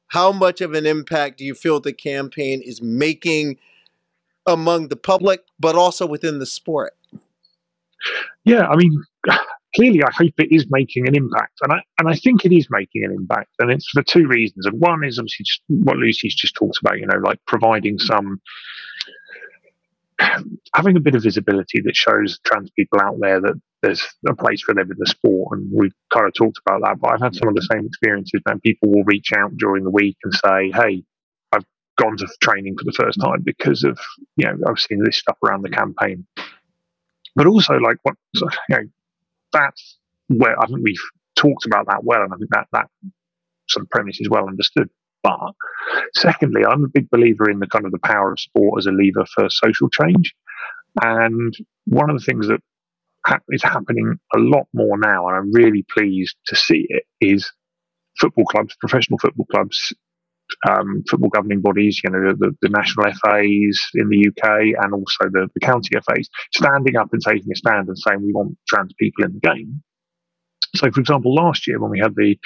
How 0.09 0.33
much 0.33 0.61
of 0.61 0.73
an 0.73 0.87
impact 0.87 1.39
do 1.39 1.45
you 1.45 1.55
feel 1.55 1.79
the 1.79 1.93
campaign 1.93 2.63
is 2.65 2.83
making 2.83 3.59
among 4.47 4.89
the 4.89 4.97
public, 4.97 5.45
but 5.61 5.77
also 5.77 6.07
within 6.07 6.39
the 6.39 6.47
sport? 6.47 6.97
Yeah, 8.45 8.67
I 8.67 8.77
mean, 8.77 9.05
clearly 9.75 10.03
I 10.03 10.11
hope 10.13 10.33
it 10.39 10.53
is 10.55 10.67
making 10.71 11.09
an 11.09 11.15
impact, 11.15 11.59
and 11.63 11.73
I 11.73 11.83
and 11.99 12.09
I 12.09 12.15
think 12.15 12.45
it 12.45 12.53
is 12.53 12.69
making 12.71 13.05
an 13.05 13.13
impact, 13.13 13.51
and 13.59 13.71
it's 13.71 13.89
for 13.89 14.03
two 14.03 14.27
reasons. 14.27 14.67
And 14.67 14.81
one 14.81 15.05
is 15.05 15.19
obviously 15.19 15.45
just 15.45 15.63
what 15.69 15.97
Lucy's 15.97 16.35
just 16.35 16.55
talked 16.55 16.79
about, 16.81 16.99
you 16.99 17.07
know, 17.07 17.19
like 17.19 17.39
providing 17.47 17.99
some 17.99 18.41
having 20.75 20.97
a 20.97 21.01
bit 21.01 21.15
of 21.15 21.23
visibility 21.23 21.81
that 21.85 21.97
shows 21.97 22.39
trans 22.45 22.71
people 22.71 23.01
out 23.01 23.17
there 23.21 23.41
that 23.41 23.61
there's 23.83 24.07
a 24.29 24.35
place 24.35 24.61
for 24.63 24.75
them 24.75 24.91
in 24.91 24.97
the 24.99 25.07
sport, 25.07 25.59
and 25.59 25.71
we've 25.73 25.95
kind 26.13 26.27
of 26.27 26.35
talked 26.35 26.59
about 26.67 26.83
that. 26.85 27.01
But 27.01 27.13
I've 27.13 27.21
had 27.21 27.35
some 27.35 27.49
of 27.49 27.55
the 27.55 27.67
same 27.73 27.87
experiences, 27.87 28.43
and 28.47 28.61
people 28.63 28.91
will 28.91 29.05
reach 29.05 29.33
out 29.37 29.57
during 29.57 29.85
the 29.85 29.91
week 29.91 30.17
and 30.25 30.35
say, 30.35 30.71
"Hey, 30.71 31.03
I've 31.53 31.65
gone 31.97 32.17
to 32.19 32.29
training 32.43 32.77
for 32.77 32.85
the 32.85 32.93
first 32.93 33.21
time 33.21 33.43
because 33.43 33.85
of 33.85 33.99
you 34.37 34.47
know 34.47 34.57
I've 34.69 34.79
seen 34.79 35.03
this 35.03 35.19
stuff 35.19 35.39
around 35.45 35.63
the 35.63 35.71
campaign." 35.71 36.27
But 37.37 37.47
also, 37.47 37.75
like 37.75 37.99
what 38.03 38.17
you 38.35 38.49
know, 38.69 38.83
that's 39.53 39.99
where 40.29 40.61
I 40.61 40.67
think 40.67 40.81
we've 40.83 40.97
talked 41.37 41.67
about 41.67 41.87
that 41.87 42.05
well, 42.05 42.23
and 42.23 42.33
I 42.33 42.37
think 42.37 42.51
that 42.51 42.69
that 42.73 42.89
sort 43.69 43.85
of 43.85 43.91
premise 43.91 44.21
is 44.21 44.29
well 44.29 44.49
understood. 44.49 44.89
But 45.23 45.55
secondly, 46.15 46.65
I'm 46.65 46.85
a 46.85 46.89
big 46.89 47.11
believer 47.11 47.51
in 47.51 47.59
the 47.59 47.67
kind 47.67 47.85
of 47.85 47.93
the 47.93 47.99
power 47.99 48.33
of 48.33 48.41
sport 48.41 48.79
as 48.79 48.87
a 48.87 48.93
lever 48.93 49.27
for 49.35 49.49
social 49.51 49.89
change. 49.91 50.35
And 51.03 51.55
one 51.87 52.11
of 52.11 52.19
the 52.19 52.25
things 52.25 52.49
that 52.49 52.61
ha- 53.27 53.39
is 53.51 53.63
happening 53.63 54.19
a 54.35 54.39
lot 54.39 54.67
more 54.73 54.97
now, 54.99 55.29
and 55.29 55.37
I'm 55.37 55.53
really 55.53 55.85
pleased 55.91 56.37
to 56.47 56.57
see 56.57 56.87
it, 56.89 57.05
is 57.21 57.51
football 58.19 58.45
clubs, 58.45 58.75
professional 58.81 59.19
football 59.19 59.47
clubs, 59.47 59.93
um, 60.69 61.03
football 61.09 61.31
governing 61.31 61.61
bodies, 61.61 62.01
you 62.03 62.11
know, 62.11 62.33
the, 62.39 62.57
the, 62.63 62.69
national 62.69 63.07
FAs 63.13 63.91
in 63.95 64.09
the 64.09 64.29
UK 64.29 64.75
and 64.83 64.93
also 64.93 65.31
the, 65.31 65.49
the 65.55 65.61
county 65.61 65.91
FAs, 65.95 66.29
standing 66.55 66.97
up 66.97 67.09
and 67.13 67.23
taking 67.23 67.51
a 67.53 67.57
stand 67.57 67.89
and 67.89 67.99
saying 67.99 68.23
we 68.23 68.33
want 68.33 68.57
trans 68.69 68.93
people 68.99 69.25
in 69.25 69.33
the 69.33 69.41
game. 69.41 69.83
So, 70.77 70.91
for 70.91 71.01
example, 71.01 71.35
last 71.35 71.67
year 71.67 71.81
when 71.81 71.91
we 71.91 71.99
had 71.99 72.15
the 72.15 72.37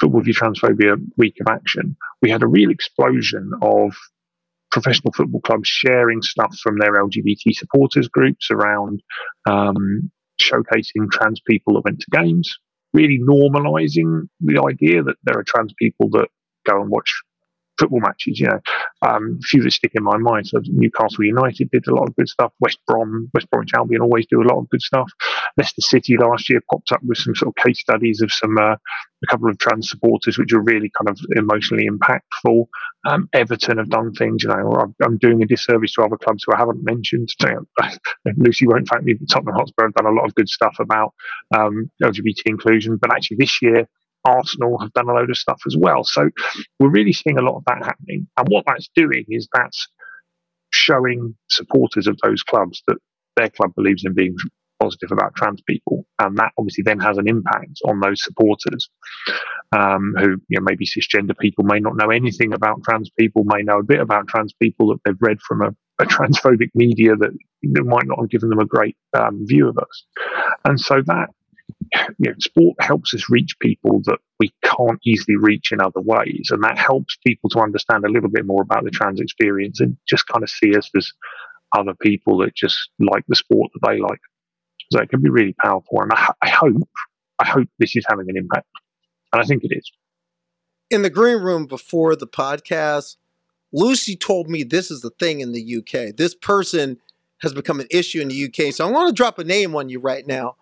Football 0.00 0.22
v 0.22 0.32
Transphobia 0.32 0.96
Week 1.18 1.36
of 1.40 1.48
Action, 1.48 1.96
we 2.22 2.30
had 2.30 2.42
a 2.42 2.46
real 2.46 2.70
explosion 2.70 3.50
of 3.60 3.94
professional 4.70 5.12
football 5.12 5.40
clubs 5.40 5.68
sharing 5.68 6.22
stuff 6.22 6.56
from 6.62 6.78
their 6.78 6.94
LGBT 7.02 7.52
supporters 7.52 8.08
groups 8.08 8.50
around 8.50 9.02
um, 9.48 10.10
showcasing 10.40 11.10
trans 11.10 11.40
people 11.46 11.74
that 11.74 11.84
went 11.84 12.00
to 12.00 12.06
games, 12.10 12.58
really 12.92 13.18
normalizing 13.18 14.28
the 14.40 14.62
idea 14.62 15.02
that 15.02 15.16
there 15.24 15.38
are 15.38 15.44
trans 15.44 15.72
people 15.78 16.08
that 16.10 16.28
go 16.66 16.80
and 16.80 16.90
watch 16.90 17.22
football 17.78 18.00
matches. 18.00 18.40
You 18.40 18.48
know, 18.48 18.60
um, 19.02 19.38
a 19.42 19.46
few 19.46 19.62
that 19.62 19.72
stick 19.72 19.92
in 19.94 20.04
my 20.04 20.16
mind. 20.16 20.46
So 20.46 20.60
Newcastle 20.64 21.24
United 21.24 21.70
did 21.70 21.86
a 21.86 21.94
lot 21.94 22.08
of 22.08 22.16
good 22.16 22.28
stuff. 22.28 22.52
West 22.60 22.78
Brom, 22.86 23.30
West 23.34 23.50
Bromwich 23.50 23.72
Albion 23.76 24.02
always 24.02 24.26
do 24.26 24.42
a 24.42 24.48
lot 24.48 24.58
of 24.58 24.68
good 24.68 24.82
stuff. 24.82 25.10
Leicester 25.56 25.82
City 25.82 26.16
last 26.16 26.48
year 26.50 26.60
popped 26.70 26.92
up 26.92 27.00
with 27.02 27.18
some 27.18 27.34
sort 27.34 27.54
of 27.56 27.64
case 27.64 27.80
studies 27.80 28.20
of 28.22 28.32
some 28.32 28.56
uh, 28.58 28.76
a 29.24 29.26
couple 29.28 29.48
of 29.48 29.58
trans 29.58 29.88
supporters, 29.88 30.38
which 30.38 30.52
are 30.52 30.60
really 30.60 30.90
kind 30.96 31.08
of 31.08 31.18
emotionally 31.36 31.88
impactful. 31.88 32.66
Um, 33.08 33.28
Everton 33.32 33.78
have 33.78 33.88
done 33.88 34.12
things. 34.12 34.42
You 34.42 34.50
know, 34.50 34.92
I'm 35.02 35.18
doing 35.18 35.42
a 35.42 35.46
disservice 35.46 35.92
to 35.94 36.02
other 36.02 36.16
clubs 36.16 36.44
who 36.46 36.54
I 36.54 36.58
haven't 36.58 36.84
mentioned. 36.84 37.30
Lucy 38.36 38.66
won't 38.66 38.88
thank 38.88 39.04
me, 39.04 39.14
but 39.14 39.28
Tottenham 39.30 39.54
Hotspur 39.54 39.84
have 39.84 39.94
done 39.94 40.06
a 40.06 40.16
lot 40.16 40.26
of 40.26 40.34
good 40.34 40.48
stuff 40.48 40.76
about 40.80 41.14
um, 41.54 41.90
LGBT 42.02 42.42
inclusion. 42.46 42.98
But 43.00 43.12
actually, 43.12 43.38
this 43.38 43.62
year 43.62 43.88
Arsenal 44.26 44.78
have 44.78 44.92
done 44.92 45.08
a 45.08 45.12
load 45.12 45.30
of 45.30 45.38
stuff 45.38 45.60
as 45.66 45.76
well. 45.76 46.04
So 46.04 46.28
we're 46.78 46.90
really 46.90 47.12
seeing 47.12 47.38
a 47.38 47.42
lot 47.42 47.56
of 47.56 47.64
that 47.66 47.84
happening. 47.84 48.26
And 48.36 48.48
what 48.48 48.64
that's 48.66 48.90
doing 48.94 49.24
is 49.28 49.48
that's 49.52 49.88
showing 50.72 51.34
supporters 51.48 52.06
of 52.06 52.18
those 52.22 52.42
clubs 52.42 52.82
that 52.88 52.98
their 53.36 53.50
club 53.50 53.72
believes 53.74 54.04
in 54.04 54.14
being 54.14 54.36
positive 54.80 55.10
about 55.12 55.34
trans 55.34 55.62
people, 55.62 56.04
and 56.18 56.36
that 56.36 56.52
obviously 56.58 56.82
then 56.82 57.00
has 57.00 57.18
an 57.18 57.28
impact 57.28 57.80
on 57.86 58.00
those 58.00 58.22
supporters 58.22 58.88
um, 59.72 60.14
who 60.18 60.36
you 60.48 60.58
know 60.58 60.62
maybe 60.62 60.86
cisgender 60.86 61.36
people 61.38 61.64
may 61.64 61.80
not 61.80 61.96
know 61.96 62.10
anything 62.10 62.52
about 62.52 62.82
trans 62.84 63.10
people, 63.18 63.44
may 63.44 63.62
know 63.62 63.78
a 63.78 63.84
bit 63.84 64.00
about 64.00 64.28
trans 64.28 64.52
people 64.60 64.88
that 64.88 64.98
they've 65.04 65.20
read 65.20 65.40
from 65.40 65.62
a, 65.62 65.70
a 66.00 66.06
transphobic 66.06 66.70
media 66.74 67.16
that, 67.16 67.30
might 67.62 68.06
not 68.06 68.18
have 68.20 68.30
given 68.30 68.48
them 68.48 68.60
a 68.60 68.66
great 68.66 68.96
um, 69.18 69.44
view 69.46 69.68
of 69.68 69.78
us, 69.78 70.04
and 70.64 70.78
so 70.78 71.02
that 71.06 71.30
you 72.18 72.30
know, 72.30 72.34
sport 72.38 72.76
helps 72.80 73.14
us 73.14 73.30
reach 73.30 73.58
people 73.60 74.00
that 74.04 74.18
we 74.38 74.52
can't 74.62 74.98
easily 75.04 75.36
reach 75.36 75.72
in 75.72 75.80
other 75.80 76.00
ways, 76.00 76.48
and 76.50 76.62
that 76.62 76.78
helps 76.78 77.16
people 77.26 77.50
to 77.50 77.60
understand 77.60 78.04
a 78.04 78.10
little 78.10 78.30
bit 78.30 78.46
more 78.46 78.62
about 78.62 78.84
the 78.84 78.90
trans 78.90 79.20
experience 79.20 79.80
and 79.80 79.96
just 80.08 80.26
kind 80.26 80.42
of 80.42 80.50
see 80.50 80.76
us 80.76 80.90
as 80.96 81.12
other 81.76 81.94
people 82.00 82.38
that 82.38 82.54
just 82.54 82.90
like 82.98 83.24
the 83.28 83.36
sport 83.36 83.70
that 83.74 83.88
they 83.88 84.00
like. 84.00 84.20
So 84.92 85.00
it 85.00 85.10
can 85.10 85.22
be 85.22 85.30
really 85.30 85.54
powerful, 85.62 86.00
and 86.02 86.12
I, 86.12 86.32
I 86.42 86.48
hope, 86.48 86.88
I 87.38 87.46
hope 87.46 87.68
this 87.78 87.96
is 87.96 88.04
having 88.08 88.26
an 88.28 88.36
impact, 88.36 88.66
and 89.32 89.42
I 89.42 89.44
think 89.44 89.64
it 89.64 89.76
is. 89.76 89.90
In 90.90 91.02
the 91.02 91.10
green 91.10 91.42
room 91.42 91.66
before 91.66 92.14
the 92.14 92.28
podcast, 92.28 93.16
Lucy 93.72 94.16
told 94.16 94.48
me 94.48 94.62
this 94.62 94.90
is 94.90 95.00
the 95.00 95.10
thing 95.10 95.40
in 95.40 95.52
the 95.52 95.76
UK. 95.76 96.16
This 96.16 96.34
person 96.34 96.98
has 97.42 97.52
become 97.52 97.80
an 97.80 97.88
issue 97.90 98.20
in 98.20 98.28
the 98.28 98.44
UK. 98.44 98.72
So 98.72 98.86
I 98.86 98.90
want 98.90 99.08
to 99.08 99.14
drop 99.14 99.38
a 99.38 99.44
name 99.44 99.74
on 99.74 99.88
you 99.88 99.98
right 99.98 100.26
now. 100.26 100.56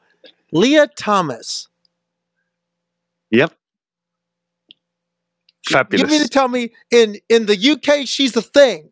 Lia 0.53 0.86
Thomas. 0.97 1.68
Yep. 3.30 3.53
Fabulous. 5.68 6.01
You 6.01 6.07
Fabulous. 6.07 6.11
mean 6.11 6.22
to 6.22 6.28
tell 6.28 6.49
me 6.49 6.70
in 6.90 7.16
in 7.28 7.47
the 7.47 7.57
UK 7.70 8.07
she's 8.07 8.32
the 8.32 8.42
thing? 8.42 8.90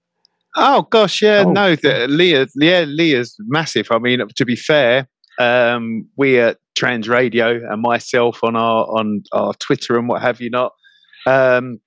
Oh 0.57 0.83
gosh, 0.91 1.23
yeah, 1.23 1.45
Oh. 1.47 1.53
no, 1.53 1.77
the, 1.77 2.07
Lia, 2.09 2.47
yeah, 2.57 2.81
Lia's 2.87 3.37
massive. 3.41 3.89
I 3.91 3.99
mean, 3.99 4.21
to 4.37 4.45
be 4.45 4.57
fair, 4.57 5.09
um, 5.39 6.07
we 6.17 6.39
at 6.39 6.59
Trans 6.75 7.09
Radio 7.09 7.61
and 7.71 7.81
myself 7.83 8.41
on 8.43 8.57
our 8.57 8.85
on 8.87 9.23
our 9.33 9.55
Twitter 9.55 9.99
and 9.99 10.09
what 10.09 10.21
have 10.23 10.41
you 10.41 10.51
not, 10.51 10.73
um, 11.27 11.79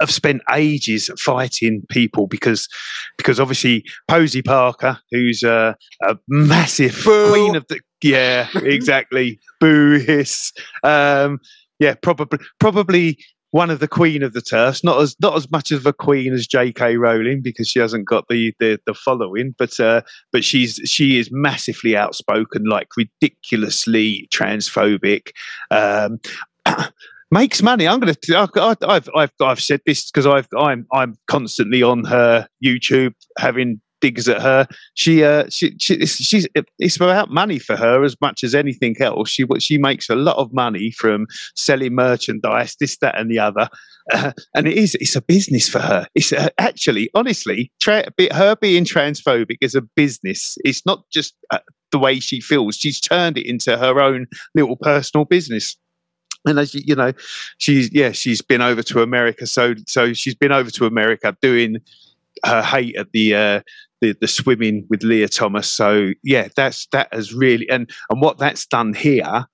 have 0.00 0.10
spent 0.10 0.42
ages 0.54 1.08
fighting 1.18 1.82
people 1.88 2.26
because 2.26 2.68
because 3.16 3.38
obviously 3.40 3.84
Posie 4.08 4.42
Parker, 4.42 4.98
who's 5.10 5.42
a, 5.42 5.76
a 6.02 6.16
massive 6.28 7.00
Boo. 7.04 7.30
queen 7.30 7.56
of 7.56 7.66
the 7.68 7.80
yeah, 8.02 8.48
exactly, 8.56 9.38
boo 9.60 9.98
hiss, 9.98 10.52
um, 10.82 11.38
yeah, 11.78 11.94
probably 11.94 12.38
probably 12.60 13.18
one 13.52 13.68
of 13.68 13.80
the 13.80 13.88
queen 13.88 14.22
of 14.22 14.32
the 14.32 14.40
turfs, 14.40 14.82
not 14.82 15.00
as 15.00 15.14
not 15.20 15.36
as 15.36 15.50
much 15.50 15.70
of 15.70 15.84
a 15.86 15.92
queen 15.92 16.32
as 16.32 16.46
J.K. 16.46 16.96
Rowling 16.96 17.42
because 17.42 17.68
she 17.68 17.78
hasn't 17.78 18.06
got 18.06 18.24
the 18.28 18.54
the, 18.58 18.78
the 18.86 18.94
following, 18.94 19.54
but 19.58 19.78
uh, 19.78 20.00
but 20.32 20.42
she's 20.42 20.80
she 20.84 21.18
is 21.18 21.30
massively 21.30 21.96
outspoken, 21.96 22.64
like 22.64 22.88
ridiculously 22.96 24.28
transphobic. 24.32 25.32
Um, 25.70 26.18
makes 27.30 27.62
money. 27.62 27.86
I'm 27.86 28.00
gonna. 28.00 28.14
I- 28.30 28.76
I've 28.88 29.08
I've 29.14 29.32
I've 29.40 29.60
said 29.60 29.82
this 29.86 30.10
because 30.10 30.26
I've 30.26 30.48
I'm 30.56 30.86
I'm 30.92 31.14
constantly 31.28 31.82
on 31.82 32.04
her 32.04 32.48
YouTube 32.64 33.14
having 33.38 33.80
digs 34.02 34.28
at 34.28 34.42
her. 34.42 34.66
She 34.94 35.24
uh 35.24 35.46
she, 35.48 35.74
she 35.78 36.04
she's 36.04 36.46
it's 36.78 36.96
about 36.96 37.30
money 37.30 37.58
for 37.58 37.76
her 37.76 38.04
as 38.04 38.14
much 38.20 38.44
as 38.44 38.54
anything 38.54 39.00
else. 39.00 39.30
She 39.30 39.46
she 39.58 39.78
makes 39.78 40.10
a 40.10 40.14
lot 40.14 40.36
of 40.36 40.52
money 40.52 40.90
from 40.90 41.26
selling 41.54 41.94
merchandise, 41.94 42.76
this 42.78 42.98
that 42.98 43.18
and 43.18 43.30
the 43.30 43.38
other. 43.38 43.68
Uh, 44.12 44.32
and 44.54 44.68
it 44.68 44.76
is 44.76 44.94
it's 44.96 45.16
a 45.16 45.22
business 45.22 45.68
for 45.68 45.78
her. 45.78 46.06
It's 46.14 46.32
uh, 46.32 46.50
actually 46.58 47.08
honestly 47.14 47.72
tra- 47.80 48.10
her 48.32 48.56
being 48.56 48.84
transphobic 48.84 49.56
is 49.62 49.74
a 49.74 49.80
business. 49.80 50.58
It's 50.64 50.84
not 50.84 51.08
just 51.10 51.34
uh, 51.50 51.60
the 51.92 51.98
way 51.98 52.20
she 52.20 52.40
feels. 52.40 52.76
She's 52.76 53.00
turned 53.00 53.38
it 53.38 53.46
into 53.46 53.78
her 53.78 54.02
own 54.02 54.26
little 54.54 54.76
personal 54.76 55.24
business 55.24 55.76
and 56.44 56.58
as 56.58 56.74
you, 56.74 56.82
you 56.84 56.96
know 56.96 57.12
she's 57.58 57.92
yeah 57.92 58.10
she's 58.10 58.42
been 58.42 58.60
over 58.60 58.82
to 58.82 59.00
america 59.00 59.46
so 59.46 59.74
so 59.86 60.12
she's 60.12 60.34
been 60.34 60.50
over 60.50 60.72
to 60.72 60.86
america 60.86 61.36
doing 61.40 61.76
her 62.44 62.62
hate 62.62 62.96
at 62.96 63.12
the 63.12 63.34
uh 63.34 63.60
the, 64.02 64.14
the 64.20 64.28
swimming 64.28 64.84
with 64.90 65.02
lia 65.02 65.28
thomas. 65.28 65.70
So 65.70 66.10
yeah 66.22 66.48
that's 66.54 66.86
that 66.88 67.08
has 67.12 67.32
really 67.32 67.68
and 67.70 67.90
and 68.10 68.20
what 68.20 68.36
that's 68.36 68.66
done 68.66 68.92
here 68.92 69.46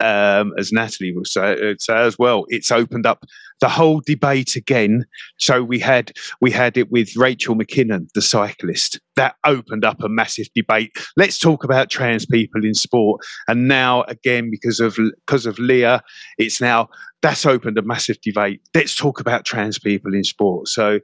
um 0.00 0.52
as 0.58 0.72
natalie 0.72 1.12
will 1.14 1.24
say, 1.24 1.70
uh, 1.70 1.74
say 1.78 1.96
as 1.96 2.18
well 2.18 2.44
it's 2.48 2.70
opened 2.70 3.06
up 3.06 3.24
the 3.60 3.68
whole 3.68 4.00
debate 4.00 4.54
again 4.54 5.04
so 5.38 5.62
we 5.62 5.78
had 5.78 6.12
we 6.40 6.50
had 6.50 6.76
it 6.76 6.90
with 6.90 7.16
rachel 7.16 7.54
mckinnon 7.54 8.06
the 8.12 8.22
cyclist 8.22 9.00
that 9.16 9.36
opened 9.44 9.84
up 9.84 10.02
a 10.02 10.08
massive 10.08 10.48
debate 10.54 10.94
let's 11.16 11.38
talk 11.38 11.64
about 11.64 11.88
trans 11.88 12.26
people 12.26 12.64
in 12.64 12.74
sport 12.74 13.24
and 13.48 13.68
now 13.68 14.02
again 14.02 14.50
because 14.50 14.80
of 14.80 14.96
because 15.26 15.46
of 15.46 15.58
lia 15.58 16.02
it's 16.38 16.60
now 16.60 16.88
that's 17.22 17.46
opened 17.46 17.78
a 17.78 17.82
massive 17.82 18.20
debate. 18.20 18.60
Let's 18.74 18.94
talk 18.94 19.20
about 19.20 19.44
trans 19.44 19.78
people 19.78 20.14
in 20.14 20.24
sport. 20.24 20.68
So, 20.68 21.00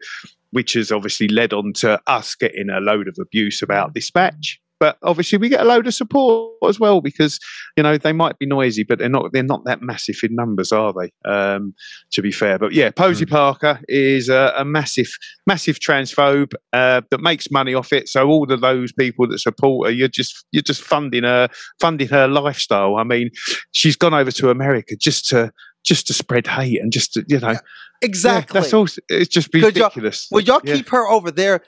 which 0.51 0.75
has 0.75 0.93
obviously 0.93 1.29
led 1.29 1.53
on 1.53 1.73
to 1.75 2.01
us 2.07 2.35
getting 2.35 2.71
a 2.71 2.79
load 2.79 3.09
of 3.09 3.17
abuse 3.21 3.63
about 3.63 3.95
this 3.95 4.15
match. 4.15 4.61
But 4.83 4.99
obviously, 5.05 5.39
we 5.39 5.49
get 5.49 5.61
a 5.61 5.65
load 5.65 5.87
of 5.87 5.95
support 5.95 6.51
as 6.69 6.81
well 6.81 7.01
because 7.01 7.39
you 7.77 7.85
know 7.85 7.97
they 7.97 8.13
might 8.13 8.37
be 8.41 8.47
noisy, 8.47 8.83
but 8.83 8.99
they're 8.99 9.09
not 9.09 9.33
they're 9.33 9.45
not 9.45 9.65
that 9.65 9.81
massive 9.81 10.17
in 10.25 10.35
numbers, 10.35 10.73
are 10.73 10.93
they? 10.93 11.13
Um, 11.31 11.73
to 12.11 12.21
be 12.21 12.33
fair, 12.33 12.59
but 12.59 12.73
yeah, 12.73 12.91
Posie 12.91 13.25
Parker 13.25 13.79
is 13.87 14.29
a, 14.29 14.53
a 14.57 14.65
massive 14.65 15.07
massive 15.47 15.79
transphobe 15.79 16.55
uh, 16.73 17.01
that 17.13 17.21
makes 17.21 17.49
money 17.49 17.75
off 17.75 17.93
it. 17.93 18.09
So 18.09 18.27
all 18.27 18.53
of 18.53 18.61
those 18.61 18.91
people 18.91 19.29
that 19.29 19.39
support 19.39 19.87
her, 19.87 19.93
you're 19.93 20.09
just 20.09 20.45
you're 20.51 20.65
just 20.65 20.83
funding 20.83 21.23
her 21.23 21.49
funding 21.79 22.09
her 22.09 22.27
lifestyle. 22.27 22.97
I 22.97 23.05
mean, 23.05 23.31
she's 23.73 23.95
gone 23.95 24.15
over 24.15 24.33
to 24.33 24.51
America 24.51 24.97
just 24.97 25.29
to 25.29 25.53
just 25.85 26.09
to 26.09 26.13
spread 26.13 26.49
hate 26.49 26.81
and 26.83 26.93
just 26.93 27.13
to, 27.15 27.25
you 27.29 27.39
know 27.39 27.51
yeah, 27.53 27.59
Exactly. 28.03 28.61
that's 28.61 28.75
all. 28.75 28.89
It's 29.09 29.29
just 29.29 29.55
ridiculous. 29.55 30.27
Well, 30.31 30.43
y'all 30.43 30.61
Yeah. 30.65 30.75
keep 30.75 30.89
her 30.89 31.07
over 31.09 31.31
there. 31.31 31.61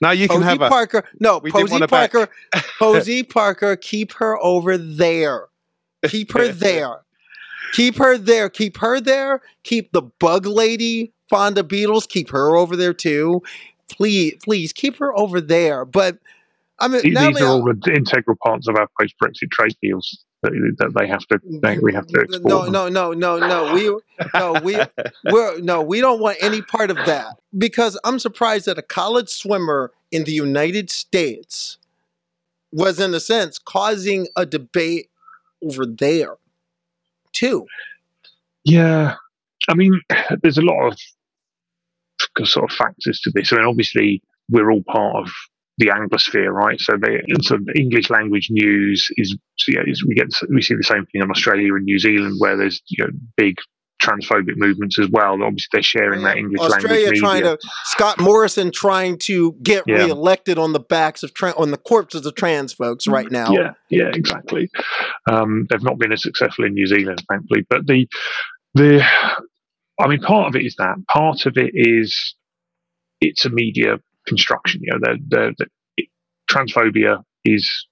No, 0.00 0.10
you 0.10 0.28
can 0.28 0.38
Posie 0.38 0.48
have 0.48 0.60
her. 0.60 0.68
Parker. 0.68 1.08
No, 1.20 1.40
Posie 1.40 1.70
want 1.70 1.82
her 1.82 1.88
back. 1.88 2.12
Parker. 2.12 2.32
Posie 2.78 3.22
Parker. 3.22 3.76
Keep 3.76 4.12
her 4.14 4.38
over 4.38 4.78
there. 4.78 5.46
Keep 6.06 6.32
her 6.32 6.48
there. 6.52 7.02
Keep 7.72 7.96
her 7.98 8.16
there. 8.16 8.48
Keep 8.48 8.78
her 8.78 9.00
there. 9.00 9.42
Keep 9.62 9.92
the 9.92 10.02
bug 10.02 10.46
lady, 10.46 11.12
Fonda 11.28 11.62
Beatles. 11.62 12.08
Keep 12.08 12.30
her 12.30 12.56
over 12.56 12.76
there 12.76 12.94
too. 12.94 13.42
Please, 13.90 14.36
please 14.42 14.72
keep 14.72 14.96
her 14.98 15.16
over 15.16 15.40
there. 15.40 15.84
But 15.84 16.18
I 16.80 16.88
mean, 16.88 17.02
These 17.02 17.18
these 17.18 17.40
are 17.42 17.46
all 17.46 17.62
the 17.62 17.92
integral 17.94 18.36
parts 18.42 18.66
of 18.66 18.76
our 18.76 18.88
post-Brexit 18.98 19.50
trade 19.50 19.76
deals 19.82 20.24
that, 20.42 20.92
they 20.98 21.06
have 21.06 21.26
to 21.26 21.38
they, 21.62 21.78
we 21.78 21.92
have 21.92 22.06
to 22.06 22.20
export. 22.20 22.44
No, 22.44 22.64
them. 22.64 22.72
no, 22.72 22.88
no, 22.88 23.12
no, 23.12 23.38
no. 23.38 23.74
We 23.74 24.00
no, 24.34 24.60
we 24.62 24.78
we're 25.30 25.60
no, 25.60 25.82
we 25.82 26.00
don't 26.00 26.20
want 26.20 26.38
any 26.40 26.62
part 26.62 26.90
of 26.90 26.96
that. 26.96 27.36
Because 27.56 27.98
I'm 28.04 28.18
surprised 28.18 28.66
that 28.66 28.78
a 28.78 28.82
college 28.82 29.28
swimmer 29.28 29.92
in 30.10 30.24
the 30.24 30.32
United 30.32 30.90
States 30.90 31.76
was 32.72 32.98
in 32.98 33.12
a 33.12 33.20
sense 33.20 33.58
causing 33.58 34.28
a 34.36 34.46
debate 34.46 35.10
over 35.62 35.84
there 35.84 36.36
too. 37.32 37.66
Yeah, 38.64 39.16
I 39.68 39.74
mean, 39.74 40.00
there's 40.42 40.58
a 40.58 40.62
lot 40.62 40.88
of 40.88 40.98
sort 42.48 42.70
of 42.70 42.76
factors 42.76 43.20
to 43.20 43.30
this. 43.30 43.52
I 43.52 43.56
mean, 43.56 43.66
obviously, 43.66 44.22
we're 44.48 44.70
all 44.70 44.84
part 44.84 45.16
of 45.16 45.30
the 45.80 45.86
Anglosphere, 45.86 46.52
right? 46.52 46.80
So, 46.80 46.92
they, 47.00 47.22
so 47.40 47.56
the 47.56 47.72
English 47.78 48.10
language 48.10 48.48
news 48.50 49.08
is, 49.16 49.36
is 49.66 50.04
we 50.04 50.14
get 50.14 50.28
we 50.48 50.62
see 50.62 50.74
the 50.74 50.82
same 50.84 51.06
thing 51.06 51.22
in 51.22 51.30
Australia 51.30 51.74
and 51.74 51.84
New 51.84 51.98
Zealand, 51.98 52.36
where 52.38 52.56
there's 52.56 52.80
you 52.88 53.04
know 53.04 53.10
big 53.36 53.56
transphobic 54.02 54.56
movements 54.56 54.98
as 54.98 55.08
well. 55.08 55.42
Obviously, 55.42 55.68
they're 55.72 55.82
sharing 55.82 56.22
that 56.22 56.36
English 56.36 56.60
Australia 56.60 57.04
language 57.04 57.20
trying 57.20 57.42
media. 57.42 57.56
to 57.56 57.68
Scott 57.84 58.20
Morrison 58.20 58.70
trying 58.72 59.18
to 59.18 59.52
get 59.62 59.84
Yeah. 59.86 60.04
reelected 60.04 60.58
on 60.58 60.72
the 60.72 60.80
backs 60.80 61.22
of 61.22 61.34
tra- 61.34 61.54
on 61.56 61.70
the 61.70 61.78
corpses 61.78 62.24
of 62.24 62.34
trans 62.34 62.72
folks 62.72 63.06
right 63.06 63.30
now. 63.30 63.52
Yeah, 63.52 63.72
yeah, 63.90 64.10
exactly. 64.12 64.70
Um, 65.30 65.66
they've 65.68 65.82
not 65.82 65.98
been 65.98 66.12
as 66.12 66.22
successful 66.22 66.64
in 66.64 66.74
New 66.74 66.86
Zealand, 66.86 67.22
thankfully. 67.28 67.66
But 67.68 67.86
the 67.86 68.06
the 68.74 69.02
I 69.98 70.08
mean, 70.08 70.20
part 70.20 70.48
of 70.48 70.56
it 70.56 70.64
is 70.64 70.76
that. 70.76 70.96
Part 71.08 71.46
of 71.46 71.56
it 71.56 71.70
is 71.74 72.34
it's 73.20 73.44
a 73.44 73.50
media 73.50 73.98
construction. 74.26 74.80
You 74.84 74.92
know, 74.92 74.98
the 75.00 75.18
the, 75.28 75.54
the 75.58 75.66
it, 75.96 76.08
transphobia 76.50 77.22
is 77.44 77.86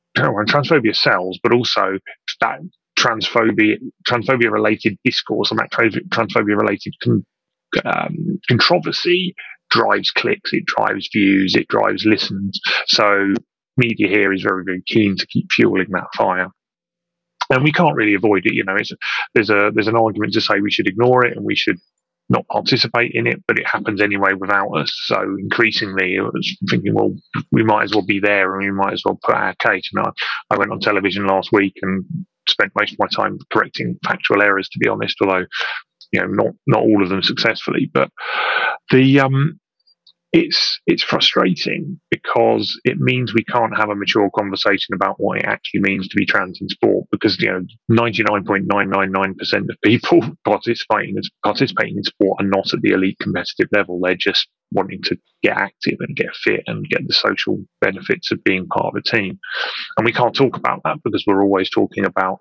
transphobia 0.18 0.96
sells, 0.96 1.38
but 1.42 1.54
also 1.54 1.98
that 2.40 2.60
transphobia 2.98 3.78
transphobia 4.08 4.50
related 4.50 4.98
discourse 5.04 5.50
and 5.50 5.60
that 5.60 5.72
transphobia 5.72 6.58
related 6.60 6.94
con- 7.02 7.26
um, 7.84 8.40
controversy 8.48 9.34
drives 9.70 10.10
clicks, 10.10 10.52
it 10.52 10.66
drives 10.66 11.08
views, 11.12 11.54
it 11.56 11.68
drives 11.68 12.04
listens. 12.04 12.60
So 12.88 13.34
media 13.78 14.08
here 14.08 14.32
is 14.32 14.42
very, 14.42 14.64
very 14.64 14.82
keen 14.86 15.16
to 15.16 15.26
keep 15.26 15.50
fueling 15.52 15.88
that 15.92 16.08
fire. 16.16 16.48
and 17.50 17.62
we 17.64 17.72
can't 17.72 17.96
really 17.96 18.14
avoid 18.14 18.46
it. 18.46 18.54
You 18.54 18.64
know, 18.64 18.76
it's, 18.76 18.92
there's 19.34 19.50
a 19.50 19.70
there's 19.74 19.88
an 19.88 19.96
argument 19.96 20.32
to 20.34 20.40
say 20.40 20.60
we 20.60 20.70
should 20.70 20.88
ignore 20.88 21.24
it 21.26 21.36
and 21.36 21.44
we 21.44 21.56
should 21.56 21.78
not 22.28 22.46
participate 22.48 23.12
in 23.14 23.26
it, 23.26 23.42
but 23.46 23.58
it 23.58 23.66
happens 23.66 24.00
anyway 24.00 24.32
without 24.32 24.70
us. 24.70 24.92
So 25.04 25.20
increasingly, 25.38 26.18
I 26.18 26.22
was 26.22 26.56
thinking, 26.70 26.94
well, 26.94 27.14
we 27.50 27.62
might 27.62 27.84
as 27.84 27.94
well 27.94 28.04
be 28.04 28.20
there 28.20 28.54
and 28.54 28.64
we 28.64 28.70
might 28.70 28.92
as 28.92 29.02
well 29.04 29.18
put 29.22 29.34
our 29.34 29.54
case. 29.56 29.90
And 29.92 30.06
I, 30.06 30.10
I 30.54 30.58
went 30.58 30.70
on 30.70 30.80
television 30.80 31.26
last 31.26 31.50
week 31.52 31.74
and 31.82 32.04
spent 32.48 32.72
most 32.78 32.92
of 32.92 32.98
my 32.98 33.06
time 33.14 33.38
correcting 33.52 33.98
factual 34.04 34.42
errors, 34.42 34.68
to 34.70 34.78
be 34.78 34.88
honest, 34.88 35.16
although 35.20 35.46
you 36.12 36.20
know 36.20 36.26
not 36.26 36.54
not 36.66 36.80
all 36.80 37.02
of 37.02 37.08
them 37.08 37.22
successfully. 37.22 37.90
But 37.92 38.10
the 38.90 39.20
um, 39.20 39.60
it's 40.32 40.80
it's 40.86 41.02
frustrating 41.02 42.00
because 42.10 42.80
it 42.84 42.98
means 42.98 43.34
we 43.34 43.44
can't 43.44 43.76
have 43.76 43.90
a 43.90 43.94
mature 43.94 44.30
conversation 44.34 44.94
about 44.94 45.16
what 45.18 45.38
it 45.38 45.44
actually 45.44 45.80
means 45.80 46.08
to 46.08 46.16
be 46.16 46.24
trans 46.24 46.58
in 46.60 46.68
sport 46.70 47.06
because 47.12 47.38
you 47.38 47.50
know 47.50 47.60
99.999% 47.90 49.70
of 49.70 49.76
people 49.84 50.22
participating 50.44 51.16
participating 51.44 51.98
in 51.98 52.04
sport 52.04 52.40
are 52.40 52.46
not 52.46 52.72
at 52.72 52.80
the 52.80 52.92
elite 52.92 53.18
competitive 53.20 53.68
level. 53.72 54.00
They're 54.02 54.14
just 54.14 54.48
wanting 54.72 55.02
to 55.02 55.18
get 55.42 55.58
active 55.58 55.98
and 56.00 56.16
get 56.16 56.34
fit 56.34 56.62
and 56.66 56.88
get 56.88 57.06
the 57.06 57.12
social 57.12 57.58
benefits 57.82 58.32
of 58.32 58.42
being 58.42 58.66
part 58.68 58.86
of 58.86 58.94
a 58.96 59.02
team. 59.02 59.38
And 59.98 60.06
we 60.06 60.12
can't 60.12 60.34
talk 60.34 60.56
about 60.56 60.80
that 60.84 60.96
because 61.04 61.24
we're 61.26 61.42
always 61.42 61.68
talking 61.68 62.06
about 62.06 62.40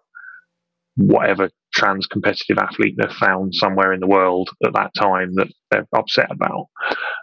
whatever 0.98 1.50
trans 1.74 2.06
competitive 2.06 2.58
athlete 2.58 2.96
they've 2.98 3.12
found 3.16 3.56
somewhere 3.56 3.94
in 3.94 4.00
the 4.02 4.08
world 4.08 4.50
at 4.66 4.74
that 4.74 4.94
time 4.94 5.34
that 5.36 5.48
they're 5.70 5.88
upset 5.96 6.30
about. 6.30 6.68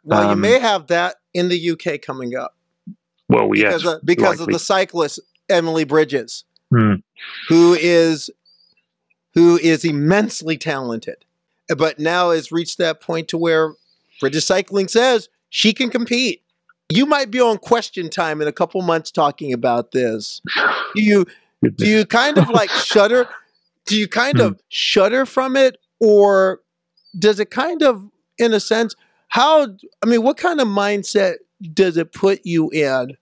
Well, 0.04 0.24
you 0.24 0.30
Um, 0.30 0.40
may 0.40 0.58
have 0.58 0.86
that 0.86 1.16
in 1.34 1.48
the 1.48 1.70
UK 1.70 1.98
coming 2.00 2.34
up 2.34 2.56
Well, 3.28 3.50
because, 3.50 3.84
yes, 3.84 3.94
of, 3.94 4.00
because 4.04 4.40
of 4.40 4.46
the 4.48 4.58
cyclist 4.58 5.20
Emily 5.50 5.84
Bridges, 5.84 6.44
Hmm. 6.72 6.94
who 7.48 7.74
is 7.74 8.30
who 9.34 9.56
is 9.58 9.84
immensely 9.84 10.56
talented, 10.58 11.24
but 11.76 11.98
now 11.98 12.30
has 12.30 12.50
reached 12.50 12.78
that 12.78 13.00
point 13.00 13.28
to 13.28 13.38
where 13.38 13.74
British 14.20 14.46
Cycling 14.46 14.88
says 14.88 15.28
she 15.50 15.72
can 15.72 15.90
compete. 15.90 16.42
You 16.90 17.06
might 17.06 17.30
be 17.30 17.40
on 17.40 17.58
question 17.58 18.08
time 18.10 18.40
in 18.40 18.48
a 18.48 18.52
couple 18.52 18.80
months 18.82 19.10
talking 19.10 19.52
about 19.52 19.92
this. 19.92 20.40
Do 20.94 21.02
you 21.02 21.26
do 21.76 21.86
you 21.86 22.06
kind 22.06 22.38
of 22.38 22.48
like 22.48 22.70
shudder? 22.70 23.28
Do 23.88 23.98
you 23.98 24.08
kind 24.08 24.40
of 24.40 24.52
hmm. 24.52 24.58
shudder 24.68 25.26
from 25.26 25.56
it, 25.56 25.78
or 26.00 26.60
does 27.18 27.40
it 27.40 27.50
kind 27.50 27.82
of, 27.82 28.08
in 28.38 28.52
a 28.52 28.60
sense, 28.60 28.94
how? 29.28 29.66
I 30.02 30.06
mean, 30.06 30.22
what 30.22 30.36
kind 30.36 30.60
of 30.60 30.68
mindset 30.68 31.36
does 31.74 31.96
it 31.96 32.12
put 32.12 32.40
you 32.44 32.70
in, 32.70 33.16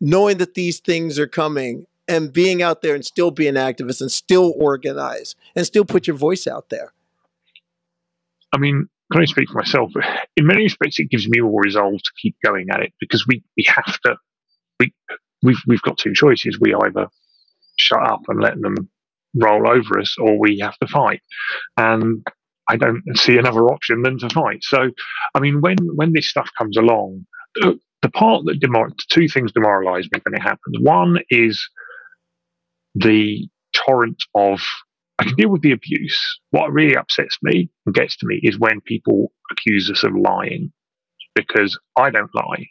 knowing 0.00 0.38
that 0.38 0.54
these 0.54 0.80
things 0.80 1.18
are 1.18 1.26
coming 1.26 1.86
and 2.08 2.32
being 2.32 2.62
out 2.62 2.82
there 2.82 2.94
and 2.94 3.04
still 3.04 3.30
be 3.30 3.48
an 3.48 3.54
activist 3.54 4.00
and 4.00 4.10
still 4.10 4.54
organize 4.56 5.34
and 5.56 5.66
still 5.66 5.84
put 5.84 6.06
your 6.06 6.16
voice 6.16 6.46
out 6.46 6.68
there? 6.68 6.92
I 8.52 8.58
mean, 8.58 8.88
can 9.10 9.22
I 9.22 9.24
speak 9.24 9.48
for 9.48 9.58
myself? 9.58 9.92
In 10.36 10.46
many 10.46 10.64
respects, 10.64 10.98
it 10.98 11.10
gives 11.10 11.28
me 11.28 11.40
more 11.40 11.60
resolve 11.60 12.02
to 12.02 12.10
keep 12.20 12.36
going 12.44 12.68
at 12.70 12.80
it 12.80 12.92
because 13.00 13.26
we, 13.26 13.42
we 13.56 13.64
have 13.68 13.98
to. 14.00 14.16
We 14.80 14.92
we've 15.42 15.60
we've 15.66 15.82
got 15.82 15.98
two 15.98 16.14
choices. 16.14 16.58
We 16.58 16.74
either 16.74 17.08
shut 17.78 18.02
up 18.02 18.22
and 18.28 18.40
let 18.40 18.60
them 18.60 18.88
roll 19.34 19.68
over 19.68 19.98
us, 20.00 20.16
or 20.18 20.38
we 20.38 20.58
have 20.60 20.78
to 20.78 20.86
fight. 20.86 21.22
And 21.76 22.26
I 22.68 22.76
don't 22.76 23.02
see 23.16 23.36
another 23.38 23.66
option 23.66 24.02
than 24.02 24.18
to 24.18 24.30
fight. 24.30 24.62
So, 24.64 24.90
I 25.34 25.40
mean, 25.40 25.60
when 25.60 25.76
when 25.94 26.12
this 26.12 26.28
stuff 26.28 26.50
comes 26.56 26.76
along, 26.76 27.26
the, 27.56 27.78
part 28.10 28.44
that 28.46 28.60
demor- 28.60 28.96
two 29.10 29.28
things 29.28 29.52
demoralise 29.52 30.04
me 30.12 30.20
when 30.24 30.34
it 30.34 30.42
happens. 30.42 30.76
One 30.80 31.18
is 31.30 31.68
the 32.94 33.48
torrent 33.74 34.22
of 34.34 34.60
I 35.18 35.24
can 35.24 35.36
deal 35.36 35.50
with 35.50 35.62
the 35.62 35.72
abuse. 35.72 36.40
What 36.50 36.72
really 36.72 36.96
upsets 36.96 37.38
me 37.42 37.70
and 37.86 37.94
gets 37.94 38.16
to 38.18 38.26
me 38.26 38.40
is 38.42 38.58
when 38.58 38.80
people 38.82 39.32
accuse 39.50 39.90
us 39.90 40.02
of 40.04 40.12
lying, 40.16 40.72
because 41.34 41.78
I 41.96 42.10
don't 42.10 42.34
lie. 42.34 42.66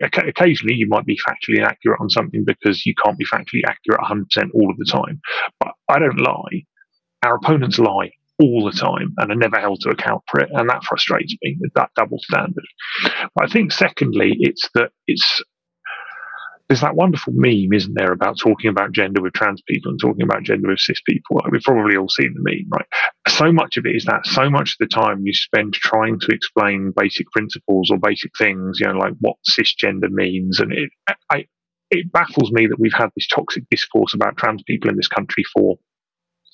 Occasionally, 0.00 0.74
you 0.74 0.88
might 0.88 1.06
be 1.06 1.18
factually 1.26 1.58
inaccurate 1.58 2.00
on 2.00 2.10
something 2.10 2.44
because 2.44 2.84
you 2.86 2.94
can't 3.02 3.18
be 3.18 3.24
factually 3.24 3.62
accurate 3.66 4.00
100% 4.00 4.50
all 4.54 4.70
of 4.70 4.76
the 4.78 4.84
time. 4.84 5.20
But 5.60 5.72
I 5.88 5.98
don't 5.98 6.20
lie. 6.20 6.64
Our 7.24 7.36
opponents 7.36 7.78
lie 7.78 8.10
all 8.38 8.64
the 8.64 8.76
time 8.76 9.14
and 9.18 9.32
are 9.32 9.36
never 9.36 9.58
held 9.58 9.80
to 9.80 9.90
account 9.90 10.22
for 10.30 10.40
it, 10.40 10.50
and 10.52 10.68
that 10.68 10.84
frustrates 10.84 11.34
me. 11.42 11.56
That 11.74 11.90
double 11.96 12.18
standard. 12.18 12.66
But 13.34 13.44
I 13.44 13.46
think, 13.48 13.72
secondly, 13.72 14.36
it's 14.40 14.68
that 14.74 14.90
it's 15.06 15.42
there's 16.68 16.80
that 16.80 16.96
wonderful 16.96 17.32
meme, 17.36 17.72
isn't 17.72 17.94
there, 17.94 18.12
about 18.12 18.38
talking 18.38 18.70
about 18.70 18.92
gender 18.92 19.22
with 19.22 19.34
trans 19.34 19.62
people 19.68 19.90
and 19.90 20.00
talking 20.00 20.22
about 20.22 20.42
gender 20.42 20.68
with 20.68 20.80
cis 20.80 21.00
people. 21.06 21.40
We've 21.50 21.62
probably 21.62 21.96
all 21.96 22.08
seen 22.08 22.34
the 22.34 22.42
meme, 22.42 22.68
right? 22.70 22.86
So 23.28 23.52
much 23.52 23.76
of 23.76 23.86
it 23.86 23.94
is 23.94 24.04
that. 24.06 24.26
So 24.26 24.50
much 24.50 24.72
of 24.72 24.76
the 24.80 24.86
time 24.86 25.22
you 25.24 25.32
spend 25.32 25.74
trying 25.74 26.18
to 26.20 26.34
explain 26.34 26.92
basic 26.96 27.30
principles 27.30 27.90
or 27.90 27.98
basic 27.98 28.32
things, 28.36 28.80
you 28.80 28.86
know, 28.86 28.98
like 28.98 29.14
what 29.20 29.36
cisgender 29.48 30.10
means, 30.10 30.58
and 30.58 30.72
it, 30.72 30.90
I, 31.30 31.46
it 31.90 32.10
baffles 32.12 32.50
me 32.50 32.66
that 32.66 32.80
we've 32.80 32.92
had 32.92 33.10
this 33.14 33.28
toxic 33.28 33.64
discourse 33.70 34.14
about 34.14 34.36
trans 34.36 34.62
people 34.64 34.90
in 34.90 34.96
this 34.96 35.08
country 35.08 35.44
for 35.54 35.76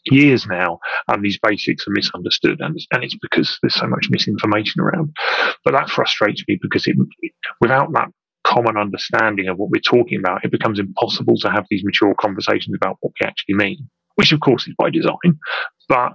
years 0.07 0.47
now, 0.47 0.79
and 1.09 1.25
these 1.25 1.39
basics 1.43 1.87
are 1.87 1.93
misunderstood, 1.93 2.61
and 2.61 2.79
and 2.93 3.05
it's 3.05 3.17
because 3.17 3.59
there's 3.63 3.75
so 3.75 3.87
much 3.87 4.09
misinformation 4.11 4.83
around. 4.83 5.15
But 5.65 5.73
that 5.73 5.89
frustrates 5.89 6.45
me 6.49 6.59
because 6.61 6.87
it, 6.87 6.97
without 7.61 7.93
that 7.93 8.09
common 8.53 8.77
understanding 8.77 9.49
of 9.49 9.57
what 9.59 9.71
we're 9.71 9.81
talking 9.81 10.19
about, 10.19 10.45
it 10.45 10.51
becomes 10.51 10.79
impossible 10.79 11.37
to 11.39 11.51
have 11.51 11.67
these 11.71 11.85
mature 11.85 12.15
conversations 12.21 12.75
about 12.75 12.97
what 13.01 13.13
we 13.21 13.27
actually 13.27 13.55
mean. 13.55 13.89
Which, 14.17 14.33
of 14.33 14.41
course, 14.41 14.69
is 14.69 14.75
by 14.77 14.91
design, 14.91 15.39
but 15.89 16.13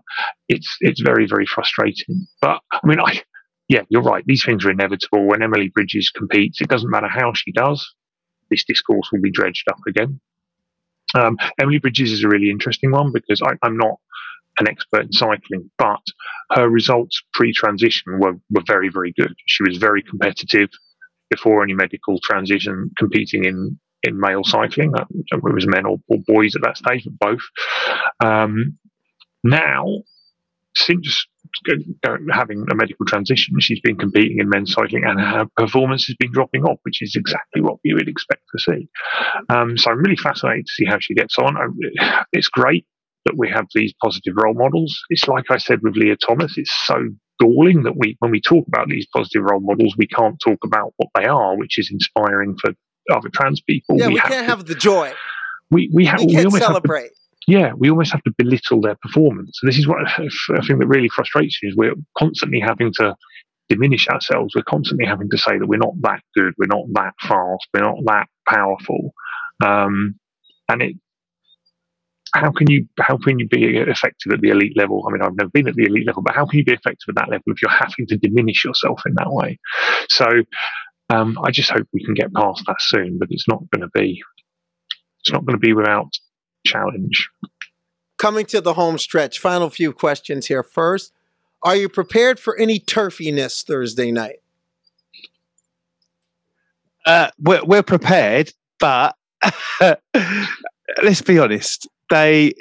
it's 0.50 0.78
it's 0.82 1.02
very 1.02 1.26
very 1.26 1.48
frustrating. 1.48 2.28
But 2.42 2.62
I 2.72 2.80
mean, 2.86 3.00
I 3.00 3.24
yeah, 3.70 3.82
you're 3.90 4.04
right. 4.04 4.24
These 4.26 4.46
things 4.46 4.66
are 4.66 4.72
inevitable. 4.72 5.26
When 5.26 5.42
Emily 5.42 5.70
Bridges 5.70 6.12
competes, 6.12 6.62
it 6.62 6.70
doesn't 6.70 6.92
matter 6.92 7.08
how 7.08 7.34
she 7.34 7.52
does. 7.52 7.96
This 8.50 8.64
discourse 8.64 9.10
will 9.12 9.22
be 9.22 9.32
dredged 9.32 9.68
up 9.68 9.80
again. 9.88 10.20
Um, 11.16 11.38
Emily 11.60 11.80
Bridges 11.80 12.12
is 12.12 12.24
a 12.24 12.30
really 12.30 12.50
interesting 12.50 12.92
one 12.92 13.12
because 13.12 13.42
I, 13.42 13.54
I'm 13.64 13.78
not 13.78 13.96
an 14.60 14.68
expert 14.68 15.06
in 15.06 15.12
cycling, 15.12 15.70
but 15.78 16.02
her 16.52 16.70
results 16.70 17.22
pre-transition 17.34 18.20
were, 18.20 18.34
were 18.50 18.64
very, 18.66 18.90
very 18.90 19.14
good. 19.18 19.36
She 19.48 19.64
was 19.64 19.78
very 19.78 20.02
competitive 20.02 20.70
before 21.30 21.64
any 21.64 21.74
medical 21.74 22.20
transition, 22.24 22.92
competing 22.98 23.46
in 23.46 23.80
in 24.04 24.20
male 24.20 24.44
cycling. 24.44 24.94
It 24.96 25.44
was 25.44 25.68
men 25.68 25.86
or, 25.86 25.98
or 26.08 26.18
boys 26.28 26.56
at 26.56 26.62
that 26.64 26.78
stage, 26.78 27.06
but 27.06 27.20
both. 27.20 27.42
Um, 28.24 28.78
now, 29.44 29.86
since 30.76 31.28
having 32.32 32.66
a 32.70 32.76
medical 32.76 33.06
transition, 33.06 33.60
she's 33.60 33.80
been 33.82 33.98
competing 33.98 34.40
in 34.40 34.50
men's 34.50 34.74
cycling, 34.74 35.04
and 35.06 35.20
her 35.20 35.46
performance 35.56 36.06
has 36.06 36.16
been 36.18 36.32
dropping 36.32 36.64
off, 36.64 36.80
which 36.84 37.02
is 37.02 37.16
exactly 37.16 37.62
what 37.62 37.78
you 37.84 37.96
would 37.96 38.08
expect 38.08 38.44
to 38.56 38.60
see. 38.60 38.88
Um, 39.50 39.78
so 39.78 39.92
I'm 39.92 39.98
really 39.98 40.16
fascinated 40.16 40.66
to 40.68 40.74
see 40.74 40.86
how 40.86 41.00
she 41.00 41.16
gets 41.16 41.38
on. 41.38 41.56
It's 42.32 42.50
great 42.50 42.86
that 43.26 43.38
we 43.38 43.50
have 43.50 43.66
these 43.74 43.94
positive 44.02 44.36
role 44.38 44.54
models. 44.54 44.98
It's 45.10 45.28
like 45.28 45.46
I 45.50 45.58
said 45.58 45.82
with 45.82 45.96
Lia 45.96 46.16
Thomas. 46.16 46.58
It's 46.58 46.72
so 46.86 47.10
galling 47.40 47.84
that 47.84 47.96
we, 47.98 48.16
when 48.20 48.32
we 48.32 48.42
talk 48.42 48.68
about 48.68 48.88
these 48.88 49.06
positive 49.14 49.44
role 49.44 49.60
models, 49.60 49.96
we 49.98 50.08
can't 50.08 50.40
talk 50.40 50.60
about 50.64 50.94
what 50.98 51.10
they 51.16 51.26
are, 51.26 51.58
which 51.58 51.78
is 51.80 51.90
inspiring 51.92 52.58
for 52.60 52.72
other 53.14 53.30
trans 53.30 53.62
people. 53.62 53.98
Yeah, 53.98 54.08
we, 54.08 54.18
have 54.18 54.30
can't 54.30 54.46
to- 54.46 54.50
have 54.56 54.66
the 54.66 54.76
joy. 54.76 55.14
we 55.72 55.90
we, 55.94 56.06
ha- 56.06 56.18
We 56.20 56.26
we 56.28 56.34
can't 56.34 56.46
almost 56.46 56.56
have 56.56 56.62
to 56.62 56.74
celebrate. 56.74 57.12
yeah, 57.48 57.72
we 57.78 57.90
almost 57.90 58.12
have 58.12 58.24
to 58.24 58.32
belittle 58.38 58.82
their 58.82 58.96
performance. 59.02 59.60
And 59.62 59.70
this 59.72 59.78
is 59.78 59.88
what 59.88 60.00
I 60.08 60.18
think 60.18 60.80
that 60.80 60.88
really 60.88 61.10
frustrates 61.10 61.58
me 61.64 61.70
is 61.70 61.76
we're 61.78 61.96
constantly 62.18 62.60
having 62.60 62.92
to 62.96 63.16
diminish 63.70 64.08
ourselves. 64.08 64.56
We're 64.56 64.64
constantly 64.64 65.06
having 65.06 65.30
to 65.30 65.38
say 65.38 65.58
that 65.58 65.68
we're 65.68 65.78
not 65.78 65.94
that 66.02 66.22
good, 66.36 66.54
we're 66.58 66.68
not 66.68 66.86
that 66.94 67.14
fast, 67.22 67.68
we're 67.74 67.82
not 67.82 67.98
that 68.06 68.28
powerful. 68.48 69.14
Um, 69.64 70.16
and 70.70 70.82
it, 70.82 70.96
how 72.38 72.52
can 72.52 72.70
you 72.70 72.88
how 73.00 73.18
can 73.18 73.40
you 73.40 73.48
be 73.48 73.78
effective 73.78 74.32
at 74.32 74.42
the 74.42 74.50
elite 74.50 74.78
level? 74.78 75.04
I 75.08 75.12
mean, 75.12 75.22
I've 75.22 75.36
never 75.36 75.50
been 75.50 75.68
at 75.68 75.76
the 75.76 75.86
elite 75.86 76.06
level, 76.06 76.22
but 76.22 76.36
how 76.36 76.46
can 76.46 76.60
you 76.60 76.66
be 76.66 76.74
effective 76.74 77.10
at 77.10 77.16
that 77.16 77.30
level 77.30 77.44
if 77.48 77.62
you're 77.62 77.72
having 77.72 78.06
to 78.08 78.18
diminish 78.18 78.64
yourself 78.64 79.02
in 79.06 79.16
that 79.16 79.32
way? 79.32 79.60
So 80.10 80.28
um, 81.10 81.38
I 81.44 81.52
just 81.52 81.72
hope 81.72 81.88
we 81.94 82.04
can 82.04 82.14
get 82.14 82.34
past 82.34 82.64
that 82.68 82.82
soon, 82.82 83.18
but 83.18 83.30
it's 83.32 83.48
not 83.48 83.62
going 83.72 83.82
to 83.82 83.90
be 83.94 84.22
it's 85.22 85.32
not 85.32 85.46
going 85.46 85.56
to 85.56 85.66
be 85.66 85.74
without 85.74 86.14
challenge. 86.66 87.30
Coming 88.18 88.46
to 88.48 88.62
the 88.62 88.74
home 88.74 88.98
stretch, 88.98 89.40
final 89.40 89.70
few 89.70 89.92
questions 89.92 90.48
here. 90.48 90.64
First, 90.64 91.14
are 91.64 91.76
you 91.76 91.90
prepared 91.90 92.40
for 92.40 92.56
any 92.58 92.80
turfiness 92.80 93.64
Thursday 93.66 94.12
night? 94.12 94.42
Uh, 97.06 97.30
we're, 97.40 97.64
we're 97.64 97.84
prepared, 97.84 98.52
but 98.80 99.16
let's 101.02 101.22
be 101.22 101.40
honest. 101.40 101.88
They 102.10 102.54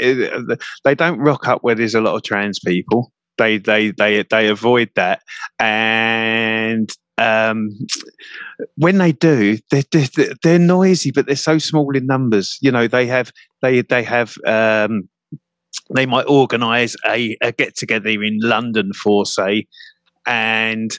they 0.84 0.94
don't 0.94 1.18
rock 1.18 1.46
up 1.48 1.62
where 1.62 1.74
there's 1.74 1.94
a 1.94 2.00
lot 2.00 2.14
of 2.16 2.22
trans 2.22 2.58
people. 2.58 3.12
They 3.38 3.58
they 3.58 3.90
they 3.90 4.22
they 4.22 4.48
avoid 4.48 4.90
that, 4.96 5.22
and 5.58 6.90
um, 7.18 7.70
when 8.76 8.98
they 8.98 9.12
do, 9.12 9.58
they're, 9.70 9.82
they're 9.92 10.34
they're 10.42 10.58
noisy, 10.58 11.10
but 11.10 11.26
they're 11.26 11.36
so 11.36 11.58
small 11.58 11.94
in 11.96 12.06
numbers. 12.06 12.58
You 12.60 12.70
know, 12.70 12.88
they 12.88 13.06
have 13.06 13.32
they 13.62 13.82
they 13.82 14.02
have 14.02 14.36
um, 14.46 15.08
they 15.94 16.06
might 16.06 16.24
organise 16.28 16.96
a, 17.06 17.36
a 17.42 17.52
get 17.52 17.76
together 17.76 18.08
in 18.10 18.38
London 18.40 18.92
for 18.92 19.26
say, 19.26 19.66
and 20.26 20.96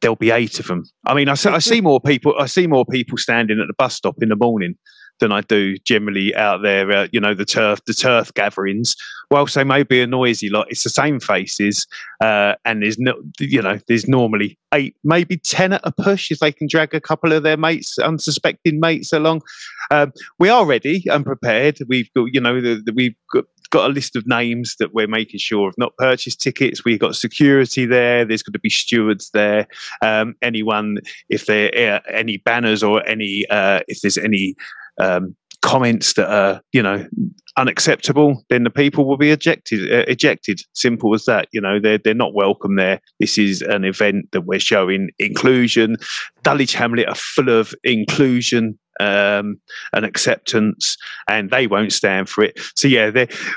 there'll 0.00 0.16
be 0.16 0.30
eight 0.30 0.60
of 0.60 0.66
them. 0.66 0.84
I 1.06 1.14
mean, 1.14 1.28
I, 1.28 1.34
see- 1.34 1.50
I 1.50 1.58
see 1.58 1.80
more 1.80 2.00
people. 2.00 2.34
I 2.38 2.46
see 2.46 2.66
more 2.66 2.84
people 2.86 3.18
standing 3.18 3.60
at 3.60 3.66
the 3.66 3.74
bus 3.74 3.94
stop 3.94 4.16
in 4.22 4.28
the 4.28 4.36
morning 4.36 4.76
than 5.20 5.32
I 5.32 5.40
do 5.42 5.76
generally 5.78 6.34
out 6.34 6.62
there. 6.62 6.90
Uh, 6.90 7.08
you 7.12 7.20
know, 7.20 7.34
the 7.34 7.44
turf, 7.44 7.80
the 7.86 7.94
turf 7.94 8.32
gatherings. 8.34 8.96
Whilst 9.30 9.54
they 9.54 9.64
may 9.64 9.82
be 9.82 10.00
a 10.00 10.06
noisy 10.06 10.50
lot, 10.50 10.66
it's 10.70 10.84
the 10.84 10.90
same 10.90 11.18
faces, 11.18 11.86
uh, 12.20 12.54
and 12.64 12.82
there's 12.82 12.98
no, 12.98 13.14
you 13.40 13.62
know, 13.62 13.78
there's 13.88 14.06
normally 14.06 14.58
eight, 14.74 14.96
maybe 15.02 15.38
ten 15.38 15.72
at 15.72 15.80
a 15.84 15.92
push 15.92 16.30
if 16.30 16.38
they 16.38 16.52
can 16.52 16.66
drag 16.68 16.94
a 16.94 17.00
couple 17.00 17.32
of 17.32 17.42
their 17.42 17.56
mates, 17.56 17.98
unsuspecting 17.98 18.80
mates 18.80 19.12
along. 19.12 19.42
Um, 19.90 20.12
we 20.38 20.48
are 20.48 20.66
ready 20.66 21.04
and 21.10 21.24
prepared. 21.24 21.78
We've 21.88 22.12
got, 22.14 22.26
you 22.32 22.40
know, 22.40 22.60
the, 22.60 22.82
the, 22.84 22.92
we've 22.92 23.16
got 23.32 23.44
got 23.70 23.90
a 23.90 23.92
list 23.92 24.14
of 24.14 24.24
names 24.26 24.76
that 24.78 24.94
we're 24.94 25.08
making 25.08 25.40
sure 25.40 25.66
have 25.66 25.78
not 25.78 25.96
purchased 25.96 26.40
tickets. 26.40 26.84
We've 26.84 27.00
got 27.00 27.16
security 27.16 27.86
there. 27.86 28.24
There's 28.24 28.42
going 28.42 28.52
to 28.52 28.60
be 28.60 28.70
stewards 28.70 29.30
there. 29.34 29.66
Um, 30.00 30.36
anyone, 30.42 30.98
if 31.28 31.46
there 31.46 31.72
are 31.76 32.00
any 32.08 32.36
banners 32.36 32.84
or 32.84 33.04
any, 33.08 33.44
uh, 33.50 33.80
if 33.88 34.00
there's 34.00 34.18
any 34.18 34.54
um, 34.98 35.34
comments 35.62 36.12
that 36.14 36.30
are, 36.30 36.60
you 36.72 36.82
know, 36.82 37.06
unacceptable, 37.56 38.44
then 38.50 38.64
the 38.64 38.70
people 38.70 39.06
will 39.06 39.16
be 39.16 39.30
ejected. 39.30 39.90
Uh, 39.90 40.04
ejected. 40.08 40.60
Simple 40.74 41.14
as 41.14 41.24
that. 41.24 41.48
You 41.52 41.60
know, 41.60 41.80
they're 41.80 41.98
they're 41.98 42.14
not 42.14 42.34
welcome 42.34 42.76
there. 42.76 43.00
This 43.20 43.38
is 43.38 43.62
an 43.62 43.84
event 43.84 44.30
that 44.32 44.42
we're 44.42 44.60
showing 44.60 45.10
inclusion. 45.18 45.96
Dulwich 46.42 46.74
Hamlet 46.74 47.08
are 47.08 47.14
full 47.14 47.48
of 47.48 47.74
inclusion 47.84 48.78
um, 49.00 49.60
and 49.92 50.04
acceptance, 50.04 50.96
and 51.28 51.50
they 51.50 51.66
won't 51.66 51.92
stand 51.92 52.28
for 52.28 52.44
it. 52.44 52.58
So 52.76 52.88
yeah, 52.88 53.10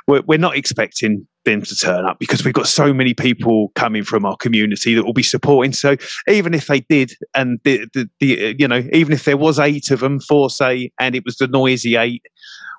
we're, 0.07 0.21
we're 0.21 0.39
not 0.39 0.55
expecting 0.55 1.27
them 1.47 1.61
to 1.61 1.75
turn 1.75 2.05
up 2.05 2.19
because 2.19 2.43
we've 2.43 2.53
got 2.53 2.67
so 2.67 2.93
many 2.93 3.13
people 3.13 3.71
coming 3.75 4.03
from 4.03 4.25
our 4.25 4.35
community 4.37 4.93
that 4.93 5.03
will 5.03 5.13
be 5.13 5.23
supporting. 5.23 5.73
So 5.73 5.95
even 6.27 6.53
if 6.53 6.67
they 6.67 6.81
did, 6.81 7.13
and 7.33 7.59
the, 7.63 7.87
the, 7.93 8.09
the 8.19 8.55
you 8.59 8.67
know, 8.67 8.83
even 8.93 9.13
if 9.13 9.25
there 9.25 9.37
was 9.37 9.59
eight 9.59 9.89
of 9.91 10.01
them, 10.01 10.19
for 10.19 10.49
say, 10.49 10.91
and 10.99 11.15
it 11.15 11.23
was 11.25 11.37
the 11.37 11.47
noisy 11.47 11.95
eight, 11.95 12.23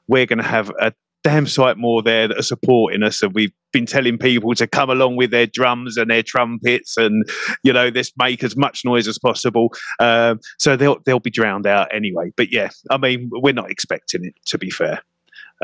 we're 0.07 0.27
going 0.27 0.39
to 0.39 0.45
have 0.45 0.71
a 0.81 0.93
damn 1.25 1.47
sight 1.47 1.77
more 1.77 2.03
there 2.03 2.29
that 2.29 2.39
are 2.39 2.43
supporting 2.43 3.03
us. 3.03 3.23
And 3.23 3.35
we've 3.35 3.53
been 3.73 3.87
telling 3.87 4.19
people 4.19 4.55
to 4.55 4.66
come 4.66 4.91
along 4.91 5.16
with 5.16 5.31
their 5.31 5.47
drums 5.47 5.97
and 5.97 6.11
their 6.11 6.23
trumpets 6.23 6.97
and 6.97 7.29
you 7.64 7.73
know 7.73 7.91
let's 7.95 8.12
make 8.19 8.45
as 8.45 8.57
much 8.57 8.85
noise 8.85 9.09
as 9.09 9.19
possible. 9.19 9.73
Um, 9.99 10.41
so 10.59 10.77
they'll 10.77 10.99
they'll 11.05 11.21
be 11.21 11.31
drowned 11.31 11.66
out 11.66 11.93
anyway. 11.93 12.31
But 12.37 12.53
yeah 12.53 12.71
i 12.91 12.97
mean 12.97 13.29
we're 13.33 13.53
not 13.53 13.71
expecting 13.71 14.25
it 14.25 14.35
to 14.47 14.59
be 14.59 14.71
fair 14.71 15.03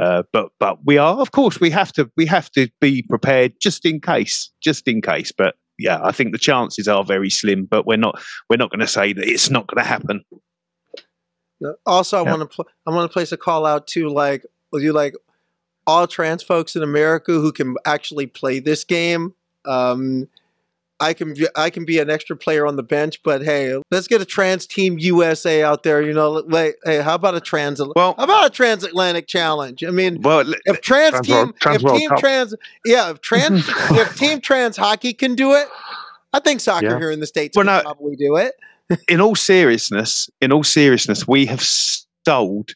uh, 0.01 0.23
but 0.33 0.51
but 0.59 0.79
we 0.85 0.99
are 0.99 1.17
of 1.19 1.33
course 1.33 1.61
we 1.61 1.71
have 1.71 1.93
to 1.93 2.11
we 2.17 2.27
have 2.27 2.51
to 2.51 2.69
be 2.81 3.03
prepared 3.03 3.53
just 3.61 3.85
in 3.87 4.01
case 4.01 4.51
just 4.61 4.89
in 4.89 5.01
case 5.01 5.31
but 5.33 5.55
yeah 5.79 6.01
i 6.03 6.11
think 6.13 6.33
the 6.33 6.39
chances 6.39 6.87
are 6.89 7.05
very 7.05 7.31
slim 7.31 7.65
but 7.65 7.87
we're 7.87 7.97
not 7.97 8.21
we're 8.51 8.57
not 8.57 8.71
going 8.71 8.81
to 8.81 8.87
say 8.87 9.13
that 9.13 9.27
it's 9.29 9.51
not 9.51 9.67
going 9.67 9.83
to 9.83 9.89
happen 9.89 10.23
Also, 11.87 12.19
I 12.19 12.23
Yeah. 12.23 12.31
want 12.31 12.43
to 12.51 12.55
pl- 12.55 12.69
I 12.87 12.91
want 12.91 13.11
to 13.11 13.13
place 13.13 13.33
a 13.33 13.37
call 13.37 13.65
out 13.65 13.87
to 13.89 14.09
like 14.09 14.45
you 14.73 14.93
like 14.93 15.15
all 15.87 16.07
trans 16.07 16.43
folks 16.43 16.75
in 16.77 16.83
America 16.83 17.33
who 17.33 17.53
can 17.53 17.77
actually 17.85 18.27
play 18.27 18.59
this 18.59 18.85
game. 18.85 19.35
Um, 19.65 20.29
I 21.01 21.13
can 21.13 21.35
be, 21.35 21.47
I 21.57 21.71
can 21.71 21.85
be 21.85 21.99
an 21.99 22.09
extra 22.09 22.37
player 22.37 22.67
on 22.67 22.77
the 22.77 22.83
bench, 22.83 23.21
but 23.25 23.43
hey, 23.43 23.81
let's 23.91 24.07
get 24.07 24.21
a 24.21 24.25
trans 24.25 24.67
team 24.67 24.99
USA 24.99 25.63
out 25.63 25.83
there. 25.83 26.01
You 26.01 26.13
know, 26.13 26.31
like 26.31 26.77
hey, 26.85 27.03
how 27.03 27.15
about 27.17 27.35
a 27.35 27.41
trans? 27.41 27.81
well 27.97 28.15
How 28.17 28.25
about 28.25 28.47
a 28.47 28.51
transatlantic 28.51 29.27
challenge? 29.27 29.83
I 29.85 29.91
mean, 29.91 30.21
well 30.23 30.45
if 30.67 30.81
trans 30.81 31.13
Trans 31.13 31.27
team, 31.27 31.37
World- 31.37 31.57
Trans 31.61 31.77
if 31.77 31.83
World 31.83 31.99
team 31.99 32.09
Cup. 32.11 32.19
trans, 32.21 32.55
yeah, 32.85 33.11
if 33.11 33.21
trans, 33.21 33.65
if 33.69 34.17
team 34.17 34.41
trans 34.41 34.77
hockey 34.77 35.13
can 35.13 35.35
do 35.35 35.53
it, 35.55 35.67
I 36.33 36.41
think 36.41 36.61
soccer 36.61 36.87
Yeah. 36.87 36.99
here 36.99 37.11
in 37.11 37.21
the 37.21 37.27
states 37.27 37.57
Well, 37.57 37.67
can 37.67 37.77
no, 37.77 37.83
probably 37.83 38.17
do 38.17 38.37
it. 38.37 38.55
in 39.09 39.21
all 39.21 39.35
seriousness, 39.35 40.29
in 40.41 40.53
all 40.53 40.63
seriousness, 40.65 41.27
we 41.27 41.47
have 41.47 41.63
sold 41.63 42.71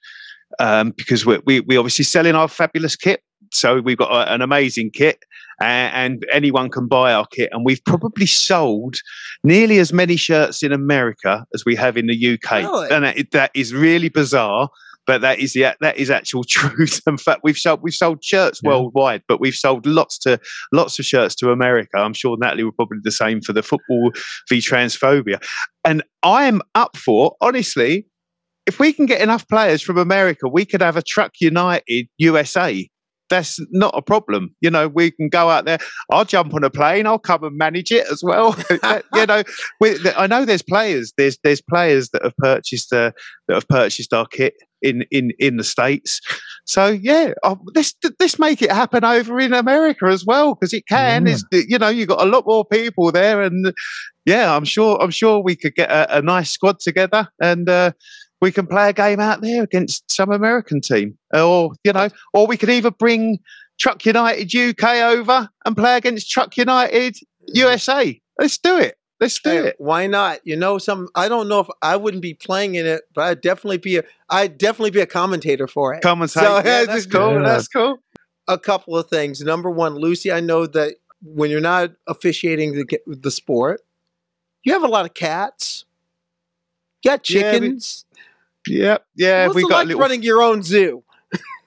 um, 0.58 0.90
because 0.92 1.24
we're, 1.24 1.40
we 1.44 1.60
we 1.60 1.76
obviously 1.76 2.04
selling 2.04 2.34
our 2.34 2.48
fabulous 2.48 2.96
kit. 2.96 3.22
So 3.52 3.80
we've 3.80 3.96
got 3.96 4.10
a, 4.10 4.32
an 4.34 4.42
amazing 4.42 4.90
kit, 4.90 5.22
and, 5.60 6.22
and 6.22 6.26
anyone 6.32 6.70
can 6.70 6.86
buy 6.88 7.12
our 7.12 7.26
kit. 7.26 7.48
And 7.52 7.64
we've 7.64 7.84
probably 7.84 8.26
sold 8.26 8.96
nearly 9.44 9.78
as 9.78 9.92
many 9.92 10.16
shirts 10.16 10.62
in 10.62 10.72
America 10.72 11.44
as 11.54 11.64
we 11.64 11.74
have 11.76 11.96
in 11.96 12.06
the 12.06 12.34
UK, 12.34 12.62
Really? 12.62 12.90
and 12.90 13.04
that, 13.04 13.30
that 13.32 13.50
is 13.54 13.72
really 13.74 14.08
bizarre. 14.08 14.68
But 15.06 15.22
that 15.22 15.38
is 15.38 15.54
the 15.54 15.74
that 15.80 15.96
is 15.96 16.10
actual 16.10 16.44
truth. 16.48 17.00
In 17.06 17.16
fact, 17.16 17.40
we've 17.42 17.56
sold 17.56 17.80
we've 17.82 17.94
sold 17.94 18.22
shirts 18.22 18.60
Yeah. 18.62 18.68
worldwide, 18.70 19.22
but 19.26 19.40
we've 19.40 19.54
sold 19.54 19.86
lots 19.86 20.18
to 20.18 20.38
lots 20.70 20.98
of 20.98 21.06
shirts 21.06 21.34
to 21.36 21.50
America. 21.50 21.96
I'm 21.96 22.12
sure 22.12 22.36
Natalie 22.38 22.64
will 22.64 22.72
probably 22.72 22.98
do 22.98 23.02
the 23.04 23.10
same 23.10 23.40
for 23.40 23.54
the 23.54 23.62
football 23.62 24.12
v 24.50 24.58
transphobia. 24.58 25.42
And 25.82 26.02
I 26.22 26.44
am 26.44 26.60
up 26.74 26.94
for, 26.98 27.34
honestly, 27.40 28.04
if 28.66 28.78
we 28.78 28.92
can 28.92 29.06
get 29.06 29.22
enough 29.22 29.48
players 29.48 29.80
from 29.80 29.96
America, 29.96 30.46
we 30.46 30.66
could 30.66 30.82
have 30.82 30.98
a 30.98 31.02
TRUK 31.02 31.30
United 31.40 32.06
USA. 32.18 32.86
That's 33.30 33.58
not 33.70 33.94
a 33.96 34.02
problem. 34.02 34.54
You 34.60 34.70
know, 34.70 34.88
we 34.88 35.10
can 35.10 35.28
go 35.28 35.50
out 35.50 35.64
there. 35.64 35.78
I'll 36.10 36.24
jump 36.24 36.54
on 36.54 36.64
a 36.64 36.70
plane. 36.70 37.06
I'll 37.06 37.18
come 37.18 37.44
and 37.44 37.56
manage 37.56 37.90
it 37.90 38.06
as 38.10 38.22
well. 38.22 38.56
you 39.14 39.26
know, 39.26 39.42
we, 39.80 39.96
I 40.16 40.26
know 40.26 40.44
there's 40.44 40.62
players. 40.62 41.12
There's 41.16 41.38
there's 41.42 41.60
players 41.60 42.10
that 42.10 42.22
have 42.22 42.36
purchased 42.36 42.92
uh, 42.92 43.12
that 43.46 43.54
have 43.54 43.68
purchased 43.68 44.12
our 44.12 44.26
kit 44.26 44.54
in 44.82 45.04
in 45.10 45.32
in 45.38 45.56
the 45.56 45.64
states. 45.64 46.20
So 46.64 46.88
yeah, 46.88 47.32
oh, 47.42 47.58
let's 47.74 47.94
let's 48.20 48.38
make 48.38 48.62
it 48.62 48.72
happen 48.72 49.04
over 49.04 49.38
in 49.38 49.52
America 49.52 50.06
as 50.06 50.24
well 50.24 50.54
because 50.54 50.72
it 50.72 50.86
can. 50.86 51.26
Yeah. 51.26 51.36
It's 51.52 51.68
you 51.68 51.78
know 51.78 51.88
you've 51.88 52.08
got 52.08 52.22
a 52.22 52.30
lot 52.30 52.44
more 52.46 52.64
people 52.64 53.12
there, 53.12 53.42
and 53.42 53.72
yeah, 54.24 54.54
I'm 54.54 54.64
sure 54.64 55.00
I'm 55.02 55.10
sure 55.10 55.40
we 55.42 55.56
could 55.56 55.74
get 55.74 55.90
a, 55.90 56.18
a 56.18 56.22
nice 56.22 56.50
squad 56.50 56.80
together 56.80 57.28
and. 57.40 57.68
Uh, 57.68 57.92
we 58.40 58.52
can 58.52 58.68
play 58.68 58.90
a 58.90 58.92
game 58.92 59.18
out 59.18 59.40
there 59.40 59.64
against 59.64 60.10
some 60.10 60.30
American 60.30 60.80
team, 60.80 61.17
or 61.32 61.72
you 61.84 61.92
know, 61.92 62.08
or 62.32 62.46
we 62.46 62.56
could 62.56 62.70
either 62.70 62.90
bring 62.90 63.38
TRUK 63.80 64.04
United 64.06 64.54
UK 64.54 64.84
over 65.04 65.48
and 65.64 65.76
play 65.76 65.96
against 65.96 66.30
TRUK 66.34 66.56
United 66.56 67.16
USA. 67.48 68.20
Let's 68.38 68.58
do 68.58 68.78
it. 68.78 68.96
Let's 69.20 69.38
do 69.40 69.50
Hey, 69.50 69.58
it. 69.68 69.76
why 69.78 70.06
not? 70.06 70.40
You 70.44 70.56
know, 70.56 70.78
some 70.78 71.08
I 71.14 71.28
don't 71.28 71.48
know 71.48 71.60
if 71.60 71.66
I 71.82 71.96
wouldn't 71.96 72.22
be 72.22 72.34
playing 72.34 72.76
in 72.76 72.86
it, 72.86 73.02
but 73.14 73.22
I'd 73.22 73.40
definitely 73.40 73.78
be 73.78 73.96
a 73.98 74.04
I'd 74.30 74.58
definitely 74.58 74.90
be 74.92 75.00
a 75.00 75.06
commentator 75.06 75.66
for 75.66 75.92
it. 75.94 76.02
Say, 76.04 76.26
So, 76.28 76.56
yeah, 76.64 76.84
that's 76.84 77.06
cool. 77.06 77.34
Yeah. 77.34 77.42
That's 77.42 77.68
cool. 77.68 77.98
A 78.46 78.58
couple 78.58 78.96
of 78.96 79.08
things. 79.08 79.40
Number 79.40 79.70
one, 79.70 79.96
Lucy, 79.96 80.30
I 80.32 80.40
know 80.40 80.66
that 80.68 80.94
when 81.22 81.50
you're 81.50 81.60
not 81.60 81.90
officiating 82.06 82.74
the 82.74 82.98
the 83.06 83.30
sport, 83.32 83.80
you 84.62 84.72
have 84.72 84.84
a 84.84 84.88
lot 84.88 85.04
of 85.04 85.14
cats. 85.14 85.84
You 87.02 87.10
got 87.10 87.22
chickens. 87.24 88.04
Yeah, 88.68 88.98
yeah. 89.16 89.46
What's 89.46 89.56
we 89.56 89.62
it 89.62 89.68
got 89.68 89.76
like 89.78 89.86
little 89.88 90.00
running 90.00 90.22
your 90.22 90.42
own 90.42 90.62
zoo? 90.62 91.02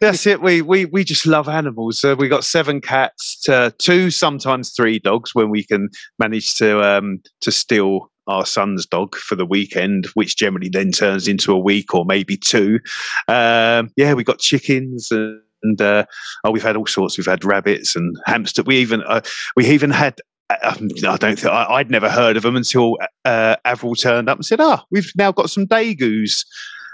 That's 0.01 0.25
it. 0.25 0.41
We 0.41 0.63
we 0.63 0.85
we 0.85 1.03
just 1.03 1.27
love 1.27 1.47
animals. 1.47 2.03
Uh, 2.03 2.15
we 2.17 2.27
got 2.27 2.43
seven 2.43 2.81
cats, 2.81 3.39
to 3.41 3.71
two 3.77 4.09
sometimes 4.09 4.71
three 4.71 4.97
dogs 4.97 5.35
when 5.35 5.51
we 5.51 5.63
can 5.63 5.89
manage 6.17 6.55
to 6.55 6.81
um 6.81 7.21
to 7.41 7.51
steal 7.51 8.11
our 8.25 8.43
son's 8.43 8.87
dog 8.87 9.15
for 9.15 9.35
the 9.35 9.45
weekend, 9.45 10.07
which 10.15 10.37
generally 10.37 10.69
then 10.69 10.91
turns 10.91 11.27
into 11.27 11.53
a 11.53 11.59
week 11.59 11.93
or 11.93 12.03
maybe 12.03 12.35
two. 12.35 12.79
Um, 13.27 13.91
yeah, 13.95 14.13
we 14.13 14.23
got 14.25 14.39
chickens 14.39 15.09
and. 15.11 15.39
And 15.63 15.79
uh, 15.79 16.05
oh, 16.43 16.49
we've 16.49 16.63
had 16.63 16.75
all 16.75 16.87
sorts. 16.87 17.19
We've 17.19 17.27
had 17.27 17.45
rabbits 17.45 17.95
and 17.95 18.17
hamster. 18.25 18.63
We 18.63 18.77
even 18.77 19.03
uh, 19.03 19.21
we 19.55 19.67
even 19.67 19.91
had. 19.91 20.19
Um, 20.49 20.89
I 21.07 21.17
don't 21.17 21.37
think 21.37 21.45
I, 21.45 21.65
I'd 21.73 21.91
never 21.91 22.09
heard 22.09 22.35
of 22.35 22.41
them 22.41 22.55
until 22.55 22.97
uh, 23.25 23.57
Avril 23.63 23.93
turned 23.93 24.27
up 24.27 24.39
and 24.39 24.43
said, 24.43 24.59
"Ah, 24.59 24.83
we've 24.89 25.11
now 25.15 25.31
got 25.31 25.51
some 25.51 25.67
degus." 25.67 26.45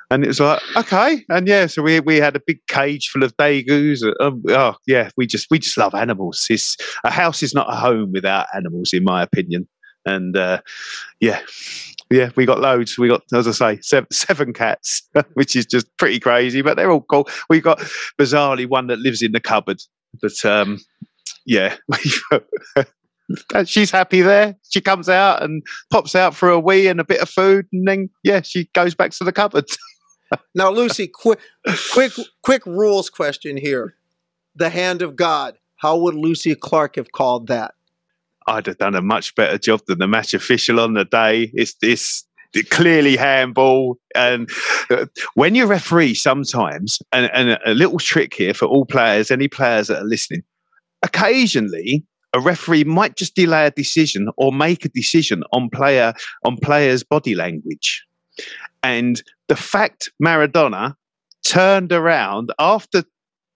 And 0.10 0.24
it 0.24 0.28
was 0.28 0.40
like, 0.40 0.62
okay, 0.78 1.26
and 1.28 1.48
yeah, 1.48 1.66
so 1.68 1.82
we 1.82 2.00
we 2.00 2.18
had 2.18 2.36
a 2.38 2.42
big 2.46 2.66
cage 2.68 3.10
full 3.10 3.24
of 3.24 3.36
degus. 3.36 4.02
Um, 4.22 4.42
oh 4.50 4.76
yeah, 4.86 5.10
we 5.18 5.28
just 5.28 5.48
we 5.52 5.60
just 5.60 5.78
love 5.78 5.94
animals. 5.94 6.48
It's, 6.50 6.78
a 7.04 7.12
house 7.12 7.44
is 7.44 7.54
not 7.54 7.72
a 7.72 7.76
home 7.76 8.14
without 8.14 8.48
animals, 8.56 8.94
in 8.94 9.04
my 9.04 9.22
opinion. 9.22 9.68
And 10.06 10.38
uh, 10.38 10.62
yeah, 11.20 11.42
yeah, 12.10 12.30
we 12.36 12.46
got 12.46 12.62
loads. 12.62 12.98
We 12.98 13.10
got, 13.10 13.24
as 13.34 13.48
I 13.48 13.52
say, 13.76 13.82
seven, 13.82 14.08
seven 14.12 14.54
cats, 14.54 15.04
which 15.34 15.56
is 15.56 15.66
just 15.66 15.86
pretty 15.98 16.20
crazy. 16.20 16.62
But 16.62 16.78
they're 16.78 16.92
all 16.92 17.02
cool. 17.02 17.28
We 17.50 17.60
got 17.60 17.80
bizarrely 18.18 18.68
one 18.68 18.88
that 18.88 19.00
lives 19.00 19.22
in 19.22 19.34
the 19.34 19.42
cupboard. 19.42 19.82
But 20.22 20.46
um, 20.46 20.80
yeah, 21.46 21.76
she's 23.66 23.92
happy 23.92 24.22
there. 24.22 24.56
She 24.70 24.80
comes 24.80 25.10
out 25.10 25.44
and 25.44 25.64
pops 25.92 26.16
out 26.16 26.34
for 26.34 26.50
a 26.50 26.60
wee 26.60 26.88
and 26.88 27.00
a 27.00 27.06
bit 27.06 27.22
of 27.22 27.30
food, 27.30 27.68
and 27.74 27.88
then 27.88 28.10
yeah, 28.24 28.42
she 28.42 28.70
goes 28.74 28.96
back 28.96 29.12
to 29.12 29.24
the 29.24 29.34
cupboard. 29.34 29.66
Now, 30.56 30.70
Lucy, 30.72 31.08
quick, 31.08 31.40
quick, 31.94 32.14
quick 32.44 32.66
rules 32.66 33.10
question 33.10 33.58
here. 33.58 33.96
The 34.56 34.70
hand 34.70 35.02
of 35.02 35.16
God. 35.16 35.58
How 35.78 35.98
would 35.98 36.16
Lucy 36.16 36.56
Clark 36.56 36.96
have 36.96 37.12
called 37.12 37.48
that? 37.48 37.76
I'd 38.48 38.66
have 38.66 38.78
done 38.78 38.96
a 38.96 39.02
much 39.02 39.36
better 39.36 39.58
job 39.58 39.82
than 39.88 40.00
the 40.00 40.08
match 40.08 40.34
official 40.34 40.80
on 40.80 40.94
the 40.94 41.06
day. 41.06 41.52
It's 41.54 41.76
this 41.76 42.24
clearly 42.72 43.16
handball. 43.18 43.98
And 44.16 44.50
uh, 44.90 45.06
when 45.36 45.54
you 45.54 45.66
referee, 45.66 46.16
sometimes, 46.16 47.00
and, 47.12 47.30
and 47.34 47.52
a, 47.52 47.72
a 47.72 47.74
little 47.74 48.00
trick 48.00 48.34
here 48.34 48.54
for 48.54 48.66
all 48.66 48.86
players, 48.86 49.30
any 49.30 49.48
players 49.48 49.88
that 49.88 50.02
are 50.02 50.06
listening, 50.06 50.44
occasionally 51.04 52.06
a 52.34 52.40
referee 52.40 52.84
might 52.84 53.16
just 53.16 53.36
delay 53.36 53.68
a 53.68 53.72
decision 53.72 54.30
or 54.38 54.52
make 54.52 54.86
a 54.86 54.90
decision 54.90 55.44
on 55.52 55.70
player 55.70 56.14
on 56.44 56.58
players' 56.58 57.04
body 57.04 57.36
language. 57.36 58.06
And 58.84 59.22
the 59.48 59.56
fact 59.56 60.12
Maradona 60.24 60.96
turned 61.46 61.92
around 61.92 62.52
after 62.60 63.04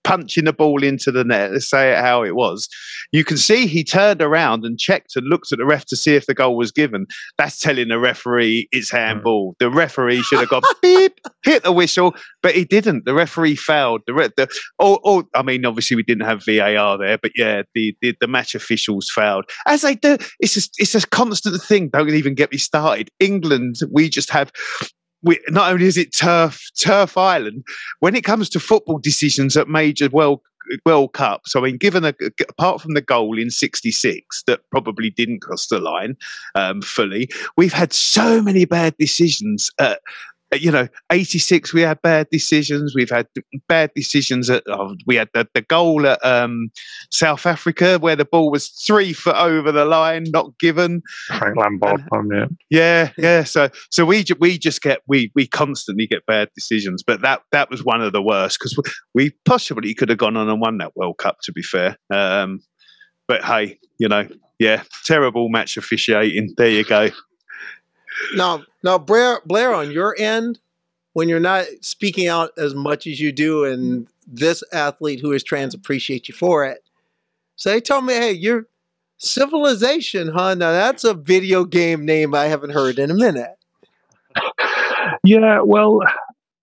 punching 0.03 0.45
the 0.45 0.53
ball 0.53 0.83
into 0.83 1.11
the 1.11 1.23
net, 1.23 1.51
let's 1.51 1.69
say 1.69 1.91
it 1.91 1.99
how 1.99 2.23
it 2.23 2.35
was, 2.35 2.67
you 3.11 3.23
can 3.23 3.37
see 3.37 3.67
he 3.67 3.83
turned 3.83 4.21
around 4.21 4.65
and 4.65 4.79
checked 4.79 5.15
and 5.15 5.27
looked 5.27 5.51
at 5.51 5.57
the 5.57 5.65
ref 5.65 5.85
to 5.85 5.95
see 5.95 6.15
if 6.15 6.25
the 6.25 6.33
goal 6.33 6.55
was 6.55 6.71
given. 6.71 7.05
That's 7.37 7.59
telling 7.59 7.89
the 7.89 7.99
referee 7.99 8.67
it's 8.71 8.91
hmm. 8.91 8.97
handball. 8.97 9.55
The 9.59 9.69
referee 9.69 10.21
should 10.21 10.39
have 10.39 10.49
gone 10.49 10.61
beep, 10.81 11.19
hit 11.43 11.63
the 11.63 11.71
whistle, 11.71 12.15
but 12.41 12.55
he 12.55 12.65
didn't. 12.65 13.05
The 13.05 13.13
referee 13.13 13.55
failed. 13.55 14.01
The, 14.07 14.13
re- 14.13 14.29
the 14.37 14.47
oh, 14.79 14.99
oh, 15.03 15.23
I 15.33 15.43
mean, 15.43 15.65
obviously 15.65 15.95
we 15.95 16.03
didn't 16.03 16.25
have 16.25 16.45
VAR 16.45 16.97
there, 16.97 17.17
but 17.17 17.31
yeah, 17.35 17.63
the, 17.73 17.95
the, 18.01 18.15
the 18.19 18.27
match 18.27 18.55
officials 18.55 19.11
failed 19.13 19.45
as 19.65 19.81
they 19.81 19.95
do. 19.95 20.17
It's 20.39 20.57
a, 20.57 20.69
it's 20.77 20.95
a 20.95 21.07
constant 21.07 21.61
thing. 21.61 21.89
Don't 21.89 22.09
even 22.09 22.35
get 22.35 22.51
me 22.51 22.57
started. 22.57 23.09
England, 23.19 23.77
we 23.91 24.09
just 24.09 24.29
have 24.29 24.51
we, 25.23 25.39
not 25.49 25.71
only 25.71 25.85
is 25.85 25.97
it 25.97 26.15
turf 26.15 26.69
turf 26.77 27.17
island 27.17 27.63
when 27.99 28.15
it 28.15 28.23
comes 28.23 28.49
to 28.49 28.59
football 28.59 28.99
decisions 28.99 29.55
at 29.57 29.67
major 29.67 30.09
world 30.09 30.41
World 30.85 31.13
Cups. 31.13 31.55
I 31.55 31.59
mean, 31.59 31.77
given 31.77 32.05
a, 32.05 32.13
apart 32.47 32.81
from 32.81 32.93
the 32.93 33.01
goal 33.01 33.37
in 33.37 33.49
'66 33.49 34.43
that 34.43 34.61
probably 34.69 35.09
didn't 35.09 35.41
cross 35.41 35.67
the 35.67 35.79
line 35.79 36.15
um, 36.55 36.81
fully, 36.81 37.29
we've 37.57 37.73
had 37.73 37.93
so 37.93 38.41
many 38.41 38.65
bad 38.65 38.95
decisions. 38.97 39.69
At, 39.79 40.01
you 40.59 40.71
know, 40.71 40.87
86, 41.11 41.73
we 41.73 41.81
had 41.81 42.01
bad 42.01 42.27
decisions. 42.29 42.93
We've 42.95 43.09
had 43.09 43.27
bad 43.69 43.91
decisions. 43.95 44.49
At, 44.49 44.63
oh, 44.67 44.95
we 45.05 45.15
had 45.15 45.29
the, 45.33 45.47
the 45.53 45.61
goal 45.61 46.05
at 46.05 46.23
um, 46.25 46.71
South 47.09 47.45
Africa 47.45 47.97
where 47.99 48.15
the 48.15 48.25
ball 48.25 48.51
was 48.51 48.67
three 48.67 49.13
foot 49.13 49.37
over 49.37 49.71
the 49.71 49.85
line, 49.85 50.25
not 50.27 50.57
given. 50.59 51.01
Frank 51.37 51.55
Lampard, 51.57 52.03
um, 52.11 52.29
yeah. 52.31 52.45
Yeah, 52.69 53.11
yeah. 53.17 53.43
So, 53.43 53.69
so 53.91 54.05
we 54.05 54.25
we 54.39 54.57
just 54.57 54.81
get 54.81 54.99
we 55.07 55.31
we 55.35 55.47
constantly 55.47 56.05
get 56.05 56.25
bad 56.25 56.49
decisions, 56.53 57.01
but 57.01 57.21
that 57.21 57.43
that 57.51 57.69
was 57.69 57.85
one 57.85 58.01
of 58.01 58.11
the 58.11 58.21
worst 58.21 58.59
because 58.59 58.77
we, 58.77 59.23
we, 59.23 59.31
possibly 59.45 59.93
could 59.93 60.09
have 60.09 60.17
gone 60.17 60.35
on 60.35 60.49
and 60.49 60.59
won 60.59 60.77
that 60.79 60.95
World 60.95 61.17
Cup. 61.17 61.37
To 61.43 61.51
be 61.51 61.63
fair, 61.63 61.97
um, 62.13 62.59
but 63.27 63.43
hey, 63.43 63.79
you 63.99 64.09
know, 64.09 64.27
yeah, 64.59 64.83
terrible 65.05 65.49
match 65.49 65.77
officiating. 65.77 66.53
There 66.57 66.69
you 66.69 66.83
go. 66.83 67.09
Now, 68.35 68.63
now, 68.83 68.97
Blair, 68.97 69.41
Blair, 69.45 69.73
on 69.73 69.91
your 69.91 70.15
end, 70.17 70.59
when 71.13 71.29
you're 71.29 71.39
not 71.39 71.65
speaking 71.81 72.27
out 72.27 72.51
as 72.57 72.73
much 72.73 73.07
as 73.07 73.19
you 73.19 73.31
do, 73.31 73.65
and 73.65 74.07
this 74.25 74.63
athlete 74.73 75.19
who 75.19 75.31
is 75.31 75.43
trans 75.43 75.73
appreciate 75.73 76.27
you 76.27 76.33
for 76.33 76.65
it. 76.65 76.83
So 77.55 77.69
they 77.69 77.81
told 77.81 78.05
me, 78.05 78.13
hey, 78.13 78.31
you're 78.31 78.67
Civilization, 79.23 80.29
huh? 80.29 80.55
Now 80.55 80.71
that's 80.71 81.03
a 81.03 81.13
video 81.13 81.63
game 81.63 82.05
name 82.07 82.33
I 82.33 82.45
haven't 82.45 82.71
heard 82.71 82.97
in 82.97 83.11
a 83.11 83.13
minute. 83.13 83.55
Yeah, 85.23 85.61
well, 85.61 85.99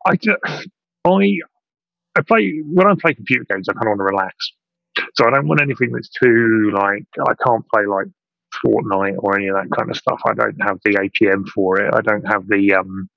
I, 0.05 0.17
just, 0.17 0.39
I, 0.45 0.69
I 1.05 2.23
play 2.27 2.61
when 2.65 2.89
I 2.89 2.95
play 3.01 3.15
computer 3.15 3.45
games. 3.49 3.69
I 3.69 3.75
kind 3.75 3.87
of 3.87 3.91
want 3.91 3.99
to 3.99 4.05
relax, 4.05 4.53
so 5.15 5.25
I 5.25 5.31
don't 5.31 5.47
want 5.47 5.61
anything 5.61 5.93
that's 5.93 6.09
too 6.09 6.73
like 6.75 7.05
I 7.21 7.35
can't 7.47 7.65
play 7.73 7.87
like 7.87 8.09
Fortnite 8.65 9.17
or 9.19 9.37
any 9.37 9.49
of 9.49 9.57
that 9.57 9.71
kind 9.77 9.91
of 9.91 9.97
stuff. 9.97 10.21
I 10.27 10.35
don't 10.35 10.59
have 10.63 10.79
the 10.85 10.93
APM 10.93 11.49
for 11.49 11.81
it. 11.81 11.93
I 11.95 12.01
don't 12.01 12.27
have 12.27 12.47
the 12.49 12.75
um. 12.75 13.09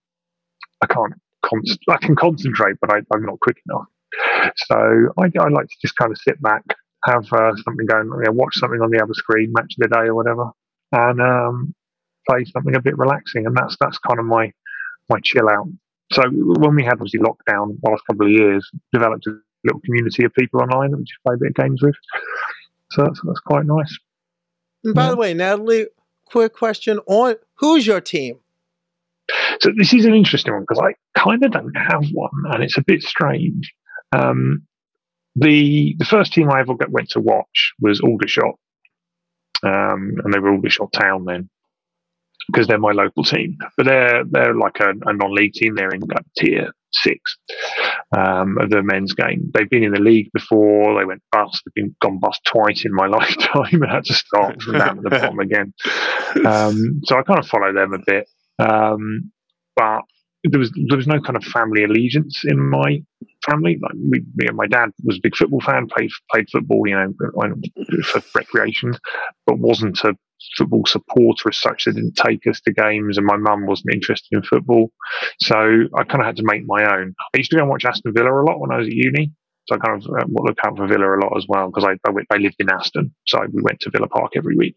I 0.82 0.88
can't. 0.88 1.14
Con- 1.44 1.64
I 1.90 1.98
can 1.98 2.16
concentrate, 2.16 2.78
but 2.80 2.94
I, 2.94 2.98
am 2.98 3.26
not 3.26 3.40
quick 3.40 3.58
enough. 3.70 3.88
So 4.68 4.76
I, 5.18 5.24
I 5.40 5.50
like 5.50 5.68
to 5.68 5.76
just 5.82 5.96
kind 5.96 6.12
of 6.12 6.18
sit 6.18 6.42
back, 6.42 6.64
have 7.06 7.26
uh, 7.32 7.52
something 7.64 7.86
going, 7.86 8.08
you 8.08 8.24
know, 8.26 8.32
watch 8.32 8.56
something 8.56 8.82
on 8.82 8.92
the 8.92 9.02
other 9.02 9.14
screen, 9.14 9.52
match 9.54 9.74
of 9.80 9.90
the 9.90 9.96
day 9.96 10.08
or 10.08 10.16
whatever, 10.16 10.52
and 10.92 11.22
um, 11.22 11.74
play 12.30 12.46
something 12.46 12.76
a 12.76 12.82
bit 12.82 12.98
relaxing. 12.98 13.46
And 13.46 13.56
that's 13.56 13.76
that's 13.80 13.98
kind 14.00 14.20
of 14.20 14.26
my 14.26 14.52
my 15.10 15.20
chill 15.24 15.50
out. 15.50 15.68
So 16.12 16.24
when 16.30 16.76
we 16.76 16.84
had 16.84 16.94
obviously 16.94 17.22
lockdown 17.22 17.80
the 17.82 17.90
last 17.90 18.04
couple 18.10 18.26
of 18.26 18.32
years, 18.32 18.70
developed 18.92 19.26
a 19.28 19.38
little 19.64 19.82
community 19.82 20.26
of 20.26 20.34
people 20.34 20.62
online 20.62 20.92
that 20.92 20.98
we 20.98 21.04
just 21.04 21.24
play 21.26 21.36
a 21.36 21.38
bit 21.38 21.50
of 21.50 21.56
games 21.56 21.82
with. 21.82 21.96
So 22.92 23.04
that's, 23.04 23.22
that's 23.24 23.40
quite 23.40 23.66
nice. 23.66 23.98
And 24.84 24.96
by 24.96 25.06
yeah. 25.06 25.10
the 25.12 25.18
way, 25.18 25.34
Natalie, 25.34 25.88
quick 26.26 26.54
question 26.54 27.00
on 27.08 27.36
who's 27.56 27.86
your 27.86 28.02
team? 28.02 28.40
So 29.60 29.72
this 29.78 29.94
is 29.94 30.06
an 30.06 30.14
interesting 30.14 30.54
one 30.54 30.64
because 30.68 30.82
I 30.84 31.20
kind 31.20 31.44
of 31.44 31.52
don't 31.52 31.76
have 31.76 32.06
one, 32.12 32.32
and 32.52 32.64
it's 32.64 32.78
a 32.78 32.84
bit 32.84 33.04
strange. 33.04 33.74
Um, 34.12 34.64
the 35.36 35.96
the 36.00 36.06
first 36.06 36.34
team 36.34 36.50
I 36.50 36.60
ever 36.60 36.76
got 36.76 36.92
went 36.92 37.10
to 37.12 37.20
watch 37.20 37.74
was 37.80 38.02
Aldershot, 38.02 38.56
um, 39.64 40.16
and 40.24 40.34
they 40.34 40.40
were 40.40 40.54
Aldershot 40.54 40.92
Town 40.92 41.26
then 41.26 41.50
because 42.48 42.68
they're 42.68 42.80
my 42.80 42.92
local 42.92 43.24
team. 43.24 43.58
But 43.78 43.86
they're 43.86 44.24
they're 44.30 44.56
like 44.56 44.80
a, 44.80 44.92
a 45.06 45.14
non-league 45.14 45.54
team. 45.54 45.76
They're 45.76 45.90
in 45.90 46.02
like 46.02 46.26
tier 46.38 46.72
six 46.94 47.38
um, 48.16 48.58
of 48.60 48.70
the 48.70 48.84
men's 48.84 49.14
game. 49.14 49.50
They've 49.54 49.70
been 49.70 49.84
in 49.84 49.94
the 49.94 50.02
league 50.02 50.30
before. 50.34 51.00
They 51.00 51.06
went 51.06 51.22
bust. 51.32 51.64
They've 51.66 51.84
been 51.84 51.96
gone 52.02 52.20
bust 52.20 52.42
twice 52.46 52.86
in 52.86 52.94
my 52.94 53.08
lifetime 53.18 53.82
and 53.82 53.92
had 53.92 54.06
to 54.06 54.14
start 54.14 54.62
from 54.62 54.78
down 54.78 54.98
at 54.98 55.04
the 55.04 55.10
bottom 55.10 55.40
again. 55.40 55.74
Um, 56.46 57.02
so 57.06 57.18
I 57.18 57.24
kind 57.24 57.40
of 57.40 57.48
follow 57.48 57.74
them 57.74 57.94
a 57.94 58.00
bit. 58.06 58.28
Um, 58.60 59.32
but 59.76 60.02
there 60.44 60.60
was 60.60 60.72
there 60.88 60.98
was 60.98 61.08
no 61.08 61.22
kind 61.22 61.36
of 61.36 61.44
family 61.44 61.84
allegiance 61.84 62.44
in 62.46 62.60
my 62.60 63.02
family. 63.48 63.78
Like 63.82 63.94
we, 63.94 64.24
me 64.36 64.48
and 64.48 64.58
my 64.58 64.68
dad 64.68 64.90
was 65.04 65.18
a 65.18 65.22
big 65.22 65.36
football 65.36 65.62
fan, 65.62 65.88
played 65.88 66.10
played 66.32 66.48
football, 66.52 66.88
you 66.88 66.96
know, 66.96 67.14
for 68.04 68.22
recreation, 68.36 68.94
but 69.46 69.60
wasn't 69.60 70.00
a 70.04 70.16
football 70.58 70.86
supporter 70.86 71.50
as 71.50 71.58
such. 71.58 71.86
They 71.86 71.92
didn't 71.92 72.16
take 72.16 72.46
us 72.48 72.62
to 72.62 72.74
games, 72.74 73.18
and 73.18 73.26
my 73.26 73.38
mum 73.38 73.66
wasn't 73.66 73.94
interested 73.94 74.36
in 74.36 74.44
football, 74.44 74.92
so 75.40 75.56
I 75.96 76.04
kind 76.04 76.22
of 76.22 76.26
had 76.26 76.38
to 76.38 76.44
make 76.46 76.66
my 76.66 76.84
own. 76.84 77.16
I 77.34 77.38
used 77.38 77.52
to 77.52 77.58
go 77.58 77.62
and 77.62 77.70
watch 77.70 77.86
Aston 77.86 78.14
Villa 78.14 78.32
a 78.32 78.44
lot 78.44 78.60
when 78.60 78.72
I 78.72 78.78
was 78.78 78.88
at 78.88 78.94
uni. 78.94 79.32
So 79.68 79.76
I 79.76 79.78
kind 79.78 80.04
of 80.04 80.10
uh, 80.10 80.26
look 80.28 80.58
out 80.66 80.76
for 80.76 80.88
Villa 80.88 81.16
a 81.16 81.22
lot 81.22 81.38
as 81.38 81.46
well 81.48 81.68
because 81.68 81.84
I, 81.84 81.92
I, 82.10 82.14
I 82.32 82.38
lived 82.38 82.56
in 82.60 82.72
Aston, 82.72 83.14
so 83.28 83.40
we 83.52 83.62
went 83.62 83.80
to 83.82 83.92
Villa 83.92 84.08
Park 84.08 84.32
every 84.36 84.56
week 84.56 84.76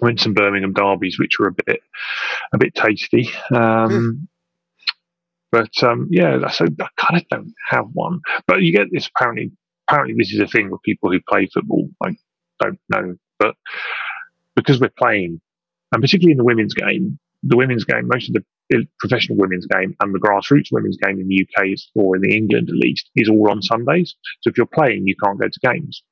went 0.00 0.18
to 0.18 0.24
some 0.24 0.34
Birmingham 0.34 0.72
derbies, 0.72 1.18
which 1.18 1.38
were 1.38 1.48
a 1.48 1.52
bit 1.66 1.80
a 2.52 2.58
bit 2.58 2.74
tasty. 2.74 3.30
Um, 3.50 3.90
mm. 3.90 4.26
But 5.52 5.82
um, 5.82 6.08
yeah, 6.10 6.48
so 6.48 6.66
I 6.80 6.86
kind 6.96 7.20
of 7.20 7.28
don't 7.28 7.54
have 7.68 7.86
one. 7.92 8.20
But 8.46 8.62
you 8.62 8.72
get 8.72 8.88
this 8.92 9.08
apparently. 9.14 9.52
Apparently, 9.88 10.14
this 10.16 10.32
is 10.32 10.38
a 10.38 10.46
thing 10.46 10.70
with 10.70 10.82
people 10.82 11.10
who 11.10 11.18
play 11.28 11.48
football. 11.52 11.88
I 12.00 12.10
don't 12.60 12.78
know, 12.90 13.16
but 13.40 13.56
because 14.60 14.80
we're 14.80 14.90
playing, 14.90 15.40
and 15.92 16.02
particularly 16.02 16.32
in 16.32 16.38
the 16.38 16.44
women's 16.44 16.74
game, 16.74 17.18
the 17.42 17.56
women's 17.56 17.84
game, 17.84 18.06
most 18.06 18.28
of 18.28 18.34
the 18.34 18.86
professional 18.98 19.38
women's 19.38 19.66
game 19.66 19.96
and 20.00 20.14
the 20.14 20.18
grassroots 20.18 20.68
women's 20.70 20.96
game 20.98 21.18
in 21.18 21.26
the 21.28 21.46
UK, 21.46 21.66
or 21.94 22.16
in 22.16 22.22
the 22.22 22.36
England 22.36 22.68
at 22.68 22.76
least, 22.76 23.10
is 23.16 23.28
all 23.28 23.50
on 23.50 23.62
Sundays. 23.62 24.14
So 24.42 24.50
if 24.50 24.56
you're 24.56 24.66
playing, 24.66 25.06
you 25.06 25.14
can't 25.22 25.40
go 25.40 25.48
to 25.48 25.60
games. 25.60 26.02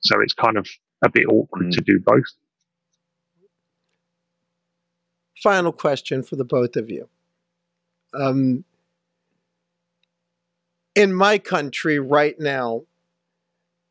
So 0.00 0.20
it's 0.20 0.34
kind 0.34 0.56
of 0.56 0.68
a 1.04 1.10
bit 1.10 1.26
awkward 1.28 1.66
mm. 1.66 1.70
to 1.72 1.80
do 1.80 2.00
both. 2.04 2.24
Final 5.42 5.72
question 5.72 6.22
for 6.22 6.36
the 6.36 6.44
both 6.44 6.76
of 6.76 6.90
you. 6.90 7.08
Um, 8.14 8.64
in 10.94 11.12
my 11.12 11.38
country 11.38 11.98
right 11.98 12.38
now, 12.38 12.82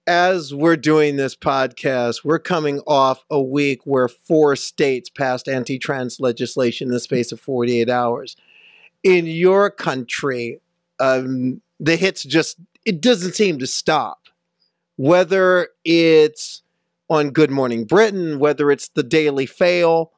as 0.08 0.54
we're 0.54 0.78
doing 0.78 1.16
this 1.16 1.36
podcast, 1.36 2.24
we're 2.24 2.39
coming 2.39 2.80
off 2.86 3.24
a 3.30 3.41
week 3.41 3.82
where 3.86 4.08
four 4.08 4.56
states 4.56 5.10
passed 5.10 5.47
anti 5.47 5.80
trans 5.80 6.20
legislation 6.20 6.88
in 6.89 6.93
the 6.93 6.99
space 6.99 7.32
of 7.32 7.39
48 7.39 7.89
hours. 7.89 8.36
In 9.04 9.26
your 9.26 9.70
country, 9.70 10.60
um, 10.99 11.62
the 11.80 11.95
hits 11.95 12.24
just, 12.24 12.58
it 12.86 13.01
doesn't 13.01 13.34
seem 13.34 13.60
to 13.60 13.68
stop. 13.68 14.20
Whether 14.95 15.70
it's 15.84 16.62
on 17.10 17.32
Good 17.32 17.51
Morning 17.51 17.86
Britain, 17.86 18.39
whether 18.39 18.72
it's 18.72 18.89
the 18.89 19.04
Daily 19.04 19.45
Fail. 19.45 20.12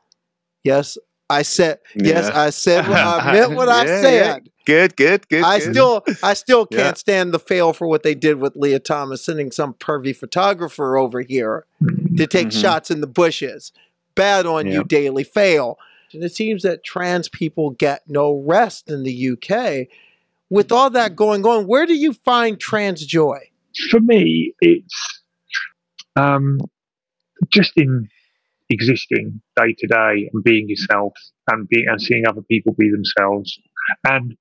Yes, 0.64 0.98
I 1.30 1.42
said 1.42 1.80
yes. 1.96 2.30
I 2.30 2.50
said 2.50 2.88
what 2.88 2.98
I 2.98 3.34
meant 3.34 3.54
what 3.54 3.70
I 3.70 3.86
said. 3.86 4.50
Yeah. 4.68 4.88
Good, 4.88 4.96
good, 4.96 5.30
good. 5.30 5.44
I 5.44 5.60
good. 5.60 5.72
still, 5.72 6.06
I 6.24 6.34
still 6.34 6.66
can't 6.66 6.82
yeah. 6.82 6.94
stand 6.94 7.34
the 7.34 7.40
fail 7.40 7.74
for 7.74 7.88
what 7.88 8.04
they 8.04 8.16
did 8.16 8.40
with 8.40 8.56
Lia 8.56 8.80
Thomas, 8.80 9.24
sending 9.24 9.52
some 9.52 9.74
pervy 9.74 10.16
photographer 10.16 10.98
over 10.98 11.22
here 11.22 11.66
to 12.18 12.28
take 12.28 12.48
mm-hmm. 12.48 12.62
shots 12.62 12.92
in 12.92 13.02
the 13.02 13.08
bushes. 13.08 13.72
Bad 14.16 14.46
on 14.46 14.68
you, 14.68 14.84
Daily 14.84 15.24
Fail. 15.24 15.78
And 16.14 16.24
it 16.24 16.34
seems 16.34 16.64
that 16.64 16.84
trans 16.84 17.28
people 17.28 17.72
get 17.72 18.04
no 18.08 18.42
rest 18.46 18.90
in 18.90 19.04
the 19.04 19.32
UK. 19.32 19.88
With 20.50 20.72
all 20.72 20.90
that 20.92 21.16
going 21.16 21.46
on, 21.46 21.68
where 21.68 21.86
do 21.86 21.94
you 21.94 22.14
find 22.14 22.60
trans 22.60 23.06
joy? 23.06 23.40
For 23.90 24.00
me, 24.00 24.54
it's 24.62 25.22
um, 26.16 26.60
just 27.50 27.74
in 27.76 28.08
existing 28.70 29.42
day 29.56 29.76
to 29.78 29.88
day 29.88 30.30
and 30.34 30.44
being 30.44 30.70
yourself 30.70 31.14
and 31.50 31.68
being 31.68 31.86
and 31.88 32.02
seeing 32.02 32.28
other 32.28 32.42
people 32.42 32.74
be 32.78 32.90
themselves. 32.90 33.60
And 34.08 34.36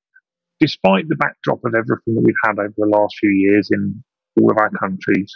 despite 0.61 1.09
the 1.09 1.17
backdrop 1.17 1.61
of 1.65 1.75
everything 1.75 2.15
that 2.15 2.23
we've 2.25 2.35
had 2.45 2.59
over 2.59 2.75
the 2.77 2.87
last 2.87 3.17
few 3.19 3.31
years 3.31 3.69
in 3.71 4.03
all 4.41 4.51
of 4.51 4.59
our 4.59 4.71
countries, 4.71 5.33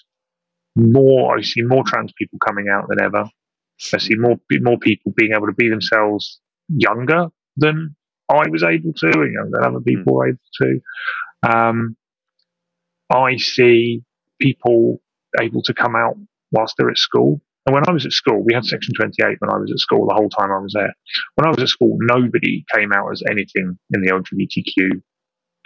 more. 0.76 1.36
I 1.36 1.42
see 1.42 1.62
more 1.62 1.84
trans 1.84 2.12
people 2.16 2.38
coming 2.46 2.66
out 2.68 2.86
than 2.88 3.02
ever. 3.02 3.24
I 3.92 3.98
see 3.98 4.14
more 4.16 4.36
more 4.60 4.78
people 4.78 5.12
being 5.16 5.32
able 5.34 5.46
to 5.46 5.52
be 5.52 5.68
themselves 5.68 6.40
younger 6.68 7.28
than 7.56 7.94
I 8.28 8.48
was 8.50 8.62
able 8.62 8.92
to, 8.92 9.06
and 9.06 9.32
younger 9.32 9.50
than 9.52 9.64
other 9.64 9.80
people 9.80 10.14
were 10.14 10.28
able 10.28 10.38
to. 10.62 10.80
Um, 11.42 11.96
I 13.10 13.36
see 13.36 14.02
people 14.40 15.00
able 15.40 15.62
to 15.62 15.74
come 15.74 15.96
out 15.96 16.16
whilst 16.50 16.74
they're 16.76 16.90
at 16.90 16.98
school. 16.98 17.40
And 17.68 17.74
when 17.74 17.86
I 17.86 17.92
was 17.92 18.06
at 18.06 18.12
school, 18.12 18.42
we 18.42 18.54
had 18.54 18.64
Section 18.64 18.94
28 18.94 19.36
when 19.40 19.50
I 19.50 19.58
was 19.58 19.70
at 19.70 19.78
school 19.78 20.06
the 20.08 20.14
whole 20.14 20.30
time 20.30 20.50
I 20.50 20.58
was 20.58 20.72
there. 20.72 20.94
When 21.34 21.46
I 21.46 21.50
was 21.50 21.58
at 21.58 21.68
school, 21.68 21.98
nobody 22.00 22.64
came 22.74 22.94
out 22.94 23.10
as 23.12 23.22
anything 23.30 23.78
in 23.92 24.00
the 24.00 24.08
LGBTQ 24.08 25.02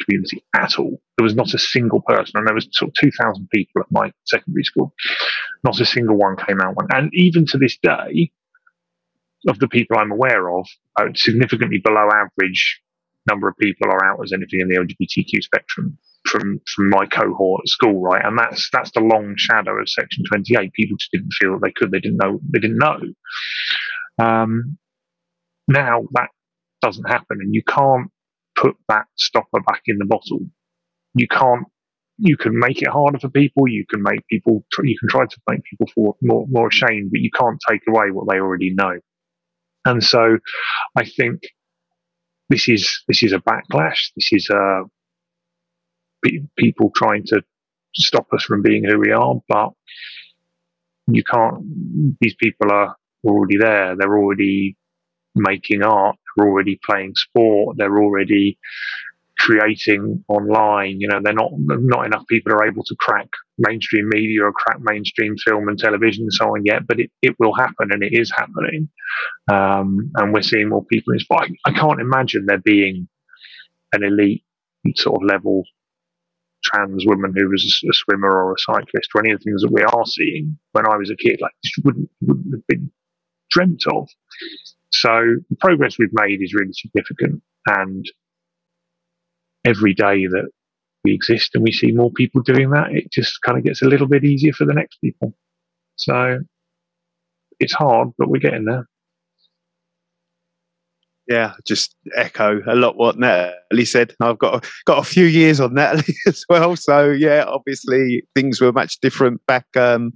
community 0.05 0.44
at 0.57 0.80
all. 0.80 1.00
There 1.16 1.22
was 1.22 1.36
not 1.36 1.55
a 1.55 1.59
single 1.59 2.00
person, 2.00 2.38
and 2.38 2.48
there 2.48 2.57
was 2.57 2.66
sort 2.72 2.88
of 2.88 2.94
2,000 3.00 3.48
people 3.50 3.82
at 3.82 3.92
my 3.92 4.11
secondary 4.24 4.64
school. 4.64 4.92
Not 5.62 5.78
a 5.78 5.86
single 5.86 6.16
one 6.16 6.34
came 6.34 6.61
out. 6.61 6.74
One. 6.74 6.88
And 6.90 7.09
even 7.12 7.46
to 7.46 7.57
this 7.57 7.78
day, 7.80 8.32
of 9.46 9.61
the 9.61 9.68
people 9.68 9.96
I'm 9.96 10.11
aware 10.11 10.50
of, 10.50 10.66
uh, 10.98 11.07
significantly 11.14 11.78
below 11.84 12.09
average 12.12 12.80
number 13.30 13.46
of 13.46 13.57
people 13.59 13.88
are 13.92 14.05
out 14.05 14.18
as 14.24 14.32
anything 14.32 14.61
in 14.61 14.66
the 14.66 14.74
LGBTQ 14.74 15.40
spectrum 15.40 15.96
from 16.27 16.61
from 16.75 16.91
my 16.91 17.07
cohort 17.07 17.62
at 17.64 17.68
school, 17.68 18.01
right? 18.01 18.25
And 18.25 18.39
that's 18.39 18.68
that's 18.73 18.91
the 18.93 19.01
long 19.01 19.35
shadow 19.37 19.81
of 19.81 19.89
Section 19.89 20.25
28. 20.29 20.73
People 20.73 20.97
just 20.97 21.12
didn't 21.12 21.33
feel 21.41 21.59
they 21.59 21.73
could. 21.73 21.91
They 21.91 22.01
didn't 22.01 22.18
know. 22.18 22.41
They 22.53 22.61
didn't 22.61 22.79
know. 22.79 23.01
Um, 24.18 24.79
now 25.68 26.03
that 26.12 26.29
doesn't 26.81 27.09
happen, 27.09 27.39
and 27.41 27.55
you 27.55 27.62
can't 27.66 28.11
put 28.57 28.77
that 28.89 29.07
stopper 29.16 29.61
back 29.66 29.83
in 29.87 29.99
the 29.99 30.05
bottle. 30.05 30.41
You 31.14 31.29
can't. 31.29 31.66
You 32.18 32.37
can 32.37 32.59
make 32.59 32.83
it 32.83 32.89
harder 32.89 33.18
for 33.18 33.31
people. 33.31 33.66
You 33.66 33.85
can 33.89 34.03
make 34.03 34.27
people. 34.29 34.64
You 34.83 34.97
can 34.99 35.09
try 35.09 35.27
to 35.27 35.37
make 35.51 35.64
people 35.64 35.87
feel 35.89 36.16
more 36.23 36.47
more 36.49 36.68
ashamed, 36.68 37.11
but 37.11 37.20
you 37.20 37.31
can't 37.31 37.59
take 37.68 37.83
away 37.89 38.11
what 38.11 38.29
they 38.29 38.39
already 38.39 38.73
know. 38.75 38.99
And 39.85 40.05
so, 40.05 40.39
I 40.97 41.05
think 41.05 41.43
this 42.49 42.68
is 42.68 43.03
this 43.09 43.23
is 43.23 43.33
a 43.33 43.39
backlash. 43.39 44.11
This 44.14 44.33
is 44.33 44.51
a 44.51 44.85
people 46.57 46.91
trying 46.95 47.25
to 47.27 47.43
stop 47.95 48.27
us 48.33 48.45
from 48.45 48.62
being 48.62 48.85
who 48.85 48.99
we 48.99 49.12
are, 49.12 49.35
but 49.49 49.70
you 51.07 51.23
can't. 51.25 51.62
These 52.20 52.35
people 52.37 52.70
are 52.70 52.97
already 53.25 53.59
there. 53.59 53.97
They're 53.97 54.16
already 54.16 54.77
making 55.35 55.83
art. 55.83 56.16
They're 56.37 56.49
already 56.49 56.79
playing 56.85 57.14
sport. 57.16 57.77
They're 57.79 57.99
already 57.99 58.59
creating 59.39 60.25
online. 60.29 61.01
You 61.01 61.09
know, 61.09 61.20
they're 61.23 61.33
not 61.33 61.51
not 61.57 62.07
enough 62.07 62.27
people 62.29 62.53
are 62.53 62.66
able 62.66 62.85
to 62.85 62.97
crack 63.01 63.29
mainstream 63.59 64.09
media 64.09 64.45
or 64.45 64.53
crack 64.53 64.79
mainstream 64.81 65.37
film 65.37 65.68
and 65.68 65.79
television 65.79 66.25
and 66.25 66.33
so 66.33 66.47
on 66.55 66.64
yet, 66.64 66.87
but 66.87 67.01
it, 67.01 67.11
it 67.23 67.37
will 67.39 67.55
happen 67.55 67.91
and 67.91 68.03
it 68.03 68.12
is 68.12 68.31
happening. 68.31 68.89
Um, 69.51 70.11
and 70.16 70.33
we're 70.33 70.43
seeing 70.43 70.68
more 70.68 70.85
people 70.85 71.12
inspired. 71.12 71.53
I 71.66 71.73
can't 71.73 72.01
imagine 72.01 72.47
there 72.47 72.59
being 72.59 73.09
an 73.93 74.05
elite 74.05 74.45
sort 74.97 75.23
of 75.23 75.29
level 75.29 75.64
trans 76.63 77.05
woman 77.07 77.33
who 77.37 77.49
was 77.49 77.83
a 77.89 77.93
swimmer 77.93 78.31
or 78.31 78.55
a 78.55 78.59
cyclist 78.59 79.11
or 79.15 79.21
any 79.25 79.33
of 79.33 79.41
the 79.41 79.45
things 79.45 79.63
that 79.63 79.73
we 79.73 79.83
are 79.83 80.07
seeing 80.07 80.59
when 80.73 80.87
I 80.87 80.97
was 80.97 81.11
a 81.11 81.17
kid, 81.17 81.39
like 81.41 81.53
this 81.63 81.73
wouldn't, 81.85 82.11
wouldn't 82.21 82.55
have 82.55 82.67
been 82.69 82.91
dreamt 83.51 83.85
of. 83.93 84.09
So 84.93 85.37
the 85.51 85.57
progress 85.61 85.99
we've 85.99 86.09
made 86.13 86.43
is 86.43 86.55
really 86.55 86.73
significant. 86.73 87.43
And 87.67 88.05
every 89.65 89.95
day 89.95 90.27
that 90.27 90.51
we 91.05 91.15
exist 91.15 91.51
and 91.55 91.65
we 91.65 91.73
see 91.73 91.93
more 91.93 92.13
people 92.13 92.43
doing 92.43 92.71
that, 92.71 92.93
it 92.93 93.11
just 93.11 93.41
kind 93.43 93.59
of 93.59 93.65
gets 93.65 93.83
a 93.83 93.87
little 93.87 94.07
bit 94.07 94.25
easier 94.25 94.53
for 94.53 94.65
the 94.65 94.75
next 94.75 94.99
people. 95.01 95.35
So 95.97 96.41
it's 97.61 97.73
hard, 97.73 98.11
but 98.19 98.29
we're 98.29 98.41
getting 98.41 98.65
there 98.65 98.89
yeah, 101.29 101.53
just 101.64 101.95
echo 102.16 102.61
a 102.66 102.75
lot 102.75 102.97
what 102.97 103.18
Natalie 103.18 103.85
said. 103.85 104.14
I've 104.20 104.39
got 104.39 104.66
got 104.87 104.99
a 104.99 105.05
few 105.05 105.25
years 105.25 105.61
on 105.61 105.75
Natalie 105.75 106.16
as 106.27 106.45
well, 106.49 106.75
so 106.77 107.11
yeah, 107.11 107.45
obviously 107.47 108.25
things 108.35 108.61
were 108.61 108.73
much 108.73 109.01
different 109.01 109.45
back 109.47 109.66
um, 109.77 110.12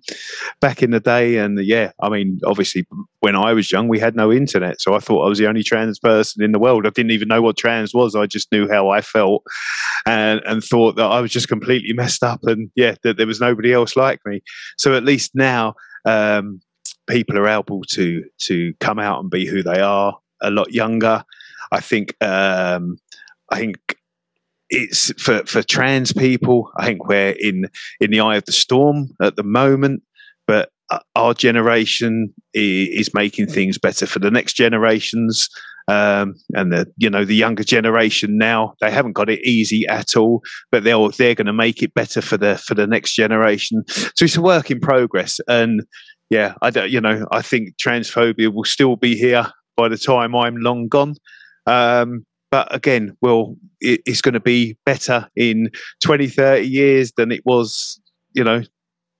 back 0.60 0.82
in 0.82 0.90
the 0.90 1.00
day, 1.00 1.38
and 1.38 1.58
yeah, 1.64 1.92
I 2.02 2.08
mean, 2.08 2.40
obviously 2.44 2.86
when 3.20 3.36
I 3.36 3.52
was 3.52 3.70
young, 3.70 3.88
we 3.88 4.00
had 4.00 4.16
no 4.16 4.32
internet, 4.32 4.80
so 4.80 4.94
I 4.94 4.98
thought 4.98 5.24
I 5.24 5.28
was 5.28 5.38
the 5.38 5.48
only 5.48 5.62
trans 5.62 5.98
person 5.98 6.42
in 6.42 6.52
the 6.52 6.58
world. 6.58 6.86
I 6.86 6.90
didn't 6.90 7.12
even 7.12 7.28
know 7.28 7.42
what 7.42 7.56
trans 7.56 7.94
was. 7.94 8.16
I 8.16 8.26
just 8.26 8.50
knew 8.50 8.68
how 8.68 8.88
I 8.88 9.00
felt, 9.00 9.44
and 10.06 10.40
and 10.44 10.62
thought 10.62 10.96
that 10.96 11.06
I 11.06 11.20
was 11.20 11.30
just 11.30 11.48
completely 11.48 11.92
messed 11.92 12.24
up, 12.24 12.40
and 12.42 12.70
yeah, 12.74 12.96
that 13.04 13.16
there 13.16 13.26
was 13.28 13.40
nobody 13.40 13.72
else 13.72 13.96
like 13.96 14.20
me. 14.26 14.42
So 14.76 14.94
at 14.94 15.04
least 15.04 15.32
now. 15.34 15.74
Um, 16.04 16.60
people 17.08 17.38
are 17.38 17.48
able 17.48 17.82
to 17.82 18.24
to 18.38 18.74
come 18.80 18.98
out 18.98 19.20
and 19.20 19.30
be 19.30 19.46
who 19.46 19.62
they 19.62 19.80
are 19.80 20.16
a 20.42 20.50
lot 20.50 20.72
younger. 20.72 21.24
I 21.72 21.80
think 21.80 22.14
um, 22.22 22.98
I 23.50 23.58
think 23.58 23.96
it's 24.70 25.12
for 25.20 25.44
for 25.46 25.62
trans 25.62 26.12
people. 26.12 26.70
I 26.76 26.86
think 26.86 27.08
we're 27.08 27.34
in 27.38 27.66
in 28.00 28.10
the 28.10 28.20
eye 28.20 28.36
of 28.36 28.44
the 28.44 28.52
storm 28.52 29.10
at 29.20 29.36
the 29.36 29.42
moment, 29.42 30.02
but 30.46 30.70
uh, 30.90 31.00
our 31.14 31.34
generation 31.34 32.32
is 32.54 33.12
making 33.12 33.46
things 33.46 33.78
better 33.78 34.06
for 34.06 34.18
the 34.18 34.30
next 34.30 34.54
generations. 34.54 35.48
Um, 35.88 36.34
and 36.54 36.72
the 36.72 36.92
you 36.96 37.08
know 37.08 37.24
the 37.24 37.36
younger 37.36 37.62
generation 37.62 38.38
now 38.38 38.74
they 38.80 38.90
haven't 38.90 39.12
got 39.12 39.30
it 39.30 39.40
easy 39.44 39.86
at 39.86 40.16
all, 40.16 40.42
but 40.72 40.82
they're 40.82 41.08
they're 41.10 41.36
going 41.36 41.46
to 41.46 41.52
make 41.52 41.80
it 41.80 41.94
better 41.94 42.20
for 42.20 42.36
the 42.36 42.56
for 42.58 42.74
the 42.74 42.88
next 42.88 43.14
generation. 43.14 43.84
So 43.86 44.24
it's 44.24 44.36
a 44.36 44.42
work 44.42 44.70
in 44.72 44.80
progress, 44.80 45.40
and 45.46 45.82
yeah, 46.28 46.54
I 46.60 46.70
don't 46.70 46.90
you 46.90 47.00
know 47.00 47.26
I 47.30 47.40
think 47.40 47.76
transphobia 47.76 48.52
will 48.52 48.64
still 48.64 48.96
be 48.96 49.16
here 49.16 49.46
by 49.76 49.88
the 49.88 49.98
time 49.98 50.34
I'm 50.34 50.56
long 50.56 50.88
gone. 50.88 51.14
Um, 51.66 52.24
but 52.50 52.72
again, 52.74 53.16
well, 53.20 53.56
it, 53.80 54.00
it's 54.06 54.20
going 54.20 54.34
to 54.34 54.40
be 54.40 54.76
better 54.84 55.28
in 55.36 55.70
20, 56.02 56.28
30 56.28 56.66
years 56.66 57.12
than 57.16 57.32
it 57.32 57.44
was, 57.44 58.00
you 58.34 58.44
know, 58.44 58.62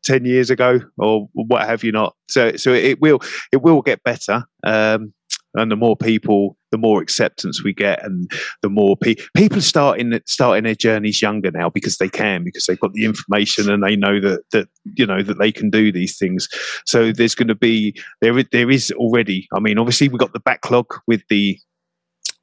10 0.04 0.24
years 0.24 0.50
ago 0.50 0.80
or 0.98 1.28
what 1.32 1.66
have 1.66 1.82
you 1.82 1.92
not. 1.92 2.14
So, 2.28 2.56
so 2.56 2.72
it 2.72 3.00
will, 3.00 3.20
it 3.52 3.62
will 3.62 3.82
get 3.82 4.02
better. 4.04 4.44
Um, 4.64 5.12
and 5.56 5.70
the 5.70 5.76
more 5.76 5.96
people, 5.96 6.56
the 6.70 6.78
more 6.78 7.00
acceptance 7.00 7.62
we 7.62 7.72
get, 7.72 8.04
and 8.04 8.30
the 8.62 8.68
more 8.68 8.96
pe- 8.96 9.16
people 9.34 9.60
starting 9.60 10.18
starting 10.26 10.64
their 10.64 10.74
journeys 10.74 11.22
younger 11.22 11.50
now 11.50 11.70
because 11.70 11.98
they 11.98 12.08
can, 12.08 12.44
because 12.44 12.66
they've 12.66 12.80
got 12.80 12.92
the 12.92 13.04
information 13.04 13.70
and 13.70 13.82
they 13.82 13.96
know 13.96 14.20
that 14.20 14.42
that 14.52 14.68
you 14.96 15.06
know 15.06 15.22
that 15.22 15.38
they 15.38 15.52
can 15.52 15.70
do 15.70 15.90
these 15.90 16.18
things. 16.18 16.48
So 16.84 17.12
there's 17.12 17.34
going 17.34 17.48
to 17.48 17.54
be 17.54 17.98
there 18.20 18.42
there 18.42 18.70
is 18.70 18.92
already. 18.92 19.48
I 19.54 19.60
mean, 19.60 19.78
obviously 19.78 20.08
we've 20.08 20.18
got 20.18 20.32
the 20.32 20.40
backlog 20.40 20.86
with 21.06 21.22
the 21.28 21.58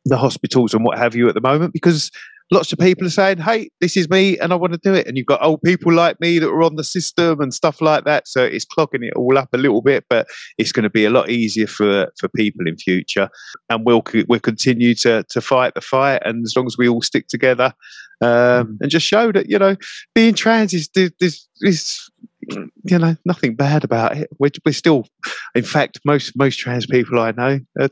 the 0.05 0.17
hospitals 0.17 0.73
and 0.73 0.83
what 0.83 0.97
have 0.97 1.15
you 1.15 1.29
at 1.29 1.33
the 1.33 1.41
moment 1.41 1.73
because 1.73 2.11
lots 2.51 2.71
of 2.71 2.79
people 2.79 3.07
are 3.07 3.11
saying, 3.11 3.39
"Hey, 3.39 3.69
this 3.81 3.97
is 3.97 4.09
me, 4.09 4.37
and 4.39 4.51
I 4.51 4.55
want 4.55 4.73
to 4.73 4.79
do 4.83 4.93
it." 4.93 5.07
And 5.07 5.17
you've 5.17 5.27
got 5.27 5.43
old 5.43 5.61
people 5.61 5.93
like 5.93 6.19
me 6.19 6.39
that 6.39 6.49
are 6.49 6.63
on 6.63 6.75
the 6.75 6.83
system 6.83 7.41
and 7.41 7.53
stuff 7.53 7.81
like 7.81 8.05
that. 8.05 8.27
So 8.27 8.43
it's 8.43 8.65
clogging 8.65 9.03
it 9.03 9.13
all 9.15 9.37
up 9.37 9.49
a 9.53 9.57
little 9.57 9.81
bit, 9.81 10.05
but 10.09 10.27
it's 10.57 10.71
going 10.71 10.83
to 10.83 10.89
be 10.89 11.05
a 11.05 11.09
lot 11.09 11.29
easier 11.29 11.67
for 11.67 12.11
for 12.19 12.29
people 12.29 12.67
in 12.67 12.77
future. 12.77 13.29
And 13.69 13.85
we'll 13.85 14.03
we'll 14.27 14.39
continue 14.39 14.95
to 14.95 15.23
to 15.29 15.41
fight 15.41 15.75
the 15.75 15.81
fight, 15.81 16.21
and 16.25 16.43
as 16.45 16.53
long 16.55 16.65
as 16.65 16.77
we 16.77 16.87
all 16.87 17.01
stick 17.01 17.27
together 17.27 17.73
um, 18.21 18.29
mm. 18.29 18.77
and 18.81 18.91
just 18.91 19.05
show 19.05 19.31
that 19.31 19.49
you 19.49 19.59
know 19.59 19.75
being 20.15 20.33
trans 20.33 20.73
is 20.73 20.89
is, 20.95 21.47
is 21.61 22.09
you 22.49 22.99
know 22.99 23.15
nothing 23.25 23.55
bad 23.55 23.83
about 23.83 24.17
it. 24.17 24.29
We're, 24.39 24.49
we're 24.65 24.73
still, 24.73 25.07
in 25.55 25.63
fact, 25.63 25.99
most 26.05 26.35
most 26.35 26.57
trans 26.57 26.85
people 26.85 27.19
I 27.19 27.31
know 27.31 27.59
are 27.79 27.89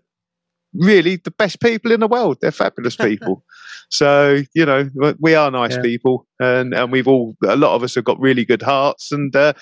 really 0.74 1.18
the 1.18 1.32
best 1.32 1.60
people 1.60 1.92
in 1.92 2.00
the 2.00 2.08
world. 2.08 2.38
They're 2.42 2.52
fabulous 2.52 2.96
people. 2.98 3.44
so 3.90 4.42
you 4.54 4.66
know, 4.66 4.90
we 5.20 5.36
are 5.36 5.52
nice 5.52 5.76
yeah. 5.76 5.82
people, 5.82 6.28
and 6.40 6.74
and 6.74 6.92
we've 6.92 7.08
all 7.08 7.36
a 7.44 7.56
lot 7.56 7.76
of 7.76 7.84
us 7.84 7.96
have 7.96 8.04
got 8.04 8.20
really 8.20 8.46
good 8.46 8.62
hearts, 8.62 9.12
and 9.12 9.36
uh, 9.36 9.54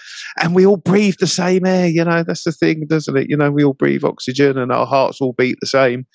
and 0.41 0.55
we 0.55 0.65
all 0.65 0.77
breathe 0.77 1.15
the 1.19 1.27
same 1.27 1.65
air. 1.65 1.87
You 1.87 2.05
know, 2.05 2.23
that's 2.23 2.43
the 2.43 2.51
thing, 2.51 2.85
doesn't 2.87 3.17
it? 3.17 3.29
You 3.29 3.37
know, 3.37 3.51
we 3.51 3.63
all 3.63 3.73
breathe 3.73 4.03
oxygen, 4.03 4.57
and 4.57 4.71
our 4.71 4.85
hearts 4.85 5.21
all 5.21 5.33
beat 5.33 5.57
the 5.61 5.67
same. 5.67 6.05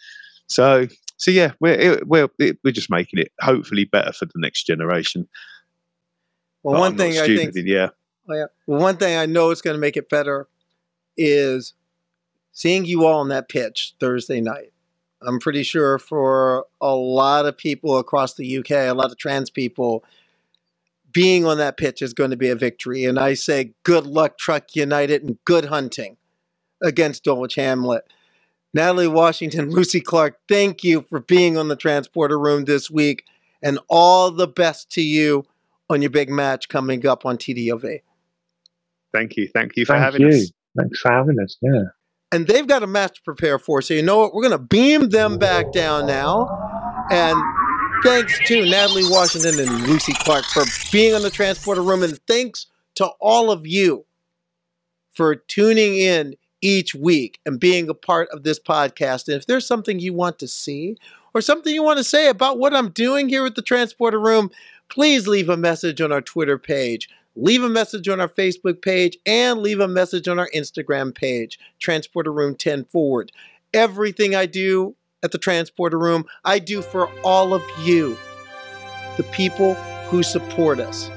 So 0.48 0.86
so 1.16 1.30
yeah, 1.30 1.52
we're 1.60 2.00
we're 2.04 2.28
we're 2.38 2.72
just 2.72 2.90
making 2.90 3.18
it 3.20 3.32
hopefully 3.40 3.84
better 3.84 4.12
for 4.12 4.26
the 4.26 4.32
next 4.36 4.64
generation. 4.64 5.28
Well, 6.62 6.74
but 6.74 6.80
one 6.80 6.92
I'm 6.92 6.98
thing 6.98 7.18
I 7.18 7.26
think, 7.26 7.54
yeah. 7.56 7.90
Oh, 8.28 8.34
yeah. 8.34 8.46
Well, 8.66 8.80
one 8.80 8.96
thing 8.96 9.16
I 9.16 9.26
know 9.26 9.50
is 9.50 9.62
going 9.62 9.74
to 9.74 9.80
make 9.80 9.96
it 9.96 10.08
better 10.08 10.48
is 11.16 11.74
seeing 12.52 12.84
you 12.84 13.04
all 13.04 13.20
on 13.20 13.28
that 13.28 13.48
pitch 13.48 13.94
Thursday 14.00 14.40
night 14.40 14.72
I'm 15.26 15.38
pretty 15.38 15.62
sure 15.62 15.98
for 15.98 16.66
a 16.80 16.94
lot 16.94 17.46
of 17.46 17.56
people 17.56 17.98
across 17.98 18.34
the 18.34 18.58
UK, 18.58 18.70
a 18.70 18.92
lot 18.92 19.10
of 19.10 19.18
trans 19.18 19.50
people, 19.50 20.04
being 21.12 21.46
on 21.46 21.58
that 21.58 21.76
pitch 21.76 22.02
is 22.02 22.12
going 22.12 22.30
to 22.30 22.36
be 22.36 22.50
a 22.50 22.56
victory. 22.56 23.04
And 23.04 23.18
I 23.18 23.34
say 23.34 23.72
good 23.84 24.06
luck, 24.06 24.36
TRUK 24.38 24.74
United, 24.74 25.22
and 25.22 25.38
good 25.44 25.66
hunting 25.66 26.16
against 26.82 27.24
Dulwich 27.24 27.54
Hamlet. 27.54 28.04
Natalie 28.74 29.08
Washington, 29.08 29.70
Lucy 29.70 30.00
Clark, 30.00 30.38
thank 30.48 30.82
you 30.82 31.02
for 31.08 31.20
being 31.20 31.56
on 31.56 31.68
the 31.68 31.76
Transporter 31.76 32.38
Room 32.38 32.64
this 32.64 32.90
week, 32.90 33.24
and 33.62 33.78
all 33.88 34.30
the 34.30 34.48
best 34.48 34.90
to 34.90 35.02
you 35.02 35.44
on 35.88 36.02
your 36.02 36.10
big 36.10 36.28
match 36.28 36.68
coming 36.68 37.06
up 37.06 37.24
on 37.24 37.38
TDOV. 37.38 38.00
Thank 39.12 39.36
you. 39.36 39.48
Thank 39.54 39.76
you 39.76 39.86
for 39.86 39.92
Thank 39.92 40.04
having 40.04 40.22
you. 40.22 40.28
us. 40.28 40.52
Thanks 40.76 41.00
for 41.00 41.12
having 41.12 41.38
us. 41.38 41.56
Yeah. 41.62 41.84
And 42.34 42.48
they've 42.48 42.66
got 42.66 42.82
a 42.82 42.86
match 42.88 43.14
to 43.14 43.22
prepare 43.22 43.60
for. 43.60 43.80
So 43.80 43.94
you 43.94 44.02
know 44.02 44.18
what? 44.18 44.34
We're 44.34 44.42
going 44.42 44.58
to 44.58 44.58
beam 44.58 45.10
them 45.10 45.38
back 45.38 45.70
down 45.70 46.06
now. 46.06 46.48
And 47.08 47.40
thanks 48.02 48.36
to 48.48 48.68
Natalie 48.68 49.08
Washington 49.08 49.60
and 49.60 49.86
Lucy 49.86 50.14
Clark 50.14 50.44
for 50.46 50.64
being 50.90 51.14
on 51.14 51.22
the 51.22 51.30
transporter 51.30 51.80
room, 51.82 52.02
and 52.02 52.18
thanks 52.26 52.66
to 52.96 53.06
all 53.20 53.52
of 53.52 53.68
you 53.68 54.04
for 55.12 55.36
tuning 55.36 55.94
in 55.94 56.34
each 56.60 56.92
week 56.92 57.38
and 57.46 57.60
being 57.60 57.88
a 57.88 57.94
part 57.94 58.28
of 58.30 58.42
this 58.42 58.58
podcast. 58.58 59.28
And 59.28 59.36
if 59.36 59.46
there's 59.46 59.66
something 59.66 60.00
you 60.00 60.12
want 60.12 60.40
to 60.40 60.48
see 60.48 60.96
or 61.34 61.40
something 61.40 61.72
you 61.72 61.84
want 61.84 61.98
to 61.98 62.04
say 62.04 62.28
about 62.28 62.58
what 62.58 62.74
I'm 62.74 62.90
doing 62.90 63.28
here 63.28 63.46
at 63.46 63.54
the 63.54 63.62
transporter 63.62 64.18
room, 64.18 64.50
please 64.88 65.28
leave 65.28 65.48
a 65.48 65.56
message 65.56 66.00
on 66.00 66.10
our 66.10 66.22
Twitter 66.22 66.58
page. 66.58 67.08
Leave 67.36 67.64
a 67.64 67.68
message 67.68 68.08
on 68.08 68.20
our 68.20 68.28
Facebook 68.28 68.80
page 68.80 69.18
and 69.26 69.60
leave 69.60 69.80
a 69.80 69.88
message 69.88 70.28
on 70.28 70.38
our 70.38 70.48
Instagram 70.54 71.14
page, 71.14 71.58
Transporter 71.80 72.32
Room 72.32 72.54
10 72.54 72.84
Forward. 72.84 73.32
Everything 73.72 74.36
I 74.36 74.46
do 74.46 74.94
at 75.22 75.32
the 75.32 75.38
Transporter 75.38 75.98
Room, 75.98 76.26
I 76.44 76.60
do 76.60 76.80
for 76.80 77.08
all 77.24 77.52
of 77.52 77.62
you, 77.82 78.16
the 79.16 79.24
people 79.24 79.74
who 80.08 80.22
support 80.22 80.78
us, 80.78 81.10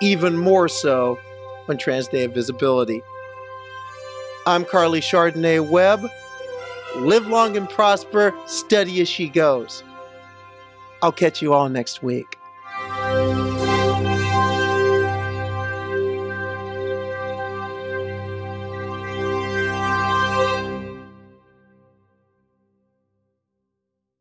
even 0.00 0.36
more 0.36 0.68
so 0.68 1.18
on 1.68 1.78
Trans 1.78 2.08
Day 2.08 2.24
of 2.24 2.34
Visibility. 2.34 3.00
I'm 4.46 4.64
Carly 4.64 5.00
Chardonnay 5.00 5.66
Webb. 5.66 6.10
Live 6.96 7.26
long 7.26 7.56
and 7.56 7.68
prosper, 7.68 8.34
steady 8.46 9.00
as 9.00 9.08
she 9.08 9.28
goes. 9.28 9.82
I'll 11.02 11.12
catch 11.12 11.40
you 11.40 11.52
all 11.54 11.68
next 11.68 12.02
week. 12.02 12.36